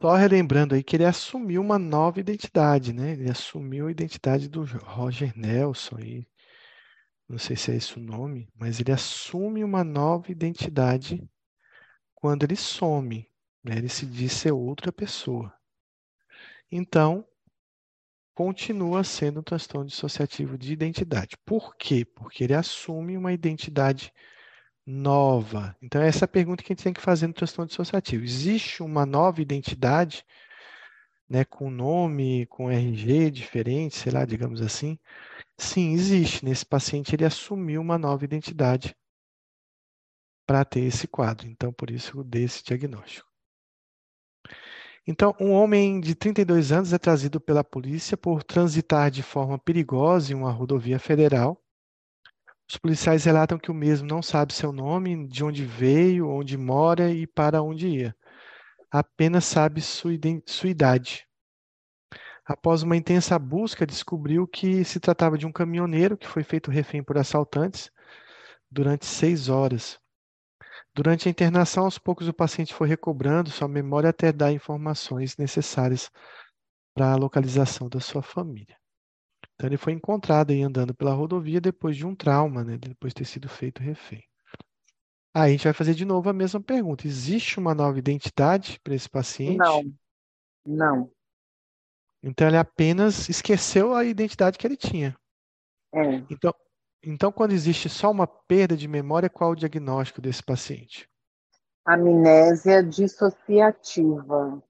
Só 0.01 0.15
relembrando 0.15 0.75
aí 0.75 0.83
que 0.83 0.95
ele 0.95 1.05
assumiu 1.05 1.61
uma 1.61 1.77
nova 1.77 2.19
identidade, 2.19 2.93
né? 2.93 3.11
Ele 3.11 3.29
assumiu 3.29 3.87
a 3.87 3.91
identidade 3.91 4.47
do 4.47 4.63
Roger 4.63 5.37
Nelson 5.37 5.97
aí, 5.97 6.27
não 7.27 7.37
sei 7.37 7.55
se 7.57 7.71
é 7.71 7.75
esse 7.75 7.97
o 7.97 8.01
nome, 8.01 8.49
mas 8.55 8.79
ele 8.79 8.91
assume 8.93 9.63
uma 9.63 9.83
nova 9.83 10.31
identidade 10.31 11.21
quando 12.15 12.43
ele 12.43 12.55
some, 12.55 13.29
né? 13.63 13.77
ele 13.77 13.89
se 13.89 14.05
diz 14.05 14.31
ser 14.31 14.51
outra 14.51 14.91
pessoa. 14.91 15.53
Então, 16.71 17.25
continua 18.33 19.03
sendo 19.03 19.41
um 19.41 19.43
transtorno 19.43 19.87
dissociativo 19.87 20.57
de 20.57 20.71
identidade. 20.71 21.37
Por 21.45 21.75
quê? 21.75 22.05
Porque 22.05 22.45
ele 22.45 22.53
assume 22.53 23.17
uma 23.17 23.33
identidade 23.33 24.13
nova. 24.89 25.75
Então, 25.81 26.01
essa 26.01 26.23
é 26.23 26.25
a 26.25 26.27
pergunta 26.27 26.63
que 26.63 26.73
a 26.73 26.75
gente 26.75 26.83
tem 26.83 26.93
que 26.93 27.01
fazer 27.01 27.27
no 27.27 27.33
transtorno 27.33 27.67
dissociativo. 27.67 28.23
Existe 28.23 28.81
uma 28.81 29.05
nova 29.05 29.41
identidade, 29.41 30.25
né, 31.29 31.45
com 31.45 31.69
nome, 31.69 32.47
com 32.47 32.71
RG 32.71 33.29
diferente, 33.29 33.95
sei 33.95 34.11
lá, 34.11 34.25
digamos 34.25 34.61
assim? 34.61 34.97
Sim, 35.57 35.93
existe. 35.93 36.43
Nesse 36.43 36.65
paciente, 36.65 37.15
ele 37.15 37.25
assumiu 37.25 37.81
uma 37.81 37.99
nova 37.99 38.25
identidade 38.25 38.95
para 40.47 40.65
ter 40.65 40.81
esse 40.81 41.07
quadro. 41.07 41.47
Então, 41.47 41.71
por 41.71 41.91
isso, 41.91 42.23
desse 42.23 42.63
diagnóstico. 42.63 43.29
Então, 45.05 45.35
um 45.39 45.51
homem 45.51 45.99
de 45.99 46.15
32 46.15 46.71
anos 46.71 46.93
é 46.93 46.97
trazido 46.97 47.39
pela 47.39 47.63
polícia 47.63 48.17
por 48.17 48.43
transitar 48.43 49.11
de 49.11 49.21
forma 49.21 49.59
perigosa 49.59 50.33
em 50.33 50.35
uma 50.35 50.51
rodovia 50.51 50.97
federal. 50.99 51.61
Os 52.71 52.77
policiais 52.77 53.23
relatam 53.25 53.57
que 53.57 53.71
o 53.71 53.73
mesmo 53.73 54.07
não 54.07 54.21
sabe 54.21 54.53
seu 54.53 54.71
nome, 54.71 55.27
de 55.27 55.43
onde 55.43 55.65
veio, 55.65 56.29
onde 56.29 56.55
mora 56.55 57.11
e 57.11 57.25
para 57.25 57.63
onde 57.63 57.87
ia. 57.87 58.15
Apenas 58.91 59.45
sabe 59.45 59.81
sua, 59.81 60.13
idade. 60.69 61.27
Após 62.45 62.83
uma 62.83 62.95
intensa 62.95 63.39
busca, 63.39 63.87
descobriu 63.87 64.47
que 64.47 64.83
se 64.85 64.99
tratava 64.99 65.35
de 65.35 65.47
um 65.47 65.51
caminhoneiro 65.51 66.15
que 66.15 66.27
foi 66.27 66.43
feito 66.43 66.69
refém 66.69 67.03
por 67.03 67.17
assaltantes 67.17 67.89
durante 68.69 69.05
seis 69.05 69.49
horas. 69.49 69.99
Durante 70.93 71.27
a 71.27 71.31
internação, 71.31 71.85
aos 71.85 71.97
poucos 71.97 72.27
o 72.27 72.33
paciente 72.33 72.73
foi 72.73 72.87
recobrando 72.87 73.49
sua 73.49 73.67
memória 73.67 74.11
até 74.11 74.31
dar 74.31 74.51
informações 74.51 75.37
necessárias 75.37 76.11
para 76.93 77.13
a 77.13 77.15
localização 77.15 77.89
da 77.89 77.99
sua 77.99 78.21
família. 78.21 78.78
Então 79.59 79.67
ele 79.67 79.75
foi 79.75 79.91
encontrado 79.91 80.51
aí 80.51 80.63
andando 80.63 80.93
pela 80.93 81.13
rodovia 81.13 81.59
depois 81.59 81.97
de 81.97 82.05
um 82.05 82.15
trauma, 82.15 82.63
né, 82.63 82.77
depois 82.77 83.11
de 83.11 83.15
ter 83.15 83.25
sido 83.25 83.49
feito 83.49 83.83
refém. 83.83 84.23
Aí 85.33 85.49
a 85.49 85.51
gente 85.51 85.65
vai 85.65 85.73
fazer 85.73 85.93
de 85.93 86.05
novo 86.05 86.29
a 86.29 86.33
mesma 86.33 86.61
pergunta. 86.61 87.05
Existe 87.05 87.59
uma 87.59 87.75
nova 87.75 87.99
identidade 87.99 88.79
para 88.81 88.95
esse 88.95 89.09
paciente? 89.09 89.57
Não. 89.57 89.83
Não. 90.65 91.11
Então 92.23 92.47
ele 92.47 92.55
apenas 92.55 93.27
esqueceu 93.27 93.93
a 93.93 94.05
identidade 94.05 94.57
que 94.57 94.65
ele 94.65 94.77
tinha. 94.77 95.13
É. 95.93 96.23
Então, 96.29 96.53
então, 97.03 97.29
quando 97.29 97.51
existe 97.51 97.89
só 97.89 98.09
uma 98.11 98.27
perda 98.27 98.77
de 98.77 98.87
memória, 98.87 99.29
qual 99.29 99.51
o 99.51 99.55
diagnóstico 99.55 100.21
desse 100.21 100.41
paciente? 100.41 101.05
Amnésia 101.85 102.81
dissociativa. 102.81 104.63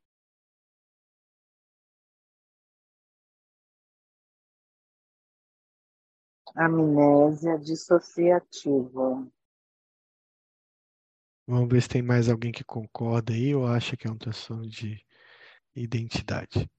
Amnésia 6.62 7.57
dissociativa. 7.57 9.26
Vamos 11.47 11.70
ver 11.70 11.82
se 11.82 11.88
tem 11.88 12.01
mais 12.01 12.28
alguém 12.28 12.51
que 12.51 12.66
concorda 12.66 13.32
aí 13.32 13.55
ou 13.55 13.66
acha 13.66 13.95
que 13.95 14.05
é 14.05 14.12
um 14.12 14.18
transtorno 14.18 14.68
de 14.68 15.01
identidade. 15.74 16.70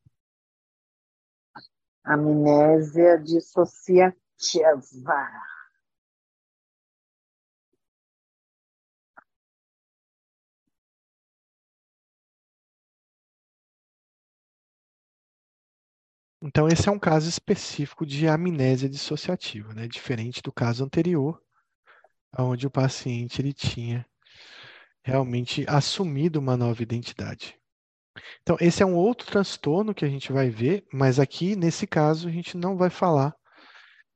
Amnésia 2.05 3.17
dissociativa. 3.17 4.21
Então, 16.43 16.67
esse 16.69 16.89
é 16.89 16.93
um 16.93 16.99
caso 16.99 17.29
específico 17.29 18.07
de 18.07 18.27
amnésia 18.27 18.89
dissociativa, 18.89 19.75
né? 19.75 19.87
diferente 19.87 20.41
do 20.43 20.51
caso 20.51 20.83
anterior, 20.83 21.41
onde 22.39 22.67
o 22.67 22.71
paciente 22.71 23.43
ele 23.43 23.53
tinha 23.53 24.07
realmente 25.03 25.65
assumido 25.69 26.39
uma 26.39 26.57
nova 26.57 26.83
identidade. 26.83 27.59
Então, 28.43 28.57
esse 28.61 28.83
é 28.83 28.87
um 28.87 28.95
outro 28.95 29.27
transtorno 29.27 29.95
que 29.95 30.05
a 30.05 30.09
gente 30.09 30.33
vai 30.33 30.49
ver, 30.49 30.87
mas 30.93 31.19
aqui, 31.19 31.55
nesse 31.55 31.87
caso, 31.87 32.29
a 32.29 32.31
gente 32.31 32.57
não 32.57 32.77
vai 32.77 32.91
falar 32.91 33.35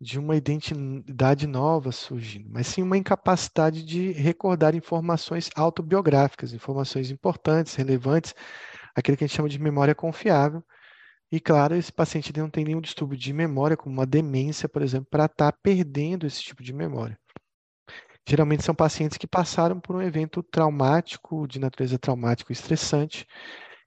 de 0.01 0.19
uma 0.19 0.37
identidade 0.37 1.47
nova 1.47 1.93
surgindo, 1.93 2.49
mas 2.51 2.67
sim 2.67 2.83
uma 2.83 2.97
incapacidade 2.97 3.85
de 3.85 4.13
recordar 4.13 4.75
informações 4.75 5.49
autobiográficas, 5.55 6.53
informações 6.53 7.11
importantes, 7.11 7.75
relevantes, 7.75 8.35
aquilo 8.95 9.17
que 9.17 9.25
a 9.25 9.27
gente 9.27 9.37
chama 9.37 9.49
de 9.49 9.59
memória 9.59 9.95
confiável. 9.95 10.63
E 11.33 11.41
claro, 11.41 11.75
esse 11.75 11.93
paciente 11.93 12.33
não 12.37 12.49
tem 12.49 12.65
nenhum 12.65 12.81
distúrbio 12.81 13.19
de 13.19 13.33
memória, 13.33 13.77
como 13.77 13.95
uma 13.95 14.07
demência, 14.07 14.69
por 14.69 14.83
exemplo, 14.83 15.09
para 15.11 15.25
estar 15.27 15.53
tá 15.53 15.59
perdendo 15.63 16.27
esse 16.27 16.43
tipo 16.43 16.63
de 16.63 16.73
memória. 16.73 17.19
Geralmente 18.27 18.65
são 18.65 18.75
pacientes 18.75 19.19
que 19.19 19.27
passaram 19.27 19.79
por 19.79 19.97
um 19.97 20.03
evento 20.03 20.43
traumático, 20.43 21.47
de 21.47 21.59
natureza 21.61 21.99
traumático 21.99 22.53
estressante, 22.53 23.27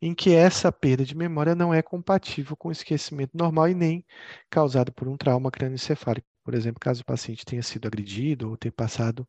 em 0.02 0.14
que 0.14 0.34
essa 0.34 0.72
perda 0.72 1.04
de 1.04 1.16
memória 1.16 1.56
não 1.56 1.74
é 1.74 1.82
compatível 1.82 2.56
com 2.56 2.70
o 2.70 2.72
esquecimento 2.72 3.32
normal 3.36 3.70
e 3.70 3.74
nem 3.74 4.06
causado 4.50 4.92
por 4.94 5.08
um 5.08 5.18
trauma 5.18 5.50
crânioencefálico. 5.50 6.28
Por 6.44 6.54
exemplo, 6.54 6.80
caso 6.80 7.02
o 7.02 7.06
paciente 7.06 7.46
tenha 7.46 7.64
sido 7.64 7.88
agredido 7.88 8.50
ou 8.50 8.58
tenha 8.58 8.72
passado 8.72 9.28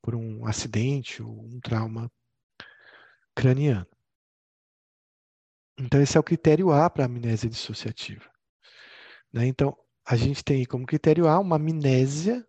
por 0.00 0.14
um 0.14 0.46
acidente 0.46 1.22
ou 1.22 1.44
um 1.44 1.60
trauma 1.60 2.10
craniano. 3.34 3.97
Então, 5.78 6.02
esse 6.02 6.16
é 6.16 6.20
o 6.20 6.24
critério 6.24 6.70
A 6.72 6.90
para 6.90 7.04
a 7.04 7.06
amnésia 7.06 7.48
dissociativa. 7.48 8.24
Né? 9.32 9.46
Então, 9.46 9.76
a 10.04 10.16
gente 10.16 10.42
tem 10.42 10.64
como 10.64 10.86
critério 10.86 11.28
A 11.28 11.38
uma 11.38 11.56
amnésia 11.56 12.44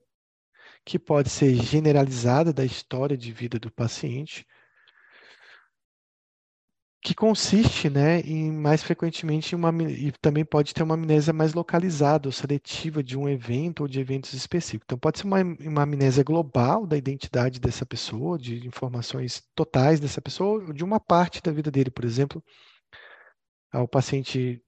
que 0.86 0.97
pode 0.97 1.30
ser 1.30 1.53
generalizada 1.55 2.51
da 2.51 2.65
história 2.65 3.15
de 3.17 3.32
vida 3.32 3.59
do 3.59 3.71
paciente, 3.71 4.45
que 7.01 7.15
consiste, 7.15 7.89
né, 7.89 8.19
em 8.21 8.51
mais 8.51 8.84
frequentemente 8.84 9.55
uma 9.55 9.71
e 9.84 10.11
também 10.21 10.43
pode 10.43 10.73
ter 10.73 10.84
uma 10.84 10.95
amnésia 10.95 11.32
mais 11.32 11.53
localizada 11.53 12.27
ou 12.27 12.32
seletiva 12.32 13.01
de 13.01 13.17
um 13.17 13.30
evento 13.30 13.82
ou 13.82 13.88
de 13.88 13.99
eventos 13.99 14.34
específicos. 14.34 14.86
Então 14.86 14.97
pode 14.97 15.19
ser 15.19 15.25
uma, 15.25 15.38
uma 15.41 15.84
amnésia 15.84 16.23
global 16.23 16.86
da 16.86 16.97
identidade 16.97 17.59
dessa 17.59 17.86
pessoa, 17.86 18.38
de 18.38 18.67
informações 18.67 19.41
totais 19.55 19.99
dessa 19.99 20.21
pessoa, 20.21 20.61
ou 20.65 20.73
de 20.73 20.84
uma 20.84 20.99
parte 20.99 21.41
da 21.41 21.51
vida 21.51 21.71
dele, 21.71 21.89
por 21.89 22.03
exemplo, 22.03 22.43
ao 23.72 23.88
paciente 23.88 24.61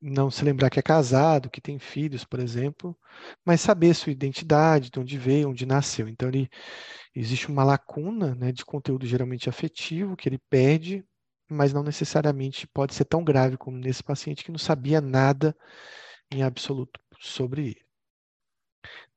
não 0.00 0.30
se 0.30 0.44
lembrar 0.44 0.70
que 0.70 0.78
é 0.80 0.82
casado, 0.82 1.50
que 1.50 1.60
tem 1.60 1.78
filhos, 1.78 2.24
por 2.24 2.40
exemplo, 2.40 2.98
mas 3.44 3.60
saber 3.60 3.94
sua 3.94 4.12
identidade, 4.12 4.90
de 4.90 4.98
onde 4.98 5.16
veio, 5.18 5.50
onde 5.50 5.66
nasceu. 5.66 6.08
Então 6.08 6.28
ele 6.28 6.50
existe 7.14 7.48
uma 7.48 7.64
lacuna, 7.64 8.34
né, 8.34 8.52
de 8.52 8.64
conteúdo 8.64 9.06
geralmente 9.06 9.48
afetivo 9.48 10.16
que 10.16 10.28
ele 10.28 10.38
perde 10.50 11.04
mas 11.52 11.72
não 11.72 11.82
necessariamente 11.82 12.66
pode 12.66 12.94
ser 12.94 13.04
tão 13.04 13.22
grave 13.22 13.56
como 13.56 13.76
nesse 13.76 14.02
paciente 14.02 14.44
que 14.44 14.50
não 14.50 14.58
sabia 14.58 15.00
nada 15.00 15.54
em 16.30 16.42
absoluto 16.42 16.98
sobre 17.20 17.66
ele. 17.68 17.82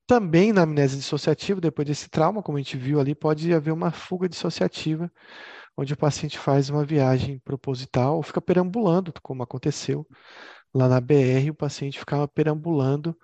Também 0.06 0.52
na 0.52 0.62
amnésia 0.62 0.98
dissociativa, 0.98 1.60
depois 1.60 1.88
desse 1.88 2.08
trauma, 2.08 2.42
como 2.42 2.58
a 2.58 2.60
gente 2.60 2.76
viu 2.76 3.00
ali, 3.00 3.14
pode 3.14 3.52
haver 3.52 3.72
uma 3.72 3.90
fuga 3.90 4.28
dissociativa, 4.28 5.10
onde 5.76 5.92
o 5.94 5.96
paciente 5.96 6.38
faz 6.38 6.70
uma 6.70 6.84
viagem 6.84 7.38
proposital 7.40 8.16
ou 8.16 8.22
fica 8.22 8.40
perambulando, 8.40 9.12
como 9.22 9.42
aconteceu 9.42 10.06
lá 10.74 10.88
na 10.88 11.00
BR, 11.00 11.50
o 11.50 11.54
paciente 11.54 11.98
ficava 11.98 12.28
perambulando 12.28 13.16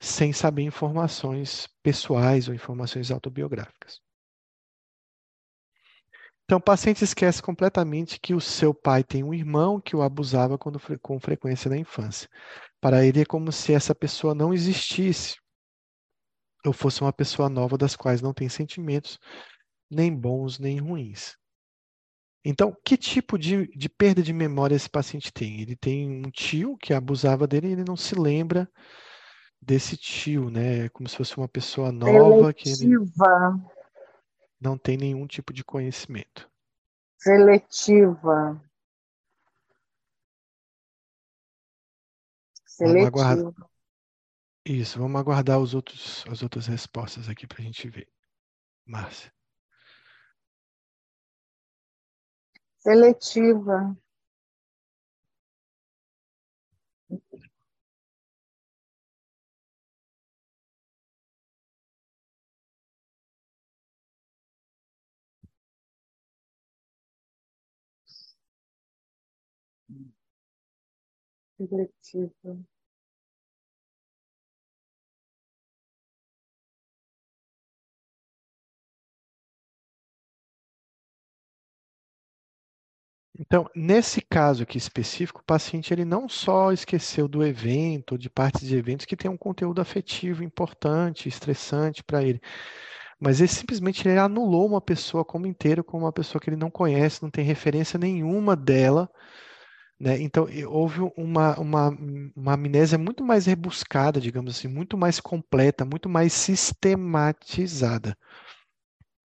sem 0.00 0.32
saber 0.32 0.62
informações 0.62 1.68
pessoais 1.82 2.48
ou 2.48 2.54
informações 2.54 3.10
autobiográficas. 3.10 4.00
Então, 6.44 6.58
o 6.58 6.62
paciente 6.62 7.02
esquece 7.02 7.42
completamente 7.42 8.20
que 8.20 8.34
o 8.34 8.40
seu 8.40 8.74
pai 8.74 9.02
tem 9.02 9.24
um 9.24 9.32
irmão 9.32 9.80
que 9.80 9.96
o 9.96 10.02
abusava 10.02 10.58
quando, 10.58 10.78
com 11.00 11.18
frequência 11.18 11.70
na 11.70 11.76
infância. 11.78 12.28
Para 12.80 13.04
ele 13.04 13.22
é 13.22 13.24
como 13.24 13.50
se 13.50 13.72
essa 13.72 13.94
pessoa 13.94 14.34
não 14.34 14.52
existisse, 14.52 15.36
ou 16.66 16.72
fosse 16.72 17.00
uma 17.00 17.12
pessoa 17.12 17.48
nova 17.48 17.78
das 17.78 17.96
quais 17.96 18.20
não 18.20 18.34
tem 18.34 18.48
sentimentos, 18.48 19.18
nem 19.90 20.14
bons 20.14 20.58
nem 20.58 20.78
ruins. 20.78 21.34
Então, 22.44 22.76
que 22.84 22.96
tipo 22.96 23.38
de, 23.38 23.66
de 23.68 23.88
perda 23.88 24.22
de 24.22 24.32
memória 24.32 24.74
esse 24.74 24.90
paciente 24.90 25.32
tem? 25.32 25.62
Ele 25.62 25.74
tem 25.74 26.10
um 26.10 26.30
tio 26.30 26.76
que 26.76 26.92
abusava 26.92 27.46
dele 27.46 27.68
e 27.68 27.72
ele 27.72 27.84
não 27.86 27.96
se 27.96 28.14
lembra 28.14 28.70
desse 29.60 29.96
tio, 29.96 30.50
né? 30.50 30.84
É 30.84 30.88
como 30.90 31.08
se 31.08 31.16
fosse 31.16 31.36
uma 31.38 31.48
pessoa 31.48 31.90
nova 31.90 32.52
que 32.52 32.68
ele 32.68 32.98
não 34.60 34.76
tem 34.76 34.98
nenhum 34.98 35.26
tipo 35.26 35.54
de 35.54 35.64
conhecimento. 35.64 36.50
Seletiva. 37.18 38.62
Seletiva. 42.66 43.54
Isso, 44.66 44.98
vamos 44.98 45.20
aguardar 45.20 45.58
os 45.58 45.74
outros, 45.74 46.24
as 46.28 46.42
outras 46.42 46.66
respostas 46.66 47.28
aqui 47.28 47.46
para 47.46 47.60
a 47.60 47.64
gente 47.64 47.88
ver. 47.88 48.08
Márcia. 48.86 49.33
Seletiva. 52.84 53.96
Seletiva. 71.58 72.52
Então, 83.38 83.68
nesse 83.74 84.20
caso 84.20 84.62
aqui 84.62 84.78
específico, 84.78 85.40
o 85.40 85.44
paciente 85.44 85.92
ele 85.92 86.04
não 86.04 86.28
só 86.28 86.70
esqueceu 86.72 87.26
do 87.26 87.44
evento, 87.44 88.16
de 88.16 88.30
partes 88.30 88.66
de 88.66 88.76
eventos 88.76 89.06
que 89.06 89.16
tem 89.16 89.28
um 89.30 89.36
conteúdo 89.36 89.80
afetivo 89.80 90.44
importante, 90.44 91.28
estressante 91.28 92.02
para 92.04 92.22
ele, 92.22 92.40
mas 93.20 93.40
ele 93.40 93.48
simplesmente 93.48 94.06
ele 94.06 94.18
anulou 94.18 94.66
uma 94.68 94.80
pessoa 94.80 95.24
como 95.24 95.46
inteiro, 95.46 95.82
como 95.82 96.04
uma 96.04 96.12
pessoa 96.12 96.40
que 96.40 96.48
ele 96.50 96.56
não 96.56 96.70
conhece, 96.70 97.22
não 97.22 97.30
tem 97.30 97.44
referência 97.44 97.98
nenhuma 97.98 98.54
dela, 98.54 99.10
né? 99.98 100.20
Então, 100.20 100.46
houve 100.68 101.00
uma, 101.16 101.58
uma, 101.58 101.90
uma 102.36 102.52
amnésia 102.54 102.98
muito 102.98 103.24
mais 103.24 103.46
rebuscada, 103.46 104.20
digamos 104.20 104.56
assim, 104.56 104.68
muito 104.68 104.96
mais 104.96 105.20
completa, 105.20 105.84
muito 105.84 106.08
mais 106.08 106.32
sistematizada 106.32 108.16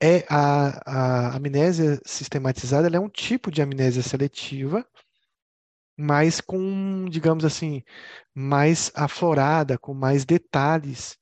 é 0.01 0.25
a, 0.29 1.29
a 1.31 1.35
amnésia 1.35 1.99
sistematizada 2.05 2.87
é 2.95 2.99
um 2.99 3.09
tipo 3.09 3.51
de 3.51 3.61
amnésia 3.61 4.01
seletiva, 4.03 4.85
mas 5.97 6.39
com, 6.41 7.05
digamos 7.09 7.43
assim, 7.43 7.83
mais 8.33 8.91
aflorada, 8.95 9.77
com 9.77 9.93
mais 9.93 10.25
detalhes 10.25 11.17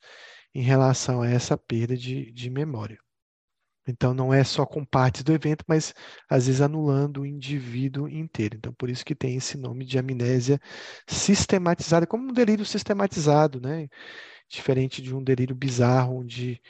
em 0.54 0.62
relação 0.62 1.22
a 1.22 1.28
essa 1.28 1.56
perda 1.58 1.96
de, 1.96 2.32
de 2.32 2.50
memória. 2.50 2.98
Então, 3.88 4.12
não 4.12 4.32
é 4.34 4.44
só 4.44 4.66
com 4.66 4.84
partes 4.84 5.22
do 5.22 5.32
evento, 5.32 5.64
mas 5.66 5.94
às 6.28 6.46
vezes 6.46 6.60
anulando 6.60 7.22
o 7.22 7.26
indivíduo 7.26 8.06
inteiro. 8.08 8.56
Então, 8.56 8.72
por 8.74 8.90
isso 8.90 9.04
que 9.04 9.14
tem 9.14 9.36
esse 9.36 9.56
nome 9.56 9.84
de 9.84 9.98
amnésia 9.98 10.60
sistematizada, 11.06 12.06
como 12.06 12.28
um 12.28 12.32
delírio 12.32 12.66
sistematizado, 12.66 13.60
né? 13.60 13.88
Diferente 14.48 15.00
de 15.02 15.14
um 15.14 15.22
delírio 15.24 15.56
bizarro, 15.56 16.18
onde 16.18 16.60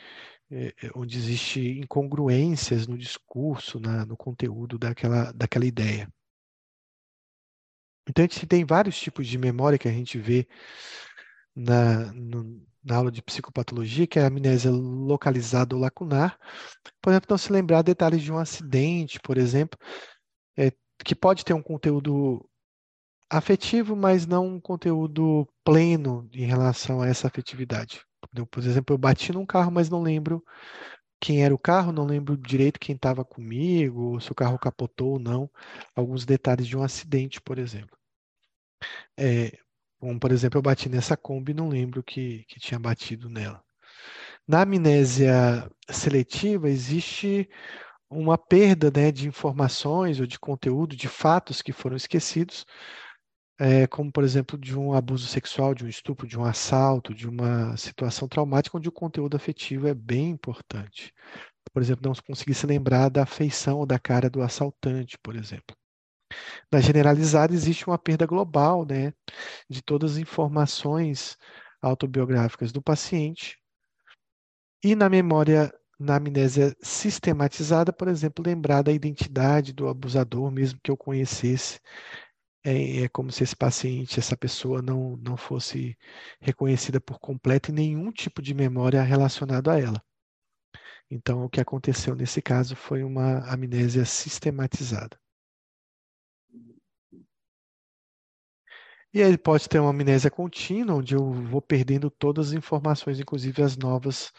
onde 0.94 1.18
existe 1.18 1.78
incongruências 1.78 2.86
no 2.86 2.96
discurso, 2.96 3.78
na, 3.78 4.06
no 4.06 4.16
conteúdo 4.16 4.78
daquela, 4.78 5.32
daquela 5.32 5.66
ideia. 5.66 6.08
Então, 8.08 8.24
a 8.24 8.28
gente 8.28 8.46
tem 8.46 8.64
vários 8.64 8.98
tipos 8.98 9.26
de 9.26 9.36
memória 9.36 9.78
que 9.78 9.88
a 9.88 9.92
gente 9.92 10.18
vê 10.18 10.48
na, 11.54 12.12
no, 12.14 12.66
na 12.82 12.96
aula 12.96 13.10
de 13.10 13.20
psicopatologia, 13.20 14.06
que 14.06 14.18
é 14.18 14.22
a 14.22 14.28
amnésia 14.28 14.70
localizada 14.70 15.74
ou 15.74 15.80
lacunar. 15.80 16.38
Por 17.02 17.10
exemplo, 17.10 17.26
não 17.30 17.38
se 17.38 17.52
lembrar 17.52 17.82
detalhes 17.82 18.22
de 18.22 18.32
um 18.32 18.38
acidente, 18.38 19.20
por 19.20 19.36
exemplo, 19.36 19.78
é, 20.56 20.72
que 21.04 21.14
pode 21.14 21.44
ter 21.44 21.52
um 21.52 21.62
conteúdo 21.62 22.48
afetivo, 23.28 23.94
mas 23.94 24.26
não 24.26 24.46
um 24.46 24.60
conteúdo 24.60 25.46
pleno 25.62 26.28
em 26.32 26.46
relação 26.46 27.02
a 27.02 27.06
essa 27.08 27.26
afetividade. 27.26 28.07
Por 28.50 28.62
exemplo, 28.64 28.94
eu 28.94 28.98
bati 28.98 29.32
num 29.32 29.46
carro, 29.46 29.70
mas 29.70 29.88
não 29.88 30.02
lembro 30.02 30.44
quem 31.20 31.44
era 31.44 31.54
o 31.54 31.58
carro, 31.58 31.92
não 31.92 32.04
lembro 32.06 32.36
direito 32.36 32.80
quem 32.80 32.94
estava 32.94 33.24
comigo, 33.24 34.20
se 34.20 34.30
o 34.30 34.34
carro 34.34 34.58
capotou 34.58 35.14
ou 35.14 35.18
não. 35.18 35.50
Alguns 35.94 36.24
detalhes 36.24 36.66
de 36.66 36.76
um 36.76 36.82
acidente, 36.82 37.40
por 37.40 37.58
exemplo. 37.58 37.96
É, 39.16 39.58
como, 39.98 40.18
por 40.20 40.30
exemplo, 40.32 40.58
eu 40.58 40.62
bati 40.62 40.88
nessa 40.88 41.16
Kombi 41.16 41.52
e 41.52 41.54
não 41.54 41.68
lembro 41.68 42.02
que, 42.02 42.44
que 42.48 42.60
tinha 42.60 42.78
batido 42.78 43.28
nela. 43.28 43.62
Na 44.46 44.62
amnésia 44.62 45.70
seletiva, 45.90 46.68
existe 46.70 47.48
uma 48.10 48.38
perda 48.38 48.90
né, 48.94 49.12
de 49.12 49.28
informações 49.28 50.20
ou 50.20 50.26
de 50.26 50.38
conteúdo, 50.38 50.96
de 50.96 51.08
fatos 51.08 51.60
que 51.60 51.72
foram 51.72 51.96
esquecidos, 51.96 52.64
é, 53.58 53.86
como, 53.88 54.12
por 54.12 54.22
exemplo, 54.22 54.56
de 54.56 54.78
um 54.78 54.92
abuso 54.92 55.26
sexual, 55.26 55.74
de 55.74 55.84
um 55.84 55.88
estupro, 55.88 56.28
de 56.28 56.38
um 56.38 56.44
assalto, 56.44 57.12
de 57.12 57.28
uma 57.28 57.76
situação 57.76 58.28
traumática 58.28 58.76
onde 58.76 58.88
o 58.88 58.92
conteúdo 58.92 59.36
afetivo 59.36 59.88
é 59.88 59.94
bem 59.94 60.30
importante. 60.30 61.12
Por 61.72 61.82
exemplo, 61.82 62.08
não 62.08 62.14
conseguir 62.26 62.54
se 62.54 62.66
lembrar 62.66 63.08
da 63.08 63.26
feição 63.26 63.78
ou 63.78 63.86
da 63.86 63.98
cara 63.98 64.30
do 64.30 64.42
assaltante, 64.42 65.18
por 65.18 65.34
exemplo. 65.34 65.76
Na 66.70 66.80
generalizada, 66.80 67.52
existe 67.52 67.86
uma 67.86 67.98
perda 67.98 68.26
global 68.26 68.86
né, 68.86 69.12
de 69.68 69.82
todas 69.82 70.12
as 70.12 70.18
informações 70.18 71.36
autobiográficas 71.82 72.70
do 72.70 72.82
paciente. 72.82 73.58
E 74.84 74.94
na 74.94 75.08
memória, 75.08 75.72
na 75.98 76.16
amnésia 76.16 76.76
sistematizada, 76.80 77.92
por 77.92 78.06
exemplo, 78.06 78.44
lembrar 78.46 78.82
da 78.82 78.92
identidade 78.92 79.72
do 79.72 79.88
abusador, 79.88 80.50
mesmo 80.50 80.78
que 80.82 80.90
eu 80.90 80.96
conhecesse 80.96 81.80
é, 82.64 83.02
é 83.04 83.08
como 83.08 83.30
se 83.32 83.42
esse 83.44 83.56
paciente, 83.56 84.18
essa 84.18 84.36
pessoa 84.36 84.82
não, 84.82 85.16
não 85.18 85.36
fosse 85.36 85.96
reconhecida 86.40 87.00
por 87.00 87.18
completo 87.18 87.70
em 87.70 87.74
nenhum 87.74 88.12
tipo 88.12 88.42
de 88.42 88.54
memória 88.54 89.02
relacionado 89.02 89.70
a 89.70 89.78
ela. 89.78 90.02
Então, 91.10 91.44
o 91.44 91.48
que 91.48 91.60
aconteceu 91.60 92.14
nesse 92.14 92.42
caso 92.42 92.76
foi 92.76 93.02
uma 93.02 93.38
amnésia 93.50 94.04
sistematizada. 94.04 95.18
E 99.12 99.22
aí 99.22 99.38
pode 99.38 99.68
ter 99.68 99.80
uma 99.80 99.90
amnésia 99.90 100.30
contínua, 100.30 100.96
onde 100.96 101.14
eu 101.14 101.32
vou 101.32 101.62
perdendo 101.62 102.10
todas 102.10 102.48
as 102.48 102.52
informações, 102.52 103.18
inclusive 103.18 103.62
as 103.62 103.76
novas 103.76 104.30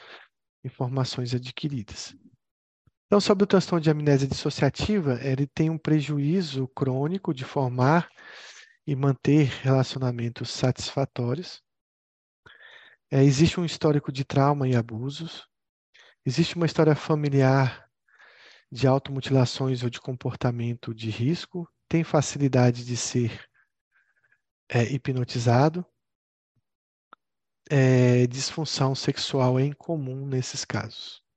informações 0.63 1.33
adquiridas. 1.33 2.15
Então, 3.09 3.19
sobre 3.19 3.43
o 3.43 3.47
transtorno 3.47 3.81
de 3.81 3.89
amnésia 3.89 4.27
dissociativa, 4.27 5.19
ele 5.23 5.47
tem 5.47 5.67
um 5.67 5.79
prejuízo 5.79 6.67
crônico 6.67 7.33
de 7.33 7.43
formar 7.43 8.07
e 8.85 8.95
manter 8.95 9.45
relacionamentos 9.63 10.51
satisfatórios. 10.51 11.59
É, 13.09 13.23
existe 13.23 13.59
um 13.59 13.65
histórico 13.65 14.11
de 14.11 14.23
trauma 14.23 14.67
e 14.67 14.75
abusos. 14.75 15.47
Existe 16.23 16.55
uma 16.55 16.67
história 16.67 16.93
familiar 16.93 17.89
de 18.71 18.85
automutilações 18.85 19.81
ou 19.81 19.89
de 19.89 19.99
comportamento 19.99 20.93
de 20.93 21.09
risco. 21.09 21.67
Tem 21.87 22.03
facilidade 22.03 22.85
de 22.85 22.95
ser 22.95 23.43
é, 24.69 24.83
hipnotizado. 24.83 25.83
É, 27.71 28.27
disfunção 28.27 28.93
sexual 28.93 29.57
é 29.57 29.65
incomum 29.65 30.27
nesses 30.27 30.63
casos. 30.63 31.27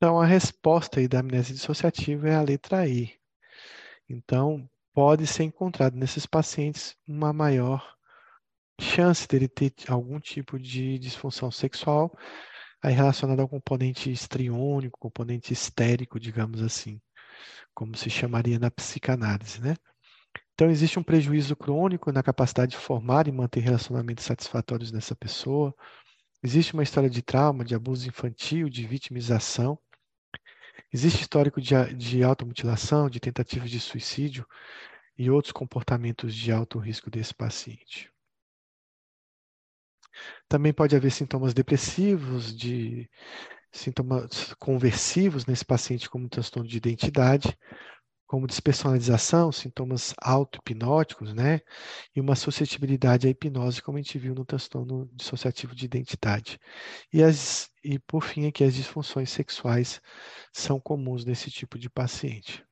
Então, 0.00 0.20
a 0.20 0.24
resposta 0.24 1.00
aí 1.00 1.08
da 1.08 1.18
amnésia 1.18 1.52
dissociativa 1.52 2.28
é 2.28 2.36
a 2.36 2.40
letra 2.40 2.86
E. 2.86 3.12
Então, 4.08 4.70
pode 4.94 5.26
ser 5.26 5.42
encontrado 5.42 5.96
nesses 5.96 6.24
pacientes 6.24 6.96
uma 7.04 7.32
maior 7.32 7.96
chance 8.80 9.26
dele 9.26 9.48
ter 9.48 9.72
algum 9.88 10.20
tipo 10.20 10.56
de 10.56 11.00
disfunção 11.00 11.50
sexual 11.50 12.16
aí 12.80 12.94
relacionada 12.94 13.42
ao 13.42 13.48
componente 13.48 14.08
estriônico, 14.08 15.00
componente 15.00 15.52
histérico, 15.52 16.20
digamos 16.20 16.62
assim, 16.62 17.00
como 17.74 17.96
se 17.96 18.08
chamaria 18.08 18.56
na 18.56 18.70
psicanálise, 18.70 19.60
né? 19.60 19.74
Então, 20.54 20.70
existe 20.70 20.96
um 20.96 21.02
prejuízo 21.02 21.56
crônico 21.56 22.12
na 22.12 22.22
capacidade 22.22 22.70
de 22.70 22.76
formar 22.76 23.26
e 23.26 23.32
manter 23.32 23.60
relacionamentos 23.60 24.24
satisfatórios 24.24 24.92
nessa 24.92 25.16
pessoa. 25.16 25.74
Existe 26.40 26.74
uma 26.74 26.84
história 26.84 27.10
de 27.10 27.20
trauma, 27.20 27.64
de 27.64 27.74
abuso 27.74 28.06
infantil, 28.06 28.68
de 28.68 28.86
vitimização. 28.86 29.76
Existe 30.92 31.20
histórico 31.20 31.60
de, 31.60 31.74
de 31.94 32.22
automutilação, 32.22 33.10
de 33.10 33.20
tentativas 33.20 33.70
de 33.70 33.78
suicídio 33.78 34.46
e 35.16 35.30
outros 35.30 35.52
comportamentos 35.52 36.34
de 36.34 36.50
alto 36.50 36.78
risco 36.78 37.10
desse 37.10 37.34
paciente. 37.34 38.10
Também 40.48 40.72
pode 40.72 40.96
haver 40.96 41.10
sintomas 41.10 41.52
depressivos, 41.52 42.56
de 42.56 43.08
sintomas 43.70 44.54
conversivos 44.54 45.46
nesse 45.46 45.64
paciente, 45.64 46.08
como 46.08 46.28
transtorno 46.28 46.68
de 46.68 46.76
identidade, 46.76 47.56
como 48.28 48.46
despersonalização, 48.46 49.50
sintomas 49.50 50.14
auto-hipnóticos, 50.20 51.32
né? 51.32 51.62
E 52.14 52.20
uma 52.20 52.36
suscetibilidade 52.36 53.26
à 53.26 53.30
hipnose, 53.30 53.80
como 53.80 53.96
a 53.96 54.02
gente 54.02 54.18
viu 54.18 54.34
no 54.34 54.44
transtorno 54.44 55.08
dissociativo 55.14 55.74
de 55.74 55.86
identidade. 55.86 56.60
E, 57.10 57.22
as, 57.22 57.70
e 57.82 57.98
por 57.98 58.22
fim, 58.22 58.46
aqui 58.46 58.62
as 58.62 58.74
disfunções 58.74 59.30
sexuais 59.30 60.02
são 60.52 60.78
comuns 60.78 61.24
nesse 61.24 61.50
tipo 61.50 61.78
de 61.78 61.88
paciente. 61.88 62.62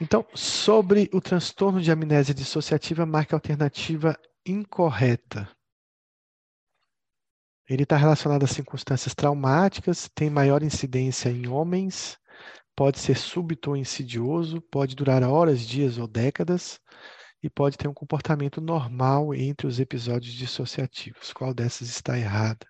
Então, 0.00 0.26
sobre 0.34 1.10
o 1.12 1.20
transtorno 1.20 1.78
de 1.78 1.92
amnésia 1.92 2.34
dissociativa, 2.34 3.04
marca 3.04 3.36
alternativa 3.36 4.18
incorreta. 4.46 5.46
Ele 7.68 7.82
está 7.82 7.98
relacionado 7.98 8.44
a 8.44 8.48
circunstâncias 8.48 9.14
traumáticas, 9.14 10.08
tem 10.14 10.30
maior 10.30 10.62
incidência 10.62 11.28
em 11.28 11.46
homens, 11.46 12.18
pode 12.76 12.98
ser 12.98 13.16
súbito 13.16 13.70
ou 13.70 13.76
insidioso, 13.76 14.60
pode 14.62 14.94
durar 14.96 15.22
horas, 15.22 15.60
dias 15.60 15.98
ou 15.98 16.06
décadas 16.06 16.80
e 17.42 17.50
pode 17.50 17.76
ter 17.76 17.88
um 17.88 17.94
comportamento 17.94 18.60
normal 18.60 19.34
entre 19.34 19.66
os 19.66 19.80
episódios 19.80 20.32
dissociativos. 20.34 21.32
Qual 21.32 21.54
dessas 21.54 21.88
está 21.88 22.18
errada? 22.18 22.66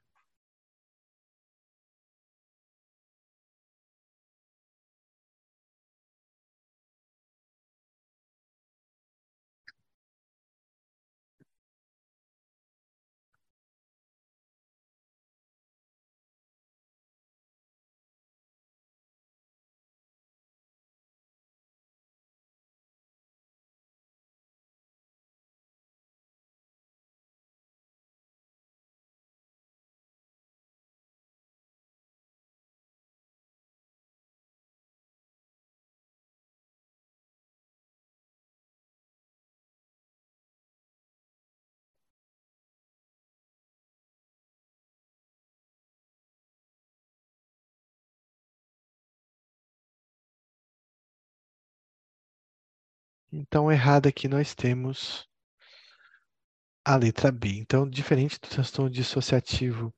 Então, 53.41 53.73
errada 53.73 54.11
aqui 54.11 54.29
nós 54.29 54.55
temos 54.55 55.27
a 56.85 56.95
letra 56.95 57.33
B. 57.33 57.49
Então, 57.49 57.89
diferente 57.89 58.39
do 58.39 58.47
transtorno 58.47 58.91
dissociativo 58.91 59.95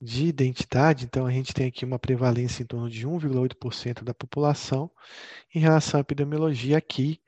de 0.00 0.26
identidade, 0.26 1.04
então 1.04 1.26
a 1.26 1.30
gente 1.30 1.52
tem 1.52 1.66
aqui 1.66 1.84
uma 1.84 1.98
prevalência 1.98 2.62
em 2.62 2.66
torno 2.66 2.88
de 2.88 3.06
1,8% 3.06 4.02
da 4.02 4.14
população. 4.14 4.90
Em 5.54 5.58
relação 5.58 5.98
à 5.98 6.00
epidemiologia, 6.00 6.78
aqui, 6.78 7.20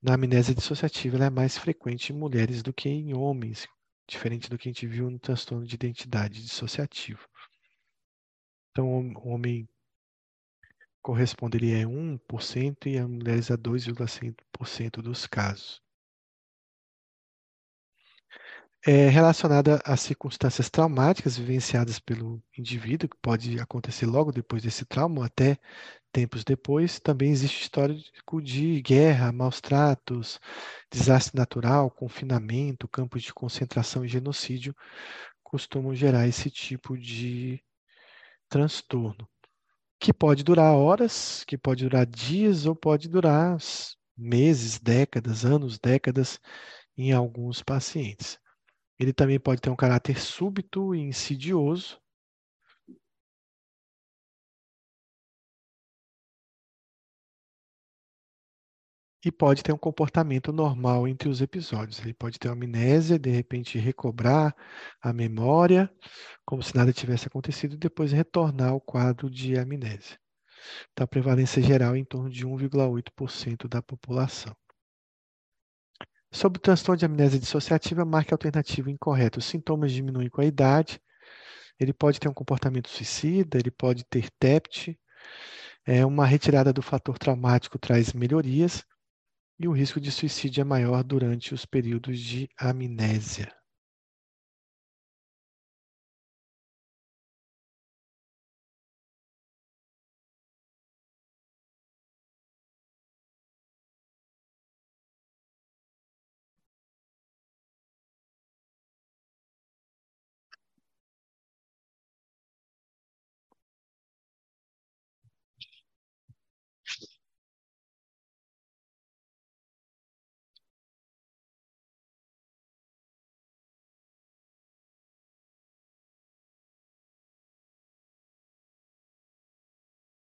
na 0.00 0.14
amnésia 0.14 0.54
dissociativa, 0.54 1.16
ela 1.16 1.26
é 1.26 1.30
mais 1.30 1.58
frequente 1.58 2.10
em 2.10 2.16
mulheres 2.16 2.62
do 2.62 2.72
que 2.72 2.88
em 2.88 3.12
homens, 3.12 3.68
diferente 4.06 4.48
do 4.48 4.56
que 4.56 4.70
a 4.70 4.72
gente 4.72 4.86
viu 4.86 5.10
no 5.10 5.18
transtorno 5.18 5.66
de 5.66 5.74
identidade 5.74 6.42
dissociativo. 6.42 7.28
Então, 8.70 8.88
o 8.88 9.28
homem 9.28 9.68
corresponderia 11.02 11.84
a 11.84 11.88
1% 11.88 12.86
e 12.86 12.98
a 12.98 13.06
mulheres 13.06 13.50
a 13.50 13.56
2,5% 13.56 15.02
dos 15.02 15.26
casos. 15.26 15.82
É 18.86 19.08
relacionada 19.08 19.80
às 19.84 20.00
circunstâncias 20.00 20.70
traumáticas 20.70 21.36
vivenciadas 21.36 21.98
pelo 21.98 22.42
indivíduo, 22.56 23.08
que 23.08 23.16
pode 23.20 23.58
acontecer 23.60 24.06
logo 24.06 24.32
depois 24.32 24.62
desse 24.62 24.84
trauma, 24.84 25.26
até 25.26 25.58
tempos 26.12 26.44
depois. 26.44 27.00
Também 27.00 27.30
existe 27.30 27.62
histórico 27.62 28.40
de 28.40 28.80
guerra, 28.80 29.32
maus 29.32 29.60
tratos, 29.60 30.40
desastre 30.90 31.36
natural, 31.36 31.90
confinamento, 31.90 32.88
campos 32.88 33.22
de 33.22 33.34
concentração 33.34 34.04
e 34.04 34.08
genocídio 34.08 34.74
costumam 35.42 35.94
gerar 35.94 36.28
esse 36.28 36.50
tipo 36.50 36.96
de 36.96 37.62
transtorno 38.48 39.28
que 39.98 40.12
pode 40.12 40.44
durar 40.44 40.74
horas, 40.74 41.44
que 41.44 41.58
pode 41.58 41.84
durar 41.84 42.06
dias 42.06 42.66
ou 42.66 42.74
pode 42.74 43.08
durar 43.08 43.58
meses, 44.16 44.78
décadas, 44.78 45.44
anos, 45.44 45.78
décadas 45.78 46.40
em 46.96 47.12
alguns 47.12 47.62
pacientes. 47.62 48.38
Ele 48.98 49.12
também 49.12 49.38
pode 49.38 49.60
ter 49.60 49.70
um 49.70 49.76
caráter 49.76 50.20
súbito 50.20 50.94
e 50.94 51.00
insidioso. 51.00 52.00
E 59.24 59.32
pode 59.32 59.62
ter 59.62 59.72
um 59.72 59.78
comportamento 59.78 60.52
normal 60.52 61.08
entre 61.08 61.28
os 61.28 61.40
episódios. 61.40 61.98
Ele 62.00 62.14
pode 62.14 62.38
ter 62.38 62.48
amnésia, 62.48 63.18
de 63.18 63.30
repente 63.30 63.78
recobrar 63.78 64.54
a 65.02 65.12
memória, 65.12 65.90
como 66.44 66.62
se 66.62 66.74
nada 66.76 66.92
tivesse 66.92 67.26
acontecido, 67.26 67.74
e 67.74 67.78
depois 67.78 68.12
retornar 68.12 68.70
ao 68.70 68.80
quadro 68.80 69.28
de 69.28 69.58
amnésia. 69.58 70.18
Então, 70.92 71.04
a 71.04 71.08
prevalência 71.08 71.62
geral 71.62 71.94
é 71.94 71.98
em 71.98 72.04
torno 72.04 72.30
de 72.30 72.46
1,8% 72.46 73.68
da 73.68 73.82
população. 73.82 74.54
Sobre 76.30 76.58
o 76.58 76.60
transtorno 76.60 76.98
de 76.98 77.06
amnésia 77.06 77.38
dissociativa, 77.38 78.04
marque 78.04 78.34
alternativa 78.34 78.90
incorreta. 78.90 79.38
Os 79.38 79.46
sintomas 79.46 79.92
diminuem 79.92 80.28
com 80.28 80.40
a 80.40 80.44
idade, 80.44 81.00
ele 81.80 81.92
pode 81.92 82.20
ter 82.20 82.28
um 82.28 82.34
comportamento 82.34 82.88
suicida, 82.88 83.58
ele 83.58 83.70
pode 83.70 84.04
ter 84.04 84.28
TEPT, 84.38 84.98
é, 85.86 86.04
uma 86.04 86.26
retirada 86.26 86.72
do 86.72 86.82
fator 86.82 87.18
traumático 87.18 87.78
traz 87.78 88.12
melhorias, 88.12 88.84
e 89.58 89.66
o 89.66 89.72
risco 89.72 90.00
de 90.00 90.10
suicídio 90.12 90.60
é 90.60 90.64
maior 90.64 91.02
durante 91.02 91.52
os 91.52 91.66
períodos 91.66 92.18
de 92.18 92.48
amnésia. 92.56 93.57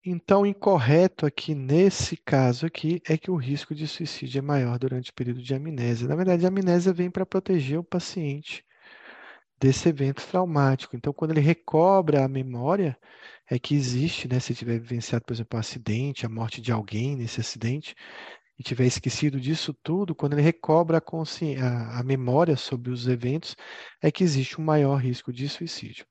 Então, 0.10 0.46
incorreto 0.46 1.26
aqui 1.26 1.54
nesse 1.54 2.16
caso 2.16 2.66
aqui 2.66 3.02
é 3.06 3.18
que 3.18 3.30
o 3.30 3.36
risco 3.36 3.76
de 3.76 3.86
suicídio 3.86 4.40
é 4.40 4.42
maior 4.42 4.80
durante 4.80 5.12
o 5.12 5.14
período 5.14 5.42
de 5.42 5.54
amnésia. 5.54 6.08
Na 6.08 6.16
verdade, 6.16 6.46
a 6.46 6.48
amnésia 6.48 6.94
vem 6.94 7.12
para 7.12 7.26
proteger 7.26 7.78
o 7.78 7.84
paciente 7.84 8.64
desse 9.60 9.90
evento 9.90 10.26
traumático. 10.26 10.96
Então, 10.96 11.12
quando 11.12 11.32
ele 11.32 11.42
recobra 11.42 12.24
a 12.24 12.28
memória, 12.30 12.98
é 13.52 13.60
que 13.60 13.76
existe, 13.76 14.30
né, 14.30 14.40
se 14.40 14.56
tiver 14.56 14.80
vivenciado, 14.80 15.26
por 15.26 15.34
exemplo, 15.34 15.58
um 15.58 15.60
acidente, 15.60 16.26
a 16.26 16.30
morte 16.30 16.62
de 16.62 16.72
alguém 16.72 17.18
nesse 17.18 17.42
acidente, 17.42 17.94
e 18.58 18.64
tiver 18.64 18.86
esquecido 18.86 19.42
disso 19.42 19.74
tudo, 19.84 20.16
quando 20.16 20.34
ele 20.34 20.42
recobra 20.42 21.00
a, 21.00 21.02
a, 21.66 22.00
a 22.00 22.04
memória 22.04 22.56
sobre 22.56 22.92
os 22.92 23.08
eventos, 23.10 23.58
é 24.02 24.10
que 24.10 24.24
existe 24.24 24.62
um 24.62 24.64
maior 24.64 24.96
risco 25.02 25.34
de 25.34 25.50
suicídio. 25.50 26.06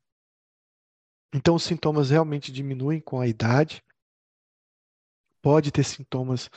Então, 1.34 1.54
os 1.54 1.64
sintomas 1.64 2.10
realmente 2.10 2.52
diminuem 2.52 3.00
com 3.00 3.20
a 3.20 3.26
idade. 3.26 3.82
Pode 5.42 5.70
ter 5.70 5.84
sintomas. 5.84 6.50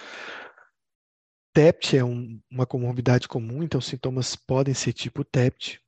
TEPT 1.53 1.97
é 1.97 2.03
um, 2.03 2.39
uma 2.49 2.65
comorbidade 2.65 3.27
comum, 3.27 3.63
então 3.63 3.79
os 3.79 3.85
sintomas 3.85 4.35
podem 4.35 4.73
ser 4.73 4.93
tipo 4.93 5.23
TEPT. 5.23 5.81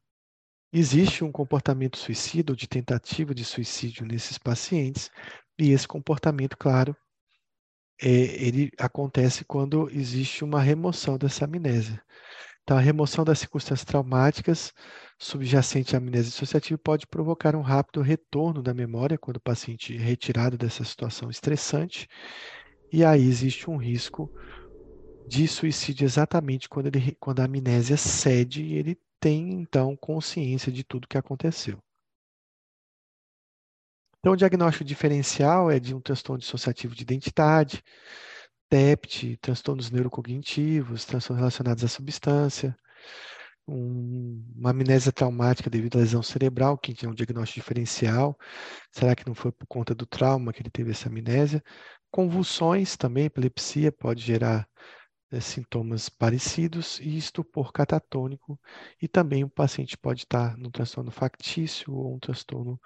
Existe 0.73 1.23
um 1.23 1.31
comportamento 1.31 1.97
suicida 1.97 2.51
ou 2.51 2.55
de 2.55 2.67
tentativa 2.67 3.35
de 3.35 3.43
suicídio 3.43 4.05
nesses 4.05 4.37
pacientes 4.37 5.11
E 5.59 5.71
esse 5.71 5.87
comportamento, 5.87 6.57
claro, 6.57 6.95
é, 8.01 8.07
ele 8.07 8.71
acontece 8.79 9.45
quando 9.45 9.89
existe 9.91 10.43
uma 10.43 10.61
remoção 10.61 11.17
dessa 11.17 11.45
amnésia. 11.45 12.03
Então, 12.63 12.77
a 12.77 12.79
remoção 12.79 13.25
das 13.25 13.39
circunstâncias 13.39 13.85
traumáticas 13.85 14.71
subjacente 15.19 15.95
à 15.95 15.97
amnésia 15.97 16.29
dissociativa 16.29 16.77
pode 16.77 17.07
provocar 17.07 17.55
um 17.55 17.61
rápido 17.61 18.01
retorno 18.01 18.61
da 18.61 18.73
memória 18.73 19.17
quando 19.17 19.37
o 19.37 19.41
paciente 19.41 19.95
é 19.95 19.99
retirado 19.99 20.57
dessa 20.57 20.83
situação 20.83 21.29
estressante, 21.29 22.07
e 22.91 23.03
aí 23.03 23.21
existe 23.21 23.69
um 23.69 23.77
risco 23.77 24.31
de 25.25 25.47
suicídio 25.47 26.05
exatamente 26.05 26.67
quando, 26.69 26.87
ele, 26.87 27.15
quando 27.19 27.39
a 27.39 27.45
amnésia 27.45 27.97
cede 27.97 28.63
e 28.63 28.73
ele 28.73 28.99
tem, 29.19 29.61
então, 29.61 29.95
consciência 29.95 30.71
de 30.71 30.83
tudo 30.83 31.07
que 31.07 31.17
aconteceu. 31.17 31.77
Então, 34.19 34.33
o 34.33 34.35
diagnóstico 34.35 34.83
diferencial 34.83 35.71
é 35.71 35.79
de 35.79 35.95
um 35.95 36.01
transtorno 36.01 36.39
dissociativo 36.39 36.93
de 36.95 37.01
identidade, 37.01 37.83
TEPT, 38.71 39.37
transtornos 39.41 39.91
neurocognitivos, 39.91 41.03
transtornos 41.03 41.41
relacionados 41.41 41.83
à 41.83 41.89
substância, 41.89 42.73
um, 43.67 44.41
uma 44.55 44.69
amnésia 44.69 45.11
traumática 45.11 45.69
devido 45.69 45.97
à 45.97 45.99
lesão 45.99 46.23
cerebral, 46.23 46.77
que 46.77 47.05
é 47.05 47.09
um 47.09 47.13
diagnóstico 47.13 47.59
diferencial. 47.59 48.39
Será 48.89 49.13
que 49.13 49.27
não 49.27 49.35
foi 49.35 49.51
por 49.51 49.67
conta 49.67 49.93
do 49.93 50.05
trauma 50.05 50.53
que 50.53 50.61
ele 50.61 50.69
teve 50.69 50.91
essa 50.91 51.09
amnésia? 51.09 51.61
Convulsões 52.09 52.95
também, 52.95 53.25
epilepsia 53.25 53.91
pode 53.91 54.23
gerar 54.23 54.65
é, 55.29 55.41
sintomas 55.41 56.07
parecidos 56.07 56.97
e 57.01 57.17
estupor 57.17 57.73
catatônico, 57.73 58.57
e 59.01 59.07
também 59.07 59.43
o 59.43 59.49
paciente 59.49 59.97
pode 59.97 60.21
estar 60.21 60.57
no 60.57 60.71
transtorno 60.71 61.11
factício 61.11 61.93
ou 61.93 62.15
um 62.15 62.19
transtorno 62.19 62.79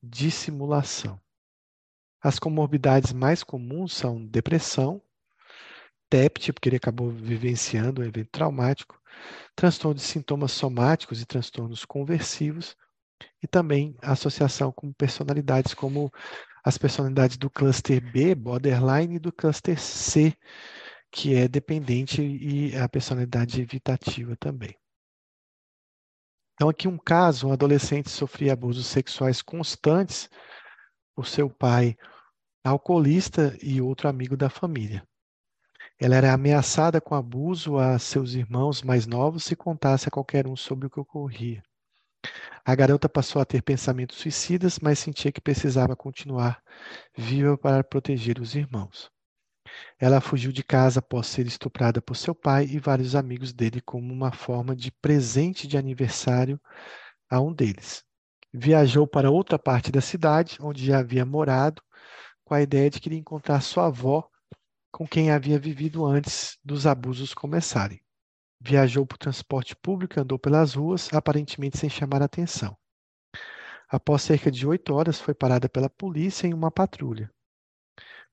de 0.00 0.30
simulação. 0.30 1.20
As 2.20 2.38
comorbidades 2.38 3.12
mais 3.12 3.42
comuns 3.42 3.94
são 3.94 4.24
depressão, 4.24 5.02
TEPT, 6.08 6.52
porque 6.52 6.68
ele 6.68 6.76
acabou 6.76 7.10
vivenciando 7.10 8.00
um 8.00 8.04
evento 8.04 8.30
traumático, 8.30 9.00
transtorno 9.54 9.96
de 9.96 10.02
sintomas 10.02 10.52
somáticos 10.52 11.20
e 11.20 11.26
transtornos 11.26 11.84
conversivos, 11.84 12.76
e 13.42 13.46
também 13.46 13.96
associação 14.00 14.70
com 14.72 14.92
personalidades 14.92 15.74
como 15.74 16.12
as 16.64 16.76
personalidades 16.76 17.36
do 17.36 17.48
cluster 17.48 18.00
B, 18.12 18.34
borderline, 18.34 19.16
e 19.16 19.18
do 19.18 19.32
cluster 19.32 19.80
C, 19.80 20.36
que 21.10 21.34
é 21.34 21.48
dependente 21.48 22.22
e 22.22 22.76
a 22.76 22.88
personalidade 22.88 23.60
evitativa 23.60 24.36
também. 24.36 24.76
Então, 26.54 26.68
aqui 26.68 26.88
um 26.88 26.98
caso, 26.98 27.48
um 27.48 27.52
adolescente 27.52 28.10
sofria 28.10 28.52
abusos 28.52 28.86
sexuais 28.86 29.40
constantes 29.40 30.28
por 31.14 31.26
seu 31.26 31.48
pai 31.48 31.96
alcoolista 32.64 33.56
e 33.62 33.80
outro 33.80 34.08
amigo 34.08 34.36
da 34.36 34.50
família. 34.50 35.06
Ela 36.00 36.16
era 36.16 36.32
ameaçada 36.32 37.00
com 37.00 37.14
abuso 37.14 37.76
a 37.76 37.98
seus 37.98 38.34
irmãos 38.34 38.82
mais 38.82 39.06
novos 39.06 39.44
se 39.44 39.56
contasse 39.56 40.06
a 40.06 40.10
qualquer 40.10 40.46
um 40.46 40.54
sobre 40.54 40.86
o 40.86 40.90
que 40.90 41.00
ocorria. 41.00 41.62
A 42.64 42.74
garota 42.74 43.08
passou 43.08 43.42
a 43.42 43.44
ter 43.44 43.62
pensamentos 43.62 44.18
suicidas, 44.18 44.78
mas 44.78 44.98
sentia 44.98 45.32
que 45.32 45.40
precisava 45.40 45.96
continuar 45.96 46.62
viva 47.16 47.58
para 47.58 47.82
proteger 47.82 48.40
os 48.40 48.54
irmãos. 48.54 49.10
Ela 49.98 50.20
fugiu 50.20 50.52
de 50.52 50.62
casa 50.62 51.00
após 51.00 51.26
ser 51.26 51.46
estuprada 51.46 52.00
por 52.00 52.16
seu 52.16 52.34
pai 52.34 52.64
e 52.64 52.78
vários 52.78 53.14
amigos 53.16 53.52
dele 53.52 53.80
como 53.80 54.12
uma 54.12 54.30
forma 54.30 54.76
de 54.76 54.92
presente 54.92 55.66
de 55.66 55.76
aniversário 55.76 56.60
a 57.28 57.40
um 57.40 57.52
deles. 57.52 58.04
Viajou 58.52 59.06
para 59.06 59.30
outra 59.30 59.58
parte 59.58 59.90
da 59.90 60.00
cidade, 60.00 60.58
onde 60.60 60.86
já 60.86 61.00
havia 61.00 61.24
morado, 61.24 61.82
com 62.44 62.54
a 62.54 62.62
ideia 62.62 62.88
de 62.88 63.00
que 63.00 63.08
iria 63.08 63.18
encontrar 63.18 63.60
sua 63.60 63.86
avó, 63.86 64.28
com 64.90 65.06
quem 65.06 65.30
havia 65.30 65.58
vivido 65.58 66.04
antes 66.04 66.58
dos 66.64 66.86
abusos 66.86 67.34
começarem. 67.34 68.00
Viajou 68.60 69.06
por 69.06 69.18
transporte 69.18 69.76
público 69.76 70.18
e 70.18 70.20
andou 70.20 70.38
pelas 70.38 70.74
ruas, 70.74 71.12
aparentemente 71.12 71.78
sem 71.78 71.88
chamar 71.88 72.22
atenção. 72.22 72.76
Após 73.88 74.22
cerca 74.22 74.50
de 74.50 74.66
oito 74.66 74.94
horas, 74.94 75.20
foi 75.20 75.34
parada 75.34 75.68
pela 75.68 75.88
polícia 75.88 76.46
em 76.46 76.52
uma 76.52 76.70
patrulha. 76.70 77.30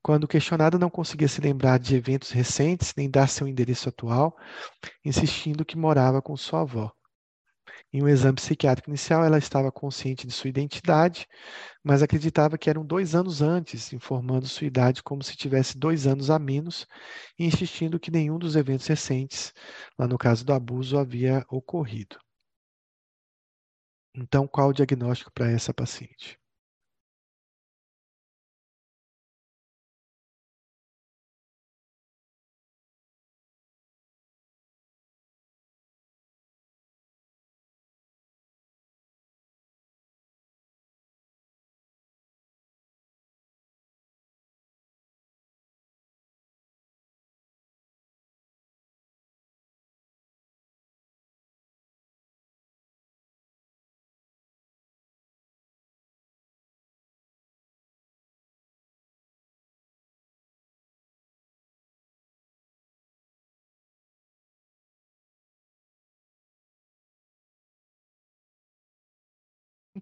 Quando 0.01 0.27
questionada, 0.27 0.77
não 0.77 0.89
conseguia 0.89 1.27
se 1.27 1.41
lembrar 1.41 1.79
de 1.79 1.95
eventos 1.95 2.31
recentes 2.31 2.93
nem 2.95 3.09
dar 3.09 3.27
seu 3.27 3.47
endereço 3.47 3.89
atual, 3.89 4.35
insistindo 5.03 5.65
que 5.65 5.77
morava 5.77 6.21
com 6.21 6.35
sua 6.37 6.61
avó. 6.61 6.91
Em 7.95 8.03
um 8.03 8.09
exame 8.09 8.35
psiquiátrico 8.35 8.89
inicial, 8.89 9.23
ela 9.23 9.37
estava 9.37 9.71
consciente 9.71 10.27
de 10.27 10.33
sua 10.33 10.49
identidade, 10.49 11.25
mas 11.81 12.03
acreditava 12.03 12.57
que 12.57 12.69
eram 12.69 12.85
dois 12.85 13.15
anos 13.15 13.41
antes, 13.41 13.93
informando 13.93 14.47
sua 14.47 14.67
idade 14.67 15.01
como 15.01 15.23
se 15.23 15.37
tivesse 15.37 15.77
dois 15.77 16.05
anos 16.05 16.29
a 16.29 16.37
menos 16.37 16.85
e 17.39 17.45
insistindo 17.45 17.97
que 17.97 18.11
nenhum 18.11 18.37
dos 18.37 18.57
eventos 18.57 18.85
recentes, 18.85 19.53
lá 19.97 20.09
no 20.09 20.17
caso 20.17 20.43
do 20.43 20.51
abuso, 20.51 20.97
havia 20.97 21.45
ocorrido. 21.49 22.17
Então, 24.13 24.45
qual 24.45 24.71
o 24.71 24.73
diagnóstico 24.73 25.31
para 25.31 25.49
essa 25.49 25.73
paciente? 25.73 26.37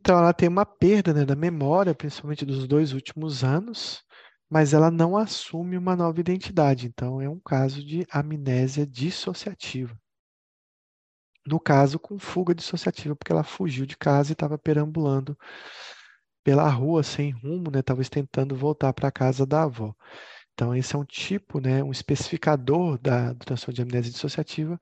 Então, 0.06 0.18
ela 0.18 0.34
tem 0.34 0.50
uma 0.50 0.66
perda, 0.66 1.14
né, 1.14 1.24
da 1.24 1.34
memória, 1.34 1.96
principalmente 1.96 2.44
dos 2.44 2.68
dois 2.68 2.92
últimos 2.92 3.42
anos, 3.42 4.04
mas 4.50 4.74
ela 4.74 4.92
não 4.92 5.16
assume 5.16 5.78
uma 5.78 5.96
nova 5.96 6.20
identidade. 6.20 6.88
Então, 6.88 7.22
é 7.22 7.30
um 7.30 7.40
caso 7.40 7.82
de 7.82 8.06
amnésia 8.12 8.86
dissociativa. 8.86 9.98
No 11.48 11.58
caso, 11.58 11.98
com 11.98 12.20
fuga 12.20 12.54
dissociativa, 12.54 13.16
porque 13.16 13.32
ela 13.32 13.46
fugiu 13.46 13.86
de 13.86 13.96
casa 13.96 14.32
e 14.32 14.34
estava 14.34 14.58
perambulando 14.58 15.38
pela 16.44 16.68
rua 16.70 17.02
sem 17.02 17.32
rumo, 17.32 17.72
né, 17.72 17.82
talvez 17.82 18.10
tentando 18.10 18.58
voltar 18.58 18.92
para 18.92 19.08
a 19.08 19.12
casa 19.12 19.46
da 19.46 19.64
avó. 19.64 19.96
Então, 20.54 20.76
esse 20.76 20.96
é 20.96 21.00
um 21.00 21.06
tipo, 21.06 21.62
né, 21.62 21.82
um 21.82 21.92
especificador 21.92 22.98
da, 23.00 23.32
do 23.32 23.46
transtorno 23.46 23.76
de 23.76 23.82
amnésia 23.84 24.12
dissociativa 24.12 24.78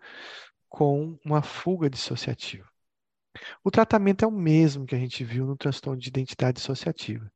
com 0.67 1.19
uma 1.23 1.43
fuga 1.43 1.91
dissociativa. 1.91 2.70
O 3.63 3.71
tratamento 3.71 4.23
é 4.23 4.27
o 4.27 4.31
mesmo 4.31 4.85
que 4.85 4.95
a 4.95 4.99
gente 4.99 5.23
viu 5.23 5.45
no 5.45 5.57
transtorno 5.57 5.99
de 5.99 6.09
identidade 6.09 6.57
dissociativa. 6.57 7.31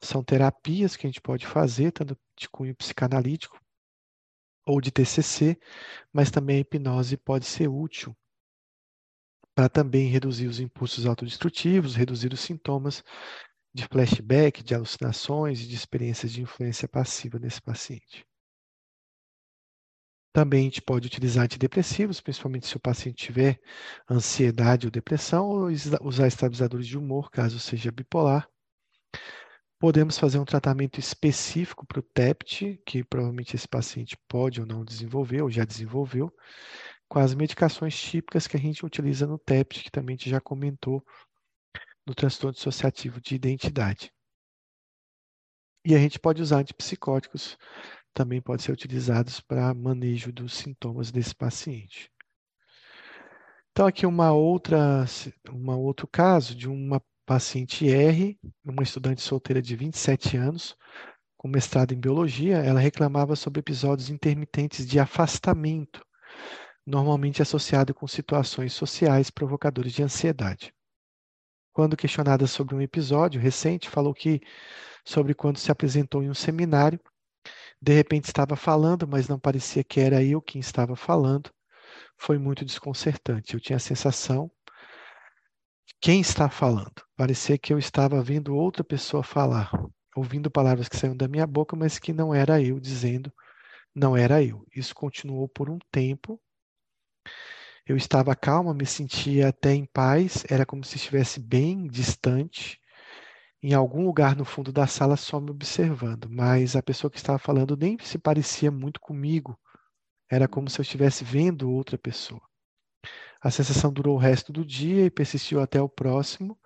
São 0.00 0.22
terapias 0.22 0.96
que 0.96 1.06
a 1.06 1.10
gente 1.10 1.20
pode 1.20 1.46
fazer, 1.46 1.92
tanto 1.92 2.16
de 2.36 2.48
cunho 2.48 2.74
psicanalítico 2.74 3.60
ou 4.66 4.80
de 4.80 4.90
TCC, 4.90 5.58
mas 6.12 6.30
também 6.30 6.58
a 6.58 6.60
hipnose 6.60 7.16
pode 7.16 7.46
ser 7.46 7.68
útil 7.68 8.16
para 9.54 9.68
também 9.68 10.08
reduzir 10.08 10.46
os 10.46 10.60
impulsos 10.60 11.04
autodestrutivos, 11.04 11.96
reduzir 11.96 12.32
os 12.32 12.40
sintomas 12.40 13.02
de 13.74 13.84
flashback, 13.86 14.62
de 14.62 14.74
alucinações 14.74 15.60
e 15.60 15.66
de 15.66 15.74
experiências 15.74 16.30
de 16.30 16.42
influência 16.42 16.86
passiva 16.86 17.38
nesse 17.38 17.60
paciente. 17.60 18.27
Também 20.38 20.60
a 20.60 20.64
gente 20.66 20.80
pode 20.80 21.04
utilizar 21.04 21.46
antidepressivos, 21.46 22.20
principalmente 22.20 22.68
se 22.68 22.76
o 22.76 22.80
paciente 22.80 23.26
tiver 23.26 23.60
ansiedade 24.08 24.86
ou 24.86 24.90
depressão, 24.90 25.48
ou 25.48 25.68
usar 26.00 26.28
estabilizadores 26.28 26.86
de 26.86 26.96
humor, 26.96 27.28
caso 27.28 27.58
seja 27.58 27.90
bipolar. 27.90 28.48
Podemos 29.80 30.16
fazer 30.16 30.38
um 30.38 30.44
tratamento 30.44 31.00
específico 31.00 31.84
para 31.84 31.98
o 31.98 32.04
TEPT, 32.04 32.80
que 32.86 33.02
provavelmente 33.02 33.56
esse 33.56 33.66
paciente 33.66 34.16
pode 34.28 34.60
ou 34.60 34.66
não 34.66 34.84
desenvolver, 34.84 35.42
ou 35.42 35.50
já 35.50 35.64
desenvolveu, 35.64 36.32
com 37.08 37.18
as 37.18 37.34
medicações 37.34 38.00
típicas 38.00 38.46
que 38.46 38.56
a 38.56 38.60
gente 38.60 38.86
utiliza 38.86 39.26
no 39.26 39.40
TEPT, 39.40 39.82
que 39.82 39.90
também 39.90 40.14
a 40.14 40.18
gente 40.18 40.30
já 40.30 40.40
comentou 40.40 41.04
no 42.06 42.14
transtorno 42.14 42.54
dissociativo 42.54 43.20
de 43.20 43.34
identidade. 43.34 44.12
E 45.84 45.96
a 45.96 45.98
gente 45.98 46.20
pode 46.20 46.40
usar 46.40 46.58
antipsicóticos 46.58 47.58
também 48.18 48.42
podem 48.42 48.64
ser 48.64 48.72
utilizados 48.72 49.38
para 49.38 49.72
manejo 49.72 50.32
dos 50.32 50.54
sintomas 50.54 51.12
desse 51.12 51.32
paciente. 51.32 52.10
Então, 53.70 53.86
aqui 53.86 54.04
uma 54.04 54.32
outra, 54.32 55.04
uma 55.48 55.76
outro 55.76 56.08
caso 56.08 56.52
de 56.52 56.68
uma 56.68 57.00
paciente 57.24 57.88
R, 57.88 58.36
uma 58.64 58.82
estudante 58.82 59.22
solteira 59.22 59.62
de 59.62 59.76
27 59.76 60.36
anos, 60.36 60.76
com 61.36 61.46
mestrado 61.46 61.92
em 61.94 62.00
biologia, 62.00 62.56
ela 62.56 62.80
reclamava 62.80 63.36
sobre 63.36 63.60
episódios 63.60 64.10
intermitentes 64.10 64.84
de 64.84 64.98
afastamento, 64.98 66.04
normalmente 66.84 67.40
associado 67.40 67.94
com 67.94 68.08
situações 68.08 68.72
sociais 68.72 69.30
provocadores 69.30 69.92
de 69.92 70.02
ansiedade. 70.02 70.74
Quando 71.72 71.96
questionada 71.96 72.48
sobre 72.48 72.74
um 72.74 72.80
episódio 72.80 73.40
recente, 73.40 73.88
falou 73.88 74.12
que 74.12 74.40
sobre 75.04 75.34
quando 75.34 75.58
se 75.58 75.70
apresentou 75.70 76.20
em 76.20 76.28
um 76.28 76.34
seminário, 76.34 76.98
de 77.80 77.92
repente 77.92 78.24
estava 78.24 78.56
falando, 78.56 79.06
mas 79.06 79.28
não 79.28 79.38
parecia 79.38 79.84
que 79.84 80.00
era 80.00 80.22
eu 80.22 80.42
quem 80.42 80.60
estava 80.60 80.96
falando. 80.96 81.50
Foi 82.16 82.38
muito 82.38 82.64
desconcertante. 82.64 83.54
Eu 83.54 83.60
tinha 83.60 83.76
a 83.76 83.80
sensação 83.80 84.50
quem 86.00 86.20
está 86.20 86.48
falando. 86.48 87.02
Parecia 87.16 87.58
que 87.58 87.72
eu 87.72 87.78
estava 87.78 88.22
vendo 88.22 88.54
outra 88.54 88.84
pessoa 88.84 89.22
falar, 89.22 89.70
ouvindo 90.14 90.50
palavras 90.50 90.88
que 90.88 90.96
saíam 90.96 91.16
da 91.16 91.28
minha 91.28 91.46
boca, 91.46 91.76
mas 91.76 91.98
que 91.98 92.12
não 92.12 92.34
era 92.34 92.62
eu 92.62 92.78
dizendo, 92.78 93.32
não 93.94 94.16
era 94.16 94.42
eu. 94.42 94.64
Isso 94.74 94.94
continuou 94.94 95.48
por 95.48 95.68
um 95.68 95.78
tempo. 95.90 96.40
Eu 97.86 97.96
estava 97.96 98.36
calma, 98.36 98.74
me 98.74 98.86
sentia 98.86 99.48
até 99.48 99.72
em 99.72 99.86
paz, 99.86 100.44
era 100.48 100.66
como 100.66 100.84
se 100.84 100.96
estivesse 100.96 101.40
bem 101.40 101.86
distante, 101.86 102.78
em 103.62 103.74
algum 103.74 104.04
lugar 104.04 104.36
no 104.36 104.44
fundo 104.44 104.72
da 104.72 104.86
sala 104.86 105.16
só 105.16 105.40
me 105.40 105.50
observando, 105.50 106.28
mas 106.30 106.76
a 106.76 106.82
pessoa 106.82 107.10
que 107.10 107.16
estava 107.16 107.38
falando 107.38 107.76
nem 107.76 107.98
se 108.00 108.18
parecia 108.18 108.70
muito 108.70 109.00
comigo, 109.00 109.58
era 110.30 110.46
como 110.46 110.68
se 110.68 110.78
eu 110.78 110.82
estivesse 110.82 111.24
vendo 111.24 111.70
outra 111.70 111.98
pessoa. 111.98 112.42
A 113.40 113.50
sensação 113.50 113.92
durou 113.92 114.16
o 114.16 114.18
resto 114.18 114.52
do 114.52 114.64
dia 114.64 115.04
e 115.06 115.10
persistiu 115.10 115.60
até 115.60 115.80
o 115.80 115.88
próximo, 115.88 116.58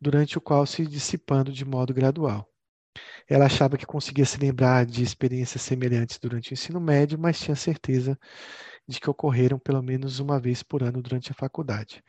durante 0.00 0.38
o 0.38 0.40
qual 0.40 0.66
se 0.66 0.86
dissipando 0.86 1.52
de 1.52 1.64
modo 1.64 1.92
gradual. 1.92 2.48
Ela 3.28 3.46
achava 3.46 3.76
que 3.76 3.84
conseguia 3.84 4.24
se 4.24 4.38
lembrar 4.38 4.86
de 4.86 5.02
experiências 5.02 5.62
semelhantes 5.62 6.18
durante 6.18 6.52
o 6.52 6.54
ensino 6.54 6.80
médio, 6.80 7.18
mas 7.18 7.38
tinha 7.38 7.56
certeza 7.56 8.18
de 8.88 9.00
que 9.00 9.10
ocorreram 9.10 9.58
pelo 9.58 9.82
menos 9.82 10.20
uma 10.20 10.38
vez 10.38 10.62
por 10.62 10.82
ano 10.82 11.02
durante 11.02 11.32
a 11.32 11.34
faculdade. 11.34 12.02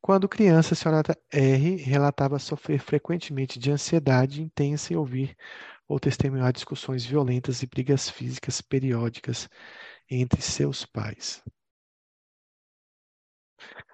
Quando 0.00 0.28
criança, 0.28 0.74
a 0.74 0.76
senhora 0.76 1.02
R 1.32 1.76
relatava 1.76 2.38
sofrer 2.38 2.78
frequentemente 2.80 3.58
de 3.58 3.70
ansiedade 3.70 4.42
intensa 4.42 4.92
e 4.92 4.96
ouvir 4.96 5.36
ou 5.88 5.98
testemunhar 5.98 6.52
discussões 6.52 7.04
violentas 7.04 7.62
e 7.62 7.66
brigas 7.66 8.10
físicas 8.10 8.60
periódicas 8.60 9.48
entre 10.10 10.42
seus 10.42 10.84
pais. 10.84 11.42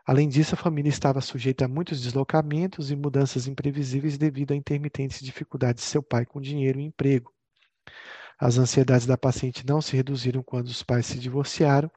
Além 0.06 0.28
disso, 0.28 0.54
a 0.54 0.58
família 0.58 0.90
estava 0.90 1.20
sujeita 1.20 1.64
a 1.64 1.68
muitos 1.68 2.02
deslocamentos 2.02 2.90
e 2.90 2.96
mudanças 2.96 3.46
imprevisíveis 3.46 4.18
devido 4.18 4.52
a 4.52 4.56
intermitentes 4.56 5.20
dificuldades 5.20 5.84
de 5.84 5.90
seu 5.90 6.02
pai 6.02 6.26
com 6.26 6.40
dinheiro 6.40 6.78
e 6.78 6.84
emprego. 6.84 7.32
As 8.38 8.58
ansiedades 8.58 9.06
da 9.06 9.16
paciente 9.16 9.64
não 9.66 9.80
se 9.80 9.96
reduziram 9.96 10.42
quando 10.42 10.66
os 10.66 10.82
pais 10.82 11.06
se 11.06 11.18
divorciaram 11.18 11.90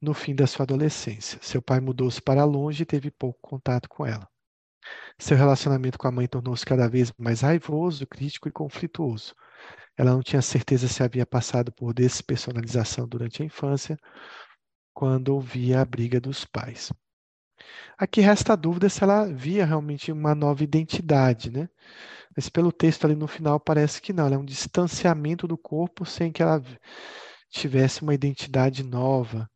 no 0.00 0.14
fim 0.14 0.34
da 0.34 0.46
sua 0.46 0.64
adolescência. 0.64 1.38
Seu 1.42 1.62
pai 1.62 1.80
mudou-se 1.80 2.20
para 2.20 2.44
longe 2.44 2.82
e 2.82 2.86
teve 2.86 3.10
pouco 3.10 3.38
contato 3.40 3.88
com 3.88 4.06
ela. 4.06 4.28
Seu 5.18 5.36
relacionamento 5.36 5.98
com 5.98 6.06
a 6.06 6.12
mãe 6.12 6.26
tornou-se 6.26 6.64
cada 6.64 6.88
vez 6.88 7.12
mais 7.18 7.40
raivoso, 7.40 8.06
crítico 8.06 8.48
e 8.48 8.52
conflituoso. 8.52 9.34
Ela 9.96 10.10
não 10.10 10.22
tinha 10.22 10.42
certeza 10.42 10.88
se 10.88 11.02
havia 11.02 11.24
passado 11.24 11.72
por 11.72 11.94
despersonalização 11.94 13.08
durante 13.08 13.42
a 13.42 13.46
infância, 13.46 13.96
quando 14.92 15.28
ouvia 15.30 15.80
a 15.80 15.84
briga 15.84 16.20
dos 16.20 16.44
pais. 16.44 16.92
Aqui 17.96 18.20
resta 18.20 18.52
a 18.52 18.56
dúvida 18.56 18.88
se 18.88 19.02
ela 19.02 19.24
via 19.26 19.64
realmente 19.64 20.10
uma 20.12 20.34
nova 20.34 20.62
identidade, 20.62 21.50
né? 21.50 21.68
Mas 22.36 22.48
pelo 22.48 22.72
texto 22.72 23.04
ali 23.04 23.14
no 23.14 23.28
final 23.28 23.60
parece 23.60 24.02
que 24.02 24.12
não, 24.12 24.26
ela 24.26 24.34
é 24.34 24.38
um 24.38 24.44
distanciamento 24.44 25.46
do 25.46 25.56
corpo 25.56 26.04
sem 26.04 26.32
que 26.32 26.42
ela 26.42 26.62
tivesse 27.54 28.02
uma 28.02 28.14
identidade 28.14 28.82
nova, 28.82 29.48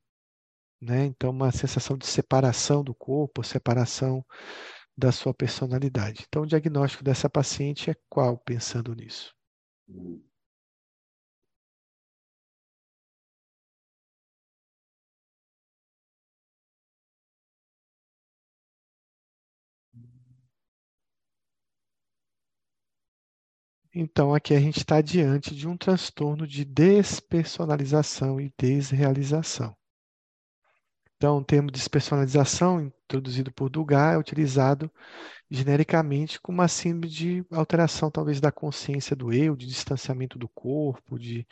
né? 0.81 1.05
Então 1.07 1.31
uma 1.31 1.53
sensação 1.53 1.97
de 1.97 2.07
separação 2.07 2.85
do 2.85 2.95
corpo, 2.95 3.43
separação 3.45 4.25
da 4.97 5.13
sua 5.13 5.35
personalidade. 5.35 6.25
Então 6.29 6.43
o 6.43 6.47
diagnóstico 6.47 7.05
dessa 7.05 7.31
paciente 7.31 7.91
é 7.91 7.97
qual 8.09 8.39
pensando 8.39 8.95
nisso? 8.95 9.35
Então, 23.95 24.35
aqui 24.35 24.55
a 24.55 24.61
gente 24.61 24.79
está 24.79 25.01
diante 25.01 25.55
de 25.55 25.67
um 25.67 25.77
transtorno 25.77 26.47
de 26.47 26.65
despersonalização 26.65 28.41
e 28.41 28.53
desrealização. 28.59 29.75
Então, 31.17 31.39
o 31.39 31.45
termo 31.45 31.71
despersonalização, 31.71 32.81
introduzido 32.81 33.51
por 33.51 33.69
Dugas, 33.69 34.15
é 34.15 34.19
utilizado 34.19 34.91
genericamente 35.51 36.41
como 36.41 36.59
uma 36.59 36.69
síndrome 36.69 37.09
de 37.09 37.45
alteração, 37.51 38.11
talvez, 38.11 38.41
da 38.41 38.53
consciência 38.53 39.17
do 39.17 39.33
eu, 39.33 39.57
de 39.57 39.67
distanciamento 39.67 40.39
do 40.39 40.49
corpo, 40.49 41.19
de 41.19 41.47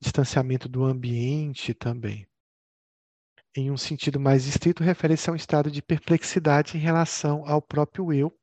distanciamento 0.00 0.68
do 0.68 0.82
ambiente 0.82 1.74
também. 1.74 2.26
Em 3.54 3.70
um 3.70 3.76
sentido 3.76 4.18
mais 4.18 4.46
estrito, 4.46 4.82
refere-se 4.82 5.30
a 5.30 5.32
um 5.32 5.36
estado 5.36 5.70
de 5.70 5.82
perplexidade 5.82 6.76
em 6.76 6.80
relação 6.80 7.46
ao 7.46 7.62
próprio 7.62 8.12
eu 8.12 8.36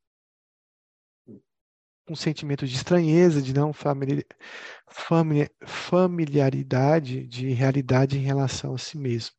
um 2.10 2.16
sentimento 2.16 2.68
de 2.68 2.76
estranheza, 2.76 3.42
de 3.42 3.54
não 3.54 3.72
familiaridade, 5.66 7.26
de 7.28 7.52
realidade 7.52 8.18
em 8.18 8.22
relação 8.22 8.74
a 8.74 8.78
si 8.78 8.98
mesmo. 8.98 9.36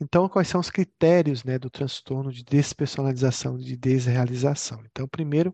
Então, 0.00 0.28
quais 0.28 0.46
são 0.46 0.60
os 0.60 0.70
critérios 0.70 1.42
né, 1.42 1.58
do 1.58 1.68
transtorno 1.68 2.32
de 2.32 2.44
despersonalização, 2.44 3.58
de 3.58 3.76
desrealização? 3.76 4.80
Então, 4.84 5.08
primeiro, 5.08 5.52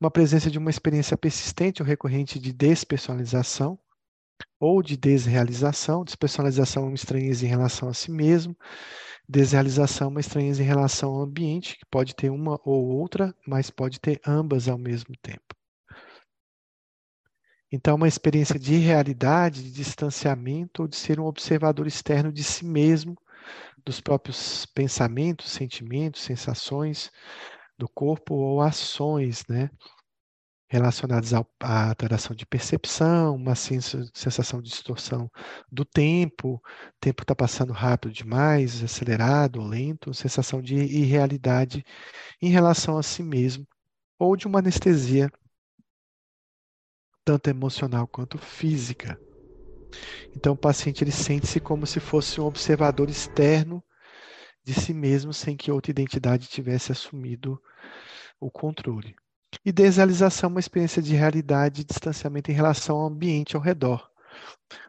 uma 0.00 0.10
presença 0.10 0.50
de 0.50 0.58
uma 0.58 0.70
experiência 0.70 1.18
persistente 1.18 1.82
ou 1.82 1.86
recorrente 1.86 2.38
de 2.38 2.52
despersonalização 2.52 3.78
ou 4.60 4.82
de 4.82 4.96
desrealização. 4.96 6.04
Despersonalização 6.04 6.84
é 6.84 6.86
uma 6.86 6.94
estranheza 6.94 7.44
em 7.44 7.48
relação 7.48 7.88
a 7.88 7.94
si 7.94 8.10
mesmo, 8.10 8.56
Desrealização 9.28 10.08
é 10.08 10.10
uma 10.10 10.20
estranheza 10.20 10.62
em 10.62 10.66
relação 10.66 11.14
ao 11.14 11.22
ambiente, 11.22 11.78
que 11.78 11.86
pode 11.86 12.14
ter 12.14 12.30
uma 12.30 12.60
ou 12.64 12.84
outra, 12.86 13.34
mas 13.46 13.70
pode 13.70 14.00
ter 14.00 14.20
ambas 14.26 14.68
ao 14.68 14.76
mesmo 14.76 15.14
tempo. 15.22 15.54
Então, 17.70 17.96
uma 17.96 18.08
experiência 18.08 18.58
de 18.58 18.76
realidade, 18.76 19.62
de 19.62 19.70
distanciamento 19.70 20.82
ou 20.82 20.88
de 20.88 20.96
ser 20.96 21.18
um 21.18 21.24
observador 21.24 21.86
externo 21.86 22.30
de 22.30 22.44
si 22.44 22.66
mesmo, 22.66 23.16
dos 23.84 24.00
próprios 24.00 24.66
pensamentos, 24.66 25.50
sentimentos, 25.50 26.20
sensações 26.22 27.10
do 27.78 27.88
corpo 27.88 28.34
ou 28.34 28.60
ações, 28.60 29.44
né? 29.48 29.70
Relacionados 30.72 31.34
à 31.34 31.44
alteração 31.60 32.34
de 32.34 32.46
percepção, 32.46 33.36
uma 33.36 33.54
sensação 33.54 34.62
de 34.62 34.70
distorção 34.70 35.30
do 35.70 35.84
tempo, 35.84 36.54
o 36.54 36.62
tempo 36.98 37.22
está 37.22 37.34
passando 37.34 37.74
rápido 37.74 38.10
demais, 38.10 38.82
acelerado 38.82 39.60
lento, 39.60 40.14
sensação 40.14 40.62
de 40.62 40.74
irrealidade 40.76 41.84
em 42.40 42.48
relação 42.48 42.96
a 42.96 43.02
si 43.02 43.22
mesmo, 43.22 43.68
ou 44.18 44.34
de 44.34 44.46
uma 44.46 44.60
anestesia 44.60 45.30
tanto 47.22 47.50
emocional 47.50 48.08
quanto 48.08 48.38
física. 48.38 49.20
Então 50.34 50.54
o 50.54 50.58
paciente 50.58 51.04
ele 51.04 51.12
sente-se 51.12 51.60
como 51.60 51.86
se 51.86 52.00
fosse 52.00 52.40
um 52.40 52.46
observador 52.46 53.10
externo 53.10 53.84
de 54.64 54.72
si 54.72 54.94
mesmo 54.94 55.34
sem 55.34 55.54
que 55.54 55.70
outra 55.70 55.90
identidade 55.90 56.48
tivesse 56.48 56.92
assumido 56.92 57.60
o 58.40 58.50
controle. 58.50 59.14
E 59.64 59.70
desrealização 59.70 60.48
é 60.48 60.52
uma 60.52 60.60
experiência 60.60 61.02
de 61.02 61.14
realidade 61.14 61.82
e 61.82 61.84
distanciamento 61.84 62.50
em 62.50 62.54
relação 62.54 62.96
ao 62.96 63.06
ambiente 63.06 63.56
ao 63.56 63.62
redor. 63.62 64.10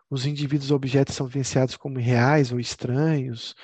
Os 0.10 0.26
indivíduos 0.26 0.72
ou 0.72 0.78
objetos 0.78 1.16
são 1.16 1.28
vivenciados 1.28 1.76
como 1.76 2.00
reais 2.00 2.52
ou 2.52 2.60
estranhos, 2.60 3.56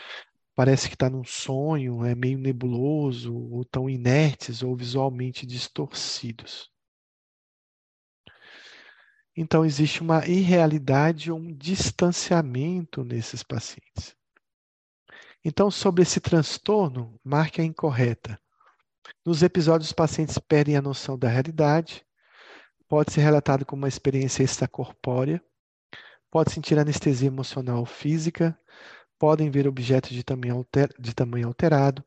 parece 0.56 0.90
que 0.90 0.96
está 0.96 1.10
num 1.10 1.24
sonho, 1.24 2.04
é 2.04 2.14
meio 2.14 2.38
nebuloso, 2.38 3.34
ou 3.34 3.64
tão 3.64 3.90
inertes 3.90 4.62
ou 4.62 4.76
visualmente 4.76 5.46
distorcidos. 5.46 6.70
Então, 9.36 9.64
existe 9.64 10.02
uma 10.02 10.28
irrealidade 10.28 11.32
ou 11.32 11.40
um 11.40 11.56
distanciamento 11.56 13.06
nesses 13.06 13.42
pacientes. 13.42 14.14
Então, 15.46 15.72
sobre 15.72 16.02
esse 16.02 16.20
transtorno, 16.20 17.18
marque 17.24 17.62
a 17.62 17.64
incorreta. 17.64 18.38
Nos 19.26 19.44
episódios, 19.44 19.90
os 19.90 19.94
pacientes 19.94 20.38
perdem 20.38 20.76
a 20.76 20.82
noção 20.82 21.18
da 21.18 21.28
realidade, 21.28 22.06
pode 22.88 23.12
ser 23.12 23.22
relatado 23.22 23.66
como 23.66 23.84
uma 23.84 23.88
experiência 23.88 24.44
extracorpórea, 24.44 25.42
pode 26.32 26.52
sentir 26.52 26.78
anestesia 26.78 27.28
emocional 27.28 27.80
ou 27.80 27.86
física, 27.86 28.58
podem 29.18 29.52
ver 29.52 29.68
objetos 29.68 30.12
de 30.12 30.24
tamanho, 30.24 30.56
alter, 30.56 30.90
de 31.00 31.14
tamanho 31.14 31.48
alterado, 31.48 32.04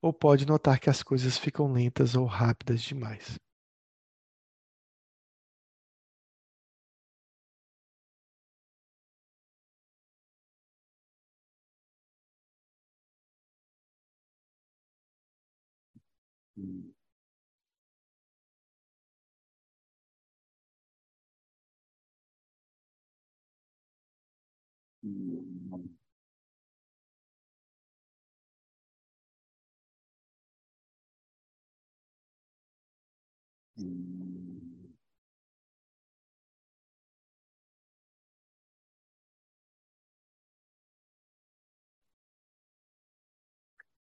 ou 0.00 0.12
pode 0.12 0.46
notar 0.46 0.78
que 0.78 0.90
as 0.90 1.02
coisas 1.02 1.36
ficam 1.36 1.72
lentas 1.72 2.14
ou 2.14 2.26
rápidas 2.26 2.82
demais. 2.82 3.38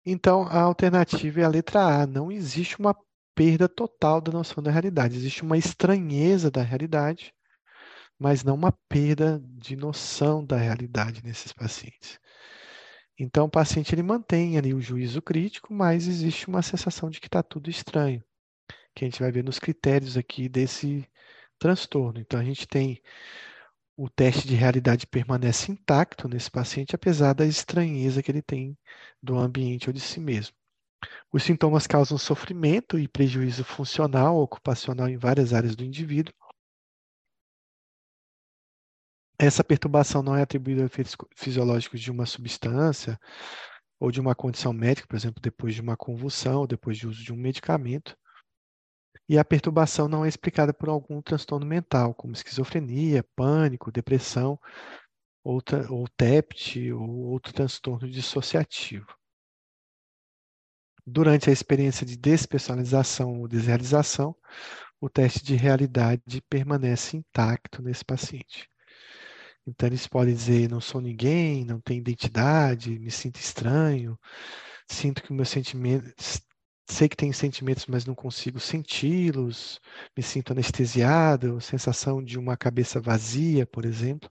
Então, 0.04 0.42
a 0.44 0.60
alternativa 0.60 1.40
é 1.40 1.44
a 1.44 1.48
letra 1.48 2.02
A. 2.02 2.06
Não 2.06 2.30
existe 2.30 2.78
uma 2.78 2.94
perda 3.34 3.68
total 3.68 4.20
da 4.20 4.32
noção 4.32 4.62
da 4.62 4.70
realidade. 4.70 5.16
Existe 5.16 5.42
uma 5.42 5.56
estranheza 5.58 6.50
da 6.50 6.62
realidade, 6.62 7.32
mas 8.22 8.44
não 8.44 8.54
uma 8.54 8.70
perda 8.88 9.42
de 9.44 9.74
noção 9.74 10.44
da 10.46 10.56
realidade 10.56 11.24
nesses 11.24 11.52
pacientes. 11.52 12.20
Então, 13.18 13.46
o 13.46 13.50
paciente 13.50 13.92
ele 13.92 14.02
mantém 14.02 14.56
ali 14.56 14.72
o 14.72 14.80
juízo 14.80 15.20
crítico, 15.20 15.74
mas 15.74 16.06
existe 16.06 16.46
uma 16.46 16.62
sensação 16.62 17.10
de 17.10 17.20
que 17.20 17.26
está 17.26 17.42
tudo 17.42 17.68
estranho, 17.68 18.22
que 18.94 19.04
a 19.04 19.08
gente 19.08 19.20
vai 19.20 19.32
ver 19.32 19.42
nos 19.42 19.58
critérios 19.58 20.16
aqui 20.16 20.48
desse 20.48 21.04
transtorno. 21.58 22.20
Então, 22.20 22.38
a 22.38 22.44
gente 22.44 22.64
tem 22.68 23.02
o 23.96 24.08
teste 24.08 24.46
de 24.46 24.54
realidade 24.54 25.04
permanece 25.04 25.72
intacto 25.72 26.28
nesse 26.28 26.50
paciente, 26.50 26.94
apesar 26.94 27.32
da 27.32 27.44
estranheza 27.44 28.22
que 28.22 28.30
ele 28.30 28.42
tem 28.42 28.78
do 29.20 29.36
ambiente 29.36 29.88
ou 29.88 29.92
de 29.92 30.00
si 30.00 30.20
mesmo. 30.20 30.54
Os 31.32 31.42
sintomas 31.42 31.88
causam 31.88 32.16
sofrimento 32.16 33.00
e 33.00 33.08
prejuízo 33.08 33.64
funcional, 33.64 34.36
ocupacional 34.36 35.08
em 35.08 35.16
várias 35.16 35.52
áreas 35.52 35.74
do 35.74 35.82
indivíduo. 35.84 36.32
Essa 39.38 39.64
perturbação 39.64 40.22
não 40.22 40.36
é 40.36 40.42
atribuída 40.42 40.82
a 40.82 40.86
efeitos 40.86 41.16
fisiológicos 41.34 42.00
de 42.00 42.10
uma 42.10 42.26
substância 42.26 43.18
ou 43.98 44.10
de 44.10 44.20
uma 44.20 44.34
condição 44.34 44.72
médica, 44.72 45.06
por 45.06 45.16
exemplo, 45.16 45.40
depois 45.40 45.74
de 45.74 45.80
uma 45.80 45.96
convulsão 45.96 46.60
ou 46.60 46.66
depois 46.66 46.96
de 46.96 47.06
uso 47.06 47.22
de 47.22 47.32
um 47.32 47.36
medicamento. 47.36 48.16
E 49.28 49.38
a 49.38 49.44
perturbação 49.44 50.08
não 50.08 50.24
é 50.24 50.28
explicada 50.28 50.74
por 50.74 50.88
algum 50.88 51.22
transtorno 51.22 51.64
mental, 51.64 52.14
como 52.14 52.34
esquizofrenia, 52.34 53.24
pânico, 53.36 53.92
depressão, 53.92 54.58
ou, 55.44 55.60
ou 55.88 56.08
TEPT, 56.16 56.92
ou 56.92 57.08
outro 57.30 57.52
transtorno 57.52 58.10
dissociativo. 58.10 59.06
Durante 61.06 61.50
a 61.50 61.52
experiência 61.52 62.06
de 62.06 62.16
despessoalização 62.16 63.40
ou 63.40 63.48
desrealização, 63.48 64.36
o 65.00 65.08
teste 65.08 65.44
de 65.44 65.56
realidade 65.56 66.40
permanece 66.48 67.16
intacto 67.16 67.82
nesse 67.82 68.04
paciente. 68.04 68.71
Então, 69.66 69.88
eles 69.88 70.06
podem 70.08 70.34
dizer: 70.34 70.68
não 70.68 70.80
sou 70.80 71.00
ninguém, 71.00 71.64
não 71.64 71.80
tenho 71.80 72.00
identidade, 72.00 72.98
me 72.98 73.10
sinto 73.10 73.36
estranho, 73.38 74.18
sinto 74.88 75.22
que 75.22 75.32
meus 75.32 75.48
sentimentos, 75.50 76.40
sei 76.88 77.08
que 77.08 77.16
tenho 77.16 77.32
sentimentos, 77.34 77.86
mas 77.86 78.04
não 78.04 78.14
consigo 78.14 78.58
senti-los, 78.60 79.80
me 80.16 80.22
sinto 80.22 80.52
anestesiado, 80.52 81.60
sensação 81.60 82.22
de 82.22 82.38
uma 82.38 82.56
cabeça 82.56 83.00
vazia, 83.00 83.66
por 83.66 83.84
exemplo. 83.84 84.30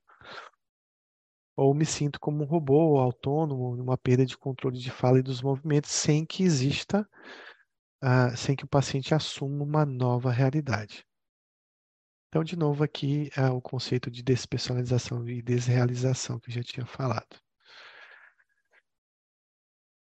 Ou 1.55 1.73
me 1.73 1.85
sinto 1.85 2.19
como 2.19 2.43
um 2.43 2.47
robô 2.47 2.97
autônomo, 2.97 3.75
numa 3.75 3.97
perda 3.97 4.25
de 4.25 4.37
controle 4.37 4.77
de 4.79 4.91
fala 4.91 5.19
e 5.19 5.23
dos 5.23 5.41
movimentos, 5.41 5.91
sem 5.91 6.25
que 6.25 6.43
exista, 6.43 7.07
uh, 8.03 8.35
sem 8.35 8.55
que 8.55 8.65
o 8.65 8.67
paciente 8.67 9.13
assuma 9.13 9.63
uma 9.63 9.85
nova 9.85 10.31
realidade. 10.31 11.05
Então, 12.31 12.45
de 12.45 12.55
novo, 12.55 12.81
aqui 12.81 13.29
é 13.35 13.49
o 13.49 13.59
conceito 13.59 14.09
de 14.09 14.23
despersonalização 14.23 15.27
e 15.27 15.41
desrealização 15.41 16.39
que 16.39 16.49
eu 16.49 16.53
já 16.53 16.63
tinha 16.63 16.85
falado. 16.85 17.37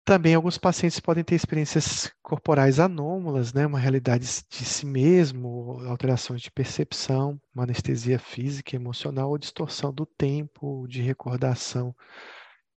Também 0.05 0.35
alguns 0.35 0.59
pacientes 0.59 1.01
podem 1.01 1.25
ter 1.25 1.37
experiências 1.37 2.13
corporais 2.23 2.79
anômalas, 2.79 3.55
né? 3.55 3.67
uma 3.67 3.79
realidade 3.79 4.27
de 4.27 4.65
si 4.65 4.85
mesmo, 4.85 5.81
alterações 5.87 6.43
de 6.43 6.51
percepção, 6.51 7.41
uma 7.55 7.65
anestesia 7.65 8.19
física, 8.19 8.77
emocional 8.77 9.31
ou 9.31 9.39
distorção 9.39 9.91
do 9.91 10.05
tempo 10.05 10.87
de 10.87 11.01
recordação 11.01 11.97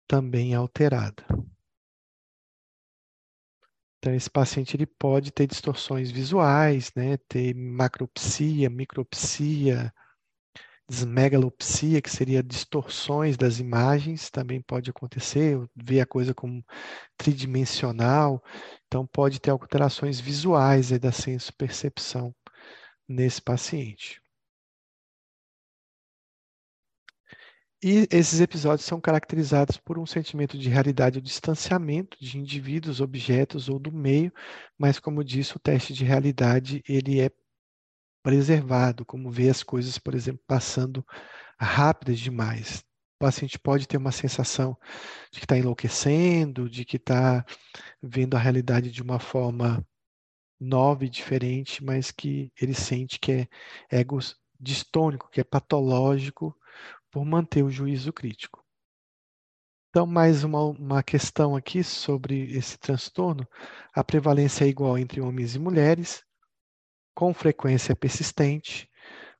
também 0.08 0.54
alterada. 0.54 1.26
Então, 4.02 4.12
esse 4.16 4.28
paciente 4.28 4.76
ele 4.76 4.84
pode 4.84 5.30
ter 5.30 5.46
distorções 5.46 6.10
visuais, 6.10 6.90
né? 6.96 7.16
ter 7.28 7.54
macropsia, 7.54 8.68
micropsia, 8.68 9.94
desmegalopsia, 10.88 12.02
que 12.02 12.10
seria 12.10 12.42
distorções 12.42 13.36
das 13.36 13.60
imagens, 13.60 14.28
também 14.28 14.60
pode 14.60 14.90
acontecer, 14.90 15.56
ver 15.76 16.00
a 16.00 16.06
coisa 16.06 16.34
como 16.34 16.64
tridimensional, 17.16 18.42
então 18.88 19.06
pode 19.06 19.40
ter 19.40 19.50
alterações 19.50 20.18
visuais 20.18 20.90
da 20.98 21.12
senso-percepção 21.12 22.34
nesse 23.08 23.40
paciente. 23.40 24.21
E 27.84 28.06
esses 28.12 28.40
episódios 28.40 28.86
são 28.86 29.00
caracterizados 29.00 29.76
por 29.76 29.98
um 29.98 30.06
sentimento 30.06 30.56
de 30.56 30.68
realidade 30.68 31.18
ou 31.18 31.22
distanciamento 31.22 32.16
de 32.20 32.38
indivíduos, 32.38 33.00
objetos 33.00 33.68
ou 33.68 33.76
do 33.76 33.90
meio, 33.90 34.32
mas 34.78 35.00
como 35.00 35.24
disse, 35.24 35.56
o 35.56 35.58
teste 35.58 35.92
de 35.92 36.04
realidade 36.04 36.80
ele 36.88 37.20
é 37.20 37.28
preservado, 38.22 39.04
como 39.04 39.32
ver 39.32 39.50
as 39.50 39.64
coisas, 39.64 39.98
por 39.98 40.14
exemplo, 40.14 40.40
passando 40.46 41.04
rápidas 41.58 42.20
demais. 42.20 42.84
O 43.16 43.24
paciente 43.24 43.58
pode 43.58 43.88
ter 43.88 43.96
uma 43.96 44.12
sensação 44.12 44.78
de 45.32 45.40
que 45.40 45.44
está 45.44 45.58
enlouquecendo, 45.58 46.70
de 46.70 46.84
que 46.84 46.98
está 46.98 47.44
vendo 48.00 48.36
a 48.36 48.40
realidade 48.40 48.92
de 48.92 49.02
uma 49.02 49.18
forma 49.18 49.84
nova 50.60 51.04
e 51.04 51.10
diferente, 51.10 51.82
mas 51.82 52.12
que 52.12 52.52
ele 52.60 52.74
sente 52.74 53.18
que 53.18 53.32
é 53.32 53.48
ego 53.90 54.20
distônico, 54.60 55.28
que 55.32 55.40
é 55.40 55.44
patológico 55.44 56.56
por 57.12 57.24
manter 57.26 57.62
o 57.62 57.70
juízo 57.70 58.12
crítico. 58.12 58.64
Então, 59.90 60.06
mais 60.06 60.42
uma, 60.42 60.64
uma 60.64 61.02
questão 61.02 61.54
aqui 61.54 61.84
sobre 61.84 62.50
esse 62.56 62.78
transtorno. 62.78 63.46
A 63.94 64.02
prevalência 64.02 64.64
é 64.64 64.68
igual 64.68 64.96
entre 64.96 65.20
homens 65.20 65.54
e 65.54 65.58
mulheres, 65.58 66.24
com 67.14 67.34
frequência 67.34 67.94
persistente, 67.94 68.88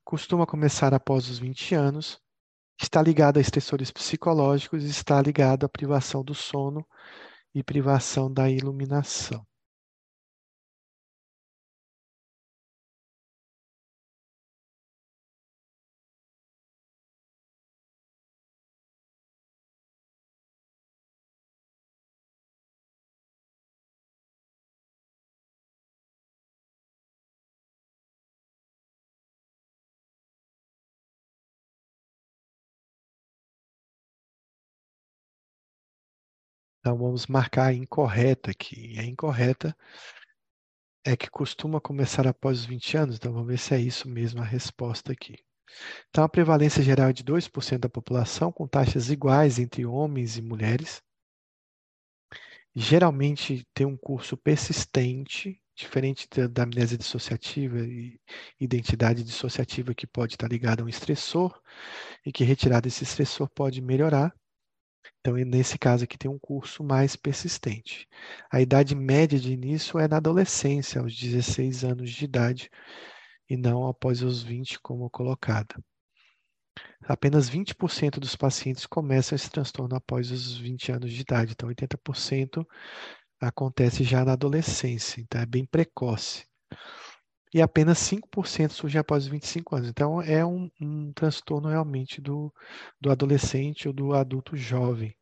costuma 0.05 0.45
começar 0.45 0.93
após 0.93 1.27
os 1.27 1.39
20 1.39 1.73
anos, 1.73 2.21
está 2.79 3.01
ligado 3.01 3.37
a 3.37 3.41
estressores 3.41 3.89
psicológicos 3.89 4.83
está 4.83 5.19
ligado 5.19 5.65
à 5.65 5.69
privação 5.69 6.23
do 6.23 6.35
sono 6.35 6.85
e 7.55 7.63
privação 7.63 8.31
da 8.31 8.47
iluminação. 8.47 9.43
Então 36.83 36.97
vamos 36.97 37.27
marcar 37.27 37.67
a 37.67 37.73
incorreta 37.73 38.51
aqui. 38.51 38.99
A 38.99 39.05
incorreta 39.05 39.73
é 41.05 41.15
que 41.15 41.29
costuma 41.29 41.79
começar 41.79 42.27
após 42.27 42.59
os 42.59 42.65
20 42.65 42.97
anos, 42.97 43.15
então 43.15 43.31
vamos 43.31 43.47
ver 43.47 43.57
se 43.57 43.73
é 43.73 43.79
isso 43.79 44.09
mesmo 44.09 44.41
a 44.41 44.45
resposta 44.45 45.13
aqui. 45.13 45.37
Então 46.09 46.25
a 46.25 46.29
prevalência 46.29 46.83
geral 46.83 47.07
é 47.07 47.13
de 47.13 47.23
2% 47.23 47.79
da 47.79 47.87
população, 47.87 48.51
com 48.51 48.67
taxas 48.67 49.09
iguais 49.09 49.59
entre 49.59 49.85
homens 49.85 50.37
e 50.37 50.41
mulheres. 50.41 51.01
Geralmente 52.75 53.65
tem 53.73 53.85
um 53.87 53.95
curso 53.95 54.35
persistente, 54.35 55.61
diferente 55.73 56.27
da 56.49 56.63
amnésia 56.63 56.97
dissociativa 56.97 57.79
e 57.79 58.19
identidade 58.59 59.23
dissociativa 59.23 59.95
que 59.95 60.05
pode 60.05 60.33
estar 60.33 60.49
ligada 60.49 60.81
a 60.83 60.85
um 60.85 60.89
estressor 60.89 61.57
e 62.25 62.31
que 62.33 62.43
retirada 62.43 62.81
desse 62.81 63.05
estressor 63.05 63.49
pode 63.49 63.81
melhorar. 63.81 64.35
Então, 65.19 65.35
nesse 65.35 65.77
caso 65.77 66.03
aqui, 66.03 66.17
tem 66.17 66.29
um 66.29 66.39
curso 66.39 66.83
mais 66.83 67.15
persistente. 67.15 68.07
A 68.51 68.61
idade 68.61 68.95
média 68.95 69.39
de 69.39 69.53
início 69.53 69.99
é 69.99 70.07
na 70.07 70.17
adolescência, 70.17 71.01
aos 71.01 71.15
16 71.15 71.83
anos 71.83 72.11
de 72.11 72.25
idade, 72.25 72.69
e 73.49 73.57
não 73.57 73.87
após 73.87 74.21
os 74.21 74.43
20, 74.43 74.79
como 74.79 75.09
colocado. 75.09 75.83
Apenas 77.05 77.49
20% 77.49 78.19
dos 78.19 78.35
pacientes 78.35 78.85
começam 78.85 79.35
esse 79.35 79.49
transtorno 79.49 79.95
após 79.95 80.31
os 80.31 80.57
20 80.57 80.91
anos 80.91 81.11
de 81.11 81.21
idade, 81.21 81.51
então 81.51 81.69
80% 81.69 82.65
acontece 83.39 84.03
já 84.03 84.23
na 84.23 84.33
adolescência, 84.33 85.19
então 85.19 85.41
é 85.41 85.45
bem 85.45 85.65
precoce. 85.65 86.45
E 87.53 87.61
apenas 87.61 87.99
5% 87.99 88.71
surge 88.71 88.97
após 88.97 89.25
os 89.25 89.29
25 89.29 89.75
anos. 89.75 89.89
Então 89.89 90.21
é 90.21 90.45
um, 90.45 90.69
um 90.81 91.13
transtorno 91.13 91.69
realmente 91.69 92.19
do, 92.19 92.53
do 92.99 93.11
adolescente 93.11 93.87
ou 93.87 93.93
do 93.93 94.13
adulto 94.13 94.57
jovem. 94.57 95.15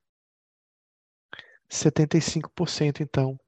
75% 1.69 3.01
então, 3.01 3.39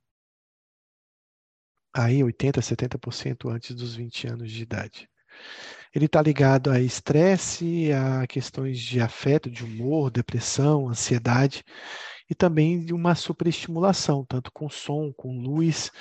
aí 1.94 2.24
80, 2.24 2.62
70% 2.62 3.50
antes 3.50 3.76
dos 3.76 3.96
20 3.96 4.28
anos 4.28 4.52
de 4.52 4.64
idade. 4.64 5.10
Ele 5.94 6.06
está 6.06 6.22
ligado 6.22 6.72
a 6.72 6.80
estresse, 6.80 7.92
a 7.92 8.26
questões 8.28 8.80
de 8.80 9.00
afeto, 9.00 9.50
de 9.50 9.64
humor, 9.64 10.10
depressão, 10.10 10.90
ansiedade 10.90 11.64
e 12.30 12.34
também 12.34 12.84
de 12.84 12.94
uma 12.94 13.14
superestimulação, 13.14 14.26
tanto 14.26 14.52
com 14.52 14.70
som, 14.70 15.12
com 15.14 15.38
luz, 15.38 15.92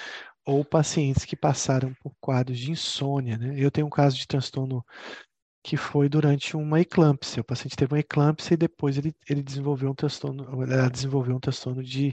ou 0.45 0.65
pacientes 0.65 1.25
que 1.25 1.37
passaram 1.37 1.95
por 1.95 2.15
quadros 2.21 2.59
de 2.59 2.71
insônia. 2.71 3.39
Né? 3.39 3.55
Eu 3.57 3.71
tenho 3.71 3.87
um 3.87 3.91
caso 3.91 4.17
de 4.17 4.27
transtorno 4.27 4.85
que 5.63 5.77
foi 5.77 6.09
durante 6.09 6.57
uma 6.57 6.81
eclâmpsia. 6.81 7.41
O 7.41 7.45
paciente 7.45 7.77
teve 7.77 7.95
uma 7.95 8.01
eclâmpsia 8.01 8.55
e 8.55 8.57
depois 8.57 8.99
ele, 8.99 9.15
ele 9.29 9.43
desenvolveu 9.43 9.91
um 9.91 9.95
transtorno, 9.95 10.45
ela 10.65 10.91
desenvolveu 10.91 11.37
um 11.37 11.41
transtorno 11.41 11.83
de 11.83 12.13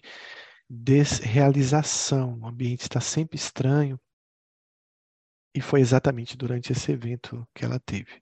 desrealização. 0.70 2.38
O 2.40 2.48
ambiente 2.48 2.82
está 2.82 3.02
sempre 3.02 3.38
estranho. 3.38 4.00
E 5.56 5.62
foi 5.62 5.82
exatamente 5.82 6.38
durante 6.38 6.72
esse 6.72 6.92
evento 6.92 7.48
que 7.56 7.66
ela 7.66 7.80
teve. 7.80 8.22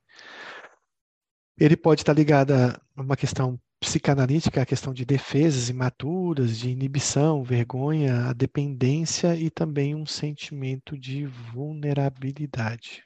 Ele 1.59 1.75
pode 1.75 2.01
estar 2.01 2.13
ligado 2.13 2.53
a 2.53 2.79
uma 2.95 3.17
questão 3.17 3.59
psicanalítica, 3.79 4.61
a 4.61 4.65
questão 4.65 4.93
de 4.93 5.05
defesas 5.05 5.69
imaturas, 5.69 6.57
de 6.57 6.69
inibição, 6.69 7.43
vergonha, 7.43 8.29
a 8.29 8.33
dependência 8.33 9.35
e 9.35 9.49
também 9.49 9.95
um 9.95 10.05
sentimento 10.05 10.97
de 10.97 11.25
vulnerabilidade. 11.25 13.03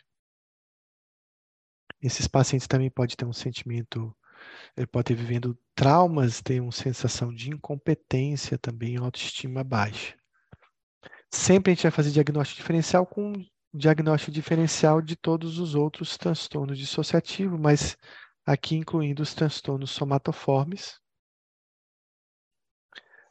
Esses 2.01 2.27
pacientes 2.27 2.67
também 2.67 2.89
podem 2.89 3.15
ter 3.15 3.25
um 3.25 3.33
sentimento, 3.33 4.15
ele 4.75 4.87
pode 4.87 5.05
ter 5.05 5.15
vivendo 5.15 5.57
traumas, 5.75 6.41
ter 6.41 6.59
uma 6.59 6.71
sensação 6.71 7.33
de 7.33 7.49
incompetência 7.49 8.57
também, 8.57 8.97
autoestima 8.97 9.63
baixa. 9.63 10.15
Sempre 11.29 11.71
a 11.71 11.75
gente 11.75 11.83
vai 11.83 11.91
fazer 11.91 12.11
diagnóstico 12.11 12.61
diferencial 12.61 13.05
com 13.05 13.33
diagnóstico 13.73 14.31
diferencial 14.31 15.01
de 15.01 15.15
todos 15.15 15.57
os 15.57 15.75
outros 15.75 16.17
transtornos 16.17 16.77
dissociativos, 16.77 17.59
mas 17.59 17.97
aqui 18.45 18.75
incluindo 18.75 19.21
os 19.21 19.33
transtornos 19.33 19.91
somatoformes, 19.91 20.99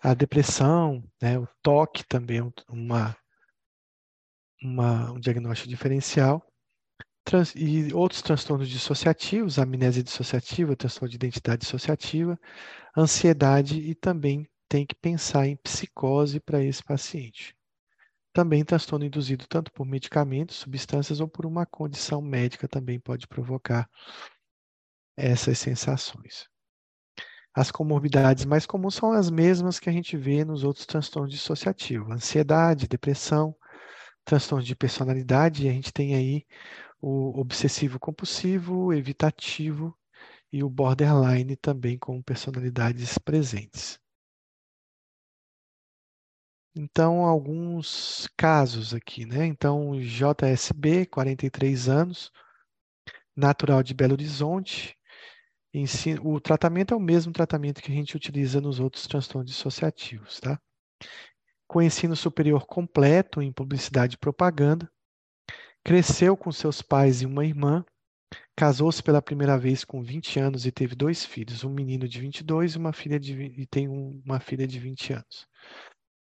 a 0.02 0.14
depressão, 0.14 1.04
né, 1.20 1.38
o 1.38 1.46
toque 1.62 2.04
também 2.06 2.38
é 2.38 2.72
uma, 2.72 3.16
uma, 4.62 5.12
um 5.12 5.20
diagnóstico 5.20 5.68
diferencial, 5.68 6.42
trans, 7.22 7.54
e 7.54 7.92
outros 7.92 8.22
transtornos 8.22 8.68
dissociativos, 8.68 9.58
amnésia 9.58 10.02
dissociativa, 10.02 10.74
transtorno 10.74 11.10
de 11.10 11.16
identidade 11.16 11.62
dissociativa, 11.62 12.38
ansiedade 12.96 13.78
e 13.78 13.94
também 13.94 14.48
tem 14.68 14.86
que 14.86 14.94
pensar 14.94 15.46
em 15.46 15.56
psicose 15.56 16.40
para 16.40 16.62
esse 16.62 16.82
paciente. 16.82 17.54
Também 18.32 18.64
transtorno 18.64 19.04
induzido 19.04 19.46
tanto 19.48 19.72
por 19.72 19.84
medicamentos, 19.84 20.56
substâncias 20.56 21.20
ou 21.20 21.28
por 21.28 21.44
uma 21.44 21.66
condição 21.66 22.22
médica 22.22 22.68
também 22.68 22.98
pode 22.98 23.26
provocar 23.26 23.88
essas 25.20 25.58
sensações. 25.58 26.48
As 27.54 27.70
comorbidades 27.70 28.44
mais 28.44 28.64
comuns 28.64 28.94
são 28.94 29.12
as 29.12 29.30
mesmas 29.30 29.80
que 29.80 29.90
a 29.90 29.92
gente 29.92 30.16
vê 30.16 30.44
nos 30.44 30.62
outros 30.64 30.86
transtornos 30.86 31.32
dissociativos: 31.32 32.10
ansiedade, 32.10 32.86
depressão, 32.88 33.54
transtornos 34.24 34.66
de 34.66 34.76
personalidade, 34.76 35.66
e 35.66 35.68
a 35.68 35.72
gente 35.72 35.92
tem 35.92 36.14
aí 36.14 36.46
o 37.00 37.40
obsessivo 37.40 37.98
compulsivo, 37.98 38.92
evitativo 38.92 39.96
e 40.52 40.62
o 40.62 40.70
borderline 40.70 41.56
também 41.56 41.98
com 41.98 42.22
personalidades 42.22 43.18
presentes. 43.18 43.98
Então, 46.74 47.24
alguns 47.24 48.28
casos 48.36 48.94
aqui, 48.94 49.26
né? 49.26 49.44
Então, 49.44 49.92
JSB, 50.00 51.06
43 51.06 51.88
anos, 51.88 52.30
natural 53.36 53.82
de 53.82 53.92
Belo 53.92 54.12
Horizonte, 54.12 54.96
O 56.24 56.40
tratamento 56.40 56.92
é 56.92 56.96
o 56.96 57.00
mesmo 57.00 57.32
tratamento 57.32 57.80
que 57.80 57.92
a 57.92 57.94
gente 57.94 58.16
utiliza 58.16 58.60
nos 58.60 58.80
outros 58.80 59.06
transtornos 59.06 59.50
dissociativos, 59.50 60.40
tá? 60.40 60.60
Com 61.68 61.80
ensino 61.80 62.16
superior 62.16 62.66
completo 62.66 63.40
em 63.40 63.52
publicidade 63.52 64.14
e 64.16 64.18
propaganda, 64.18 64.90
cresceu 65.84 66.36
com 66.36 66.50
seus 66.50 66.82
pais 66.82 67.22
e 67.22 67.26
uma 67.26 67.44
irmã, 67.44 67.84
casou-se 68.56 69.00
pela 69.00 69.22
primeira 69.22 69.56
vez 69.56 69.84
com 69.84 70.02
20 70.02 70.40
anos 70.40 70.66
e 70.66 70.72
teve 70.72 70.96
dois 70.96 71.24
filhos, 71.24 71.62
um 71.62 71.70
menino 71.70 72.08
de 72.08 72.20
22 72.20 72.74
e 72.74 72.78
uma 72.78 72.92
filha 72.92 73.20
de 73.20 73.32
e 73.40 73.64
tem 73.66 73.88
um, 73.88 74.20
uma 74.24 74.40
filha 74.40 74.66
de 74.66 74.78
20 74.80 75.12
anos. 75.12 75.46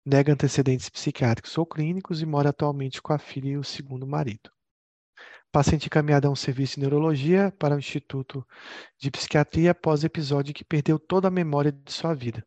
Nega 0.06 0.32
antecedentes 0.32 0.88
psiquiátricos 0.88 1.56
ou 1.58 1.66
clínicos 1.66 2.22
e 2.22 2.26
mora 2.26 2.48
atualmente 2.48 3.02
com 3.02 3.12
a 3.12 3.18
filha 3.18 3.50
e 3.50 3.56
o 3.58 3.64
segundo 3.64 4.06
marido. 4.06 4.53
Paciente 5.54 5.86
encaminhado 5.86 6.26
a 6.26 6.30
um 6.32 6.34
serviço 6.34 6.74
de 6.74 6.80
neurologia 6.80 7.54
para 7.56 7.76
o 7.76 7.78
Instituto 7.78 8.44
de 8.98 9.08
Psiquiatria 9.08 9.70
após 9.70 10.02
episódio 10.02 10.52
que 10.52 10.64
perdeu 10.64 10.98
toda 10.98 11.28
a 11.28 11.30
memória 11.30 11.70
de 11.70 11.92
sua 11.92 12.12
vida. 12.12 12.44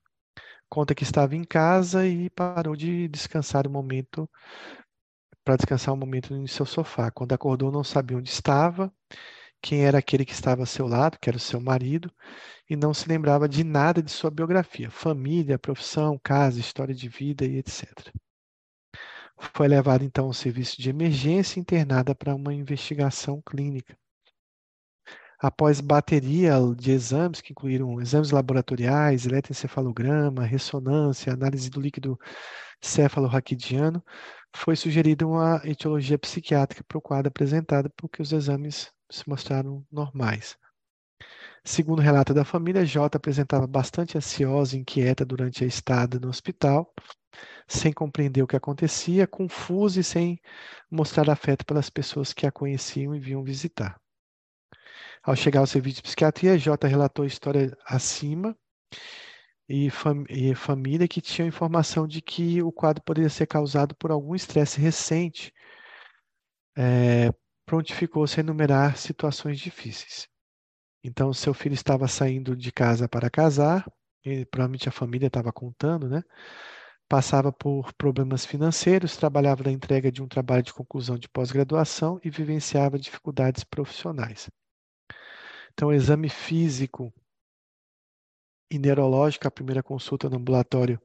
Conta 0.67 0.93
que 0.93 1.03
estava 1.03 1.34
em 1.34 1.45
casa 1.45 2.05
e 2.05 2.29
parou 2.29 2.75
de 2.75 3.07
descansar 3.07 3.65
um 3.65 3.71
momento 3.71 4.29
para 5.41 5.55
descansar 5.55 5.93
um 5.93 5.97
momento 5.97 6.34
em 6.34 6.45
seu 6.47 6.65
sofá. 6.65 7.09
Quando 7.09 7.31
acordou, 7.31 7.71
não 7.71 7.81
sabia 7.81 8.17
onde 8.17 8.29
estava, 8.29 8.91
quem 9.61 9.85
era 9.85 9.99
aquele 9.99 10.25
que 10.25 10.34
estava 10.34 10.63
ao 10.63 10.65
seu 10.65 10.85
lado, 10.85 11.17
que 11.17 11.29
era 11.29 11.38
o 11.38 11.39
seu 11.39 11.61
marido, 11.61 12.11
e 12.69 12.75
não 12.75 12.93
se 12.93 13.07
lembrava 13.07 13.47
de 13.47 13.63
nada 13.63 14.03
de 14.03 14.11
sua 14.11 14.29
biografia, 14.29 14.91
família, 14.91 15.57
profissão, 15.57 16.19
casa, 16.21 16.59
história 16.59 16.93
de 16.93 17.07
vida 17.07 17.45
e 17.45 17.59
etc. 17.59 18.11
Foi 19.39 19.68
levada 19.68 20.03
então 20.03 20.26
ao 20.26 20.34
serviço 20.34 20.81
de 20.81 20.89
emergência 20.89 21.59
e 21.59 21.61
internada 21.61 22.15
para 22.15 22.35
uma 22.35 22.53
investigação 22.53 23.41
clínica. 23.41 23.97
Após 25.39 25.80
bateria 25.80 26.55
de 26.76 26.91
exames, 26.91 27.41
que 27.41 27.51
incluíram 27.51 28.01
exames 28.01 28.31
laboratoriais, 28.31 29.27
eletroencefalograma, 29.27 30.43
ressonância, 30.43 31.31
análise 31.31 31.69
do 31.69 31.80
líquido 31.80 32.19
cefalorraquidiano, 32.81 34.03
foi 34.55 34.76
sugerida 34.76 35.27
uma 35.27 35.61
etiologia 35.64 36.18
psiquiátrica 36.18 36.84
para 36.84 36.97
o 36.97 37.01
quadro 37.01 37.27
apresentado, 37.27 37.91
porque 37.95 38.22
os 38.22 38.31
exames 38.31 38.91
se 39.11 39.30
mostraram 39.30 39.85
normais. 39.91 40.57
Segundo 41.68 41.99
o 41.99 42.02
relato 42.02 42.34
da 42.34 42.45
família, 42.45 42.85
J 42.85 43.18
apresentava 43.18 43.68
bastante 43.68 44.18
ansiosa 44.18 44.77
e 44.77 44.80
inquieta 44.80 45.26
durante 45.26 45.65
a 45.65 45.68
estada 45.68 46.18
no 46.18 46.30
hospital 46.30 46.94
sem 47.68 47.91
compreender 47.91 48.41
o 48.41 48.48
que 48.48 48.56
acontecia, 48.56 49.27
confusa 49.27 49.99
e 49.99 50.03
sem 50.03 50.39
mostrar 50.89 51.30
afeto 51.30 51.65
pelas 51.65 51.89
pessoas 51.89 52.31
que 52.31 52.48
a 52.48 52.52
conheciam 52.53 53.14
e 53.14 53.19
vinham 53.19 53.44
visitar. 53.44 53.99
Ao 55.22 55.35
chegar 55.35 55.60
ao 55.60 55.68
serviço 55.68 55.98
de 55.98 56.03
psiquiatria, 56.03 56.57
J 56.57 56.88
relatou 56.88 57.23
a 57.23 57.27
história 57.27 57.77
acima 57.85 58.57
e, 59.68 59.89
fam 59.89 60.23
e 60.30 60.56
família 60.56 61.06
que 61.06 61.19
tinham 61.19 61.49
informação 61.49 62.07
de 62.07 62.22
que 62.22 62.64
o 62.64 62.72
quadro 62.72 63.03
poderia 63.03 63.30
ser 63.30 63.45
causado 63.45 63.94
por 63.98 64.10
algum 64.10 64.34
estresse 64.34 64.80
recente. 64.80 65.53
É, 66.77 67.30
prontificou-se 67.65 68.39
a 68.39 68.41
enumerar 68.41 68.95
situações 68.95 69.60
difíceis. 69.60 70.30
Então, 71.07 71.31
seu 71.31 71.53
filho 71.53 71.73
estava 71.73 72.05
saindo 72.05 72.53
de 72.53 72.69
casa 72.69 73.07
para 73.07 73.29
casar, 73.29 73.89
e 74.25 74.45
provavelmente 74.45 74.89
a 74.89 74.91
família 74.91 75.27
estava 75.27 75.53
contando, 75.53 76.09
né? 76.09 76.21
passava 77.07 77.49
por 77.49 77.93
problemas 77.93 78.45
financeiros, 78.45 79.15
trabalhava 79.15 79.63
na 79.63 79.71
entrega 79.71 80.11
de 80.11 80.21
um 80.21 80.27
trabalho 80.27 80.63
de 80.63 80.73
conclusão 80.73 81.17
de 81.17 81.29
pós-graduação 81.29 82.19
e 82.25 82.29
vivenciava 82.29 82.99
dificuldades 82.99 83.63
profissionais. 83.63 84.49
Então, 85.73 85.93
exame 85.93 86.27
físico 86.27 87.13
e 88.69 88.77
neurológico, 88.77 89.47
a 89.47 89.51
primeira 89.51 89.81
consulta 89.81 90.29
no 90.29 90.35
ambulatório, 90.35 91.01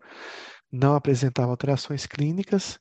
não 0.72 0.96
apresentava 0.96 1.52
alterações 1.52 2.06
clínicas. 2.06 2.76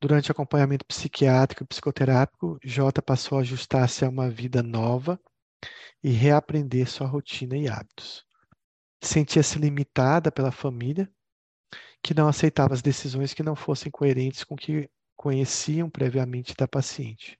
Durante 0.00 0.30
acompanhamento 0.30 0.86
psiquiátrico 0.86 1.64
e 1.64 1.66
psicoterápico, 1.66 2.60
J 2.62 3.02
passou 3.02 3.38
a 3.38 3.40
ajustar-se 3.40 4.04
a 4.04 4.08
uma 4.08 4.30
vida 4.30 4.62
nova 4.62 5.18
e 6.02 6.10
reaprender 6.10 6.88
sua 6.88 7.06
rotina 7.06 7.56
e 7.56 7.68
hábitos. 7.68 8.24
sentia-se 9.02 9.58
limitada 9.58 10.32
pela 10.32 10.50
família, 10.52 11.10
que 12.02 12.14
não 12.14 12.28
aceitava 12.28 12.74
as 12.74 12.82
decisões 12.82 13.34
que 13.34 13.42
não 13.42 13.56
fossem 13.56 13.90
coerentes 13.90 14.44
com 14.44 14.54
o 14.54 14.58
que 14.58 14.90
conheciam 15.16 15.90
previamente 15.90 16.54
da 16.56 16.68
paciente 16.68 17.38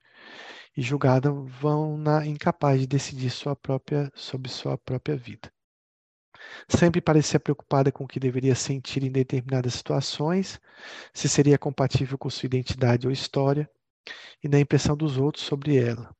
e 0.76 0.82
julgavam 0.82 1.96
na 1.98 2.26
incapaz 2.26 2.80
de 2.80 2.86
decidir 2.86 3.30
sua 3.30 3.56
própria, 3.56 4.10
sobre 4.14 4.50
sua 4.50 4.76
própria 4.78 5.16
vida. 5.16 5.52
Sempre 6.68 7.00
parecia 7.00 7.40
preocupada 7.40 7.90
com 7.92 8.04
o 8.04 8.08
que 8.08 8.20
deveria 8.20 8.54
sentir 8.54 9.02
em 9.02 9.10
determinadas 9.10 9.74
situações, 9.74 10.60
se 11.12 11.28
seria 11.28 11.58
compatível 11.58 12.18
com 12.18 12.28
sua 12.30 12.46
identidade 12.46 13.06
ou 13.06 13.12
história, 13.12 13.70
e 14.42 14.48
na 14.48 14.60
impressão 14.60 14.96
dos 14.96 15.16
outros 15.16 15.44
sobre 15.44 15.76
ela. 15.76 16.14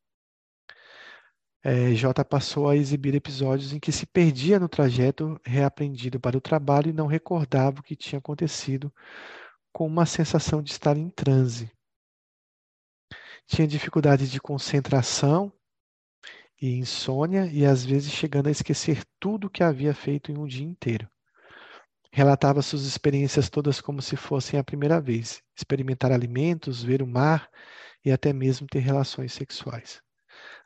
É, 1.67 1.95
J 1.95 2.23
passou 2.27 2.69
a 2.69 2.77
exibir 2.77 3.15
episódios 3.15 3.73
em 3.73 3.81
que 3.81 3.91
se 3.91 4.05
perdia 4.05 4.61
no 4.61 4.69
trajeto 4.69 5.41
reaprendido 5.43 6.21
para 6.21 6.37
o 6.37 6.41
trabalho 6.41 6.91
e 6.91 6.93
não 6.93 7.07
recordava 7.07 7.81
o 7.81 7.83
que 7.83 7.97
tinha 7.97 8.19
acontecido, 8.19 8.93
com 9.73 9.87
uma 9.87 10.05
sensação 10.05 10.63
de 10.63 10.71
estar 10.71 10.95
em 10.99 11.09
transe. 11.09 11.73
Tinha 13.47 13.67
dificuldade 13.67 14.31
de 14.31 14.39
concentração 14.39 15.51
e 16.61 16.77
insônia 16.77 17.47
e 17.47 17.65
às 17.65 17.83
vezes 17.83 18.13
chegando 18.13 18.49
a 18.49 18.51
esquecer 18.51 19.03
tudo 19.19 19.47
o 19.47 19.51
que 19.51 19.63
havia 19.63 19.95
feito 19.95 20.31
em 20.31 20.37
um 20.37 20.47
dia 20.47 20.67
inteiro. 20.67 21.09
Relatava 22.13 22.61
suas 22.61 22.85
experiências 22.85 23.49
todas 23.49 23.81
como 23.81 24.03
se 24.03 24.17
fossem 24.17 24.61
a 24.61 24.65
primeira 24.65 25.01
vez, 25.01 25.43
experimentar 25.57 26.13
alimentos, 26.13 26.83
ver 26.83 27.01
o 27.01 27.07
mar 27.07 27.49
e 28.05 28.13
até 28.13 28.35
mesmo 28.35 28.67
ter 28.67 28.81
relações 28.81 29.33
sexuais. 29.33 30.04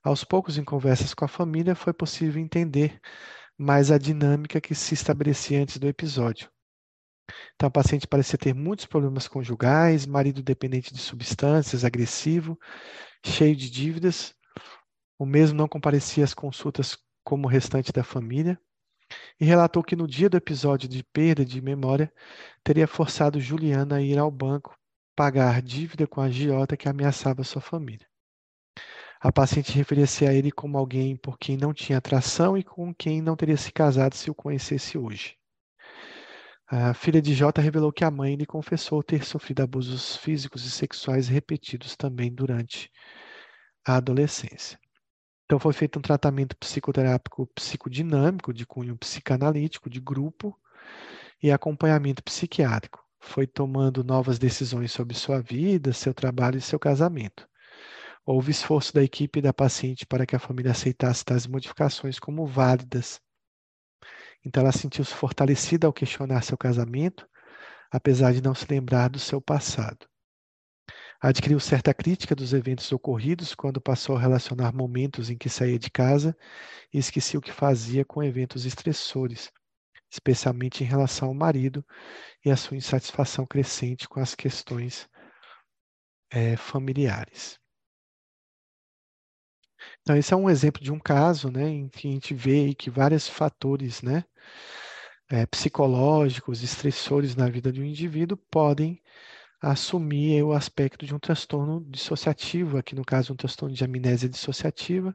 Aos 0.08 0.24
poucos, 0.24 0.56
em 0.56 0.64
conversas 0.64 1.12
com 1.12 1.26
a 1.26 1.28
família, 1.28 1.74
foi 1.74 1.92
possível 1.92 2.40
entender 2.40 2.98
mais 3.58 3.90
a 3.90 3.98
dinâmica 3.98 4.58
que 4.58 4.74
se 4.74 4.94
estabelecia 4.94 5.60
antes 5.60 5.76
do 5.76 5.86
episódio. 5.86 6.50
Então, 7.54 7.66
a 7.66 7.70
paciente 7.70 8.06
parecia 8.06 8.38
ter 8.38 8.54
muitos 8.54 8.86
problemas 8.86 9.28
conjugais, 9.28 10.06
marido 10.06 10.42
dependente 10.42 10.94
de 10.94 10.98
substâncias, 10.98 11.84
agressivo, 11.84 12.58
cheio 13.22 13.54
de 13.54 13.68
dívidas. 13.68 14.34
O 15.18 15.26
mesmo 15.26 15.58
não 15.58 15.68
comparecia 15.68 16.24
às 16.24 16.32
consultas 16.32 16.96
como 17.22 17.46
o 17.46 17.50
restante 17.50 17.92
da 17.92 18.02
família. 18.02 18.58
E 19.38 19.44
relatou 19.44 19.84
que 19.84 19.94
no 19.94 20.08
dia 20.08 20.30
do 20.30 20.38
episódio 20.38 20.88
de 20.88 21.04
perda 21.04 21.44
de 21.44 21.60
memória, 21.60 22.10
teria 22.64 22.88
forçado 22.88 23.38
Juliana 23.38 23.96
a 23.96 24.00
ir 24.00 24.16
ao 24.18 24.30
banco 24.30 24.74
pagar 25.14 25.60
dívida 25.60 26.06
com 26.06 26.22
a 26.22 26.24
agiota 26.24 26.78
que 26.78 26.88
ameaçava 26.88 27.44
sua 27.44 27.60
família. 27.60 28.08
A 29.20 29.32
paciente 29.32 29.72
referia-se 29.72 30.24
a 30.26 30.32
ele 30.32 30.52
como 30.52 30.78
alguém 30.78 31.16
por 31.16 31.36
quem 31.36 31.56
não 31.56 31.74
tinha 31.74 31.98
atração 31.98 32.56
e 32.56 32.62
com 32.62 32.94
quem 32.94 33.20
não 33.20 33.34
teria 33.34 33.56
se 33.56 33.72
casado 33.72 34.14
se 34.14 34.30
o 34.30 34.34
conhecesse 34.34 34.96
hoje. 34.96 35.36
A 36.68 36.94
filha 36.94 37.20
de 37.20 37.34
J 37.34 37.60
revelou 37.60 37.90
que 37.90 38.04
a 38.04 38.10
mãe 38.12 38.36
lhe 38.36 38.46
confessou 38.46 39.02
ter 39.02 39.24
sofrido 39.24 39.62
abusos 39.62 40.16
físicos 40.16 40.64
e 40.64 40.70
sexuais 40.70 41.26
repetidos 41.26 41.96
também 41.96 42.32
durante 42.32 42.92
a 43.84 43.96
adolescência. 43.96 44.78
Então 45.46 45.58
foi 45.58 45.72
feito 45.72 45.98
um 45.98 46.02
tratamento 46.02 46.56
psicoterápico 46.56 47.46
psicodinâmico 47.54 48.52
de 48.52 48.66
cunho 48.66 48.96
psicanalítico 48.96 49.90
de 49.90 49.98
grupo 49.98 50.56
e 51.42 51.50
acompanhamento 51.50 52.22
psiquiátrico. 52.22 53.02
Foi 53.18 53.48
tomando 53.48 54.04
novas 54.04 54.38
decisões 54.38 54.92
sobre 54.92 55.16
sua 55.16 55.40
vida, 55.40 55.92
seu 55.92 56.14
trabalho 56.14 56.58
e 56.58 56.60
seu 56.60 56.78
casamento. 56.78 57.48
Houve 58.28 58.50
esforço 58.50 58.92
da 58.92 59.02
equipe 59.02 59.38
e 59.38 59.42
da 59.42 59.54
paciente 59.54 60.06
para 60.06 60.26
que 60.26 60.36
a 60.36 60.38
família 60.38 60.72
aceitasse 60.72 61.24
tais 61.24 61.46
modificações 61.46 62.18
como 62.18 62.46
válidas 62.46 63.20
então 64.44 64.62
ela 64.62 64.72
sentiu-se 64.72 65.14
fortalecida 65.14 65.86
ao 65.86 65.92
questionar 65.92 66.42
seu 66.42 66.56
casamento, 66.56 67.28
apesar 67.90 68.32
de 68.32 68.42
não 68.42 68.54
se 68.54 68.66
lembrar 68.68 69.08
do 69.08 69.18
seu 69.18 69.40
passado. 69.40 70.08
Adquiriu 71.20 71.58
certa 71.58 71.92
crítica 71.92 72.34
dos 72.34 72.52
eventos 72.52 72.90
ocorridos 72.92 73.54
quando 73.54 73.80
passou 73.80 74.16
a 74.16 74.20
relacionar 74.20 74.72
momentos 74.72 75.30
em 75.30 75.36
que 75.36 75.48
saía 75.48 75.78
de 75.78 75.90
casa 75.90 76.36
e 76.92 76.98
esquecia 76.98 77.38
o 77.38 77.42
que 77.42 77.52
fazia 77.52 78.04
com 78.04 78.22
eventos 78.22 78.64
estressores, 78.64 79.50
especialmente 80.10 80.84
em 80.84 80.86
relação 80.86 81.28
ao 81.28 81.34
marido 81.34 81.84
e 82.44 82.50
a 82.50 82.56
sua 82.56 82.76
insatisfação 82.76 83.44
crescente 83.44 84.08
com 84.08 84.20
as 84.20 84.34
questões 84.34 85.08
é, 86.30 86.56
familiares. 86.56 87.58
Então, 90.02 90.16
esse 90.16 90.32
é 90.32 90.36
um 90.36 90.48
exemplo 90.48 90.82
de 90.82 90.92
um 90.92 90.98
caso, 90.98 91.50
né, 91.50 91.68
em 91.68 91.88
que 91.88 92.08
a 92.08 92.12
gente 92.12 92.34
vê 92.34 92.74
que 92.74 92.90
vários 92.90 93.28
fatores, 93.28 94.02
né, 94.02 94.24
é, 95.30 95.46
psicológicos, 95.46 96.62
estressores 96.62 97.36
na 97.36 97.48
vida 97.48 97.70
de 97.70 97.80
um 97.80 97.84
indivíduo 97.84 98.38
podem 98.50 99.00
assumir 99.60 100.42
o 100.42 100.52
aspecto 100.52 101.04
de 101.04 101.14
um 101.14 101.18
transtorno 101.18 101.84
dissociativo, 101.88 102.78
aqui 102.78 102.94
no 102.94 103.04
caso 103.04 103.32
um 103.32 103.36
transtorno 103.36 103.74
de 103.74 103.84
amnésia 103.84 104.28
dissociativa. 104.28 105.14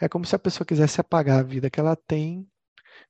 É 0.00 0.08
como 0.08 0.24
se 0.24 0.34
a 0.34 0.38
pessoa 0.38 0.66
quisesse 0.66 1.00
apagar 1.00 1.38
a 1.40 1.42
vida 1.42 1.70
que 1.70 1.78
ela 1.80 1.96
tem, 1.96 2.46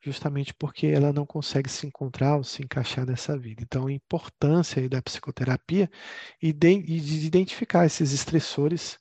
justamente 0.00 0.54
porque 0.54 0.86
ela 0.86 1.12
não 1.12 1.26
consegue 1.26 1.68
se 1.68 1.86
encontrar 1.86 2.36
ou 2.36 2.44
se 2.44 2.62
encaixar 2.62 3.06
nessa 3.06 3.36
vida. 3.36 3.62
Então, 3.62 3.86
a 3.86 3.92
importância 3.92 4.86
da 4.88 5.02
psicoterapia 5.02 5.90
e 6.40 6.52
de, 6.52 6.70
e 6.70 7.00
de 7.00 7.26
identificar 7.26 7.86
esses 7.86 8.12
estressores 8.12 8.98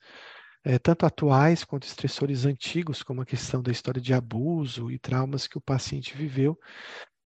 é, 0.68 0.78
tanto 0.78 1.06
atuais 1.06 1.64
quanto 1.64 1.88
estressores 1.88 2.46
antigos, 2.46 3.02
como 3.02 3.22
a 3.22 3.26
questão 3.26 3.64
da 3.64 3.72
história 3.72 4.02
de 4.02 4.14
abuso 4.14 4.92
e 4.92 5.00
traumas 5.00 5.48
que 5.48 5.58
o 5.58 5.62
paciente 5.62 6.14
viveu, 6.14 6.60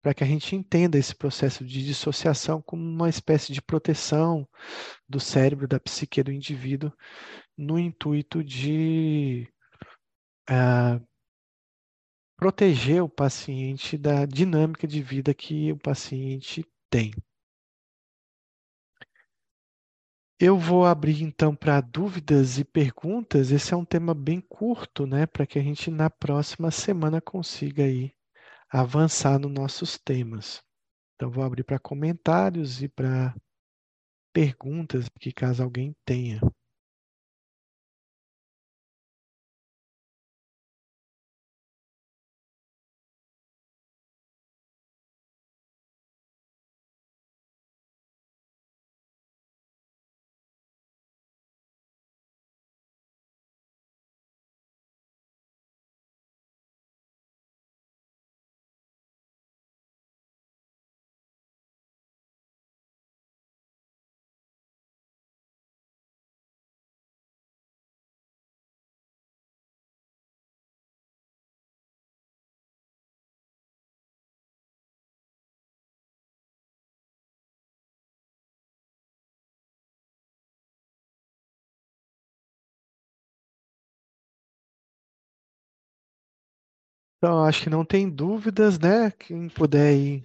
para 0.02 0.12
que 0.12 0.24
a 0.24 0.26
gente 0.26 0.56
entenda 0.56 0.98
esse 0.98 1.14
processo 1.14 1.64
de 1.64 1.84
dissociação 1.84 2.60
como 2.60 2.82
uma 2.82 3.08
espécie 3.08 3.52
de 3.52 3.62
proteção 3.62 4.44
do 5.08 5.20
cérebro, 5.20 5.68
da 5.68 5.78
psique 5.78 6.20
do 6.20 6.32
indivíduo, 6.32 6.92
no 7.56 7.78
intuito 7.78 8.42
de 8.42 9.48
uh, 10.50 11.00
proteger 12.36 13.04
o 13.04 13.08
paciente 13.08 13.96
da 13.96 14.26
dinâmica 14.26 14.84
de 14.84 15.00
vida 15.00 15.32
que 15.32 15.70
o 15.70 15.78
paciente 15.78 16.66
tem. 16.90 17.12
Eu 20.40 20.56
vou 20.56 20.86
abrir 20.86 21.24
então 21.24 21.52
para 21.52 21.80
dúvidas 21.80 22.58
e 22.58 22.64
perguntas. 22.64 23.50
Esse 23.50 23.74
é 23.74 23.76
um 23.76 23.84
tema 23.84 24.14
bem 24.14 24.40
curto, 24.40 25.04
né, 25.04 25.26
para 25.26 25.44
que 25.44 25.58
a 25.58 25.62
gente 25.62 25.90
na 25.90 26.08
próxima 26.08 26.70
semana 26.70 27.20
consiga 27.20 27.82
aí 27.82 28.12
avançar 28.70 29.36
nos 29.40 29.50
nossos 29.50 29.98
temas. 29.98 30.62
Então 31.16 31.28
vou 31.28 31.42
abrir 31.42 31.64
para 31.64 31.80
comentários 31.80 32.80
e 32.80 32.88
para 32.88 33.34
perguntas, 34.32 35.08
que 35.18 35.32
caso 35.32 35.60
alguém 35.60 35.92
tenha. 36.04 36.40
Então, 87.18 87.44
acho 87.44 87.64
que 87.64 87.70
não 87.70 87.84
tem 87.84 88.08
dúvidas, 88.08 88.78
né? 88.78 89.10
Quem 89.10 89.48
puder 89.48 89.92
ir 89.92 90.22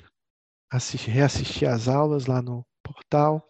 assistir, 0.72 1.10
reassistir 1.10 1.68
as 1.68 1.88
aulas 1.88 2.28
lá 2.28 2.40
no 2.40 2.64
portal. 2.84 3.44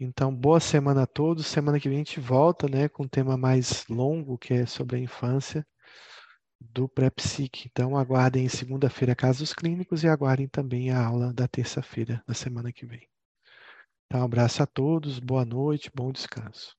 Então, 0.00 0.34
boa 0.34 0.58
semana 0.58 1.02
a 1.02 1.06
todos. 1.06 1.46
Semana 1.46 1.78
que 1.78 1.90
vem 1.90 1.98
a 1.98 2.00
gente 2.00 2.20
volta, 2.20 2.66
né, 2.68 2.88
com 2.88 3.04
um 3.04 3.08
tema 3.08 3.36
mais 3.36 3.86
longo, 3.86 4.38
que 4.38 4.54
é 4.54 4.64
sobre 4.66 4.96
a 4.96 5.00
infância 5.00 5.66
do 6.58 6.88
pré-psique. 6.88 7.68
Então, 7.70 7.98
aguardem 7.98 8.48
segunda-feira 8.48 9.14
casos 9.14 9.52
clínicos 9.52 10.02
e 10.02 10.08
aguardem 10.08 10.48
também 10.48 10.90
a 10.90 11.04
aula 11.04 11.34
da 11.34 11.46
terça-feira 11.46 12.22
da 12.26 12.32
semana 12.32 12.72
que 12.72 12.86
vem. 12.86 13.06
Então, 14.06 14.22
um 14.22 14.24
abraço 14.24 14.62
a 14.62 14.66
todos, 14.66 15.18
boa 15.18 15.44
noite, 15.44 15.90
bom 15.94 16.10
descanso. 16.10 16.74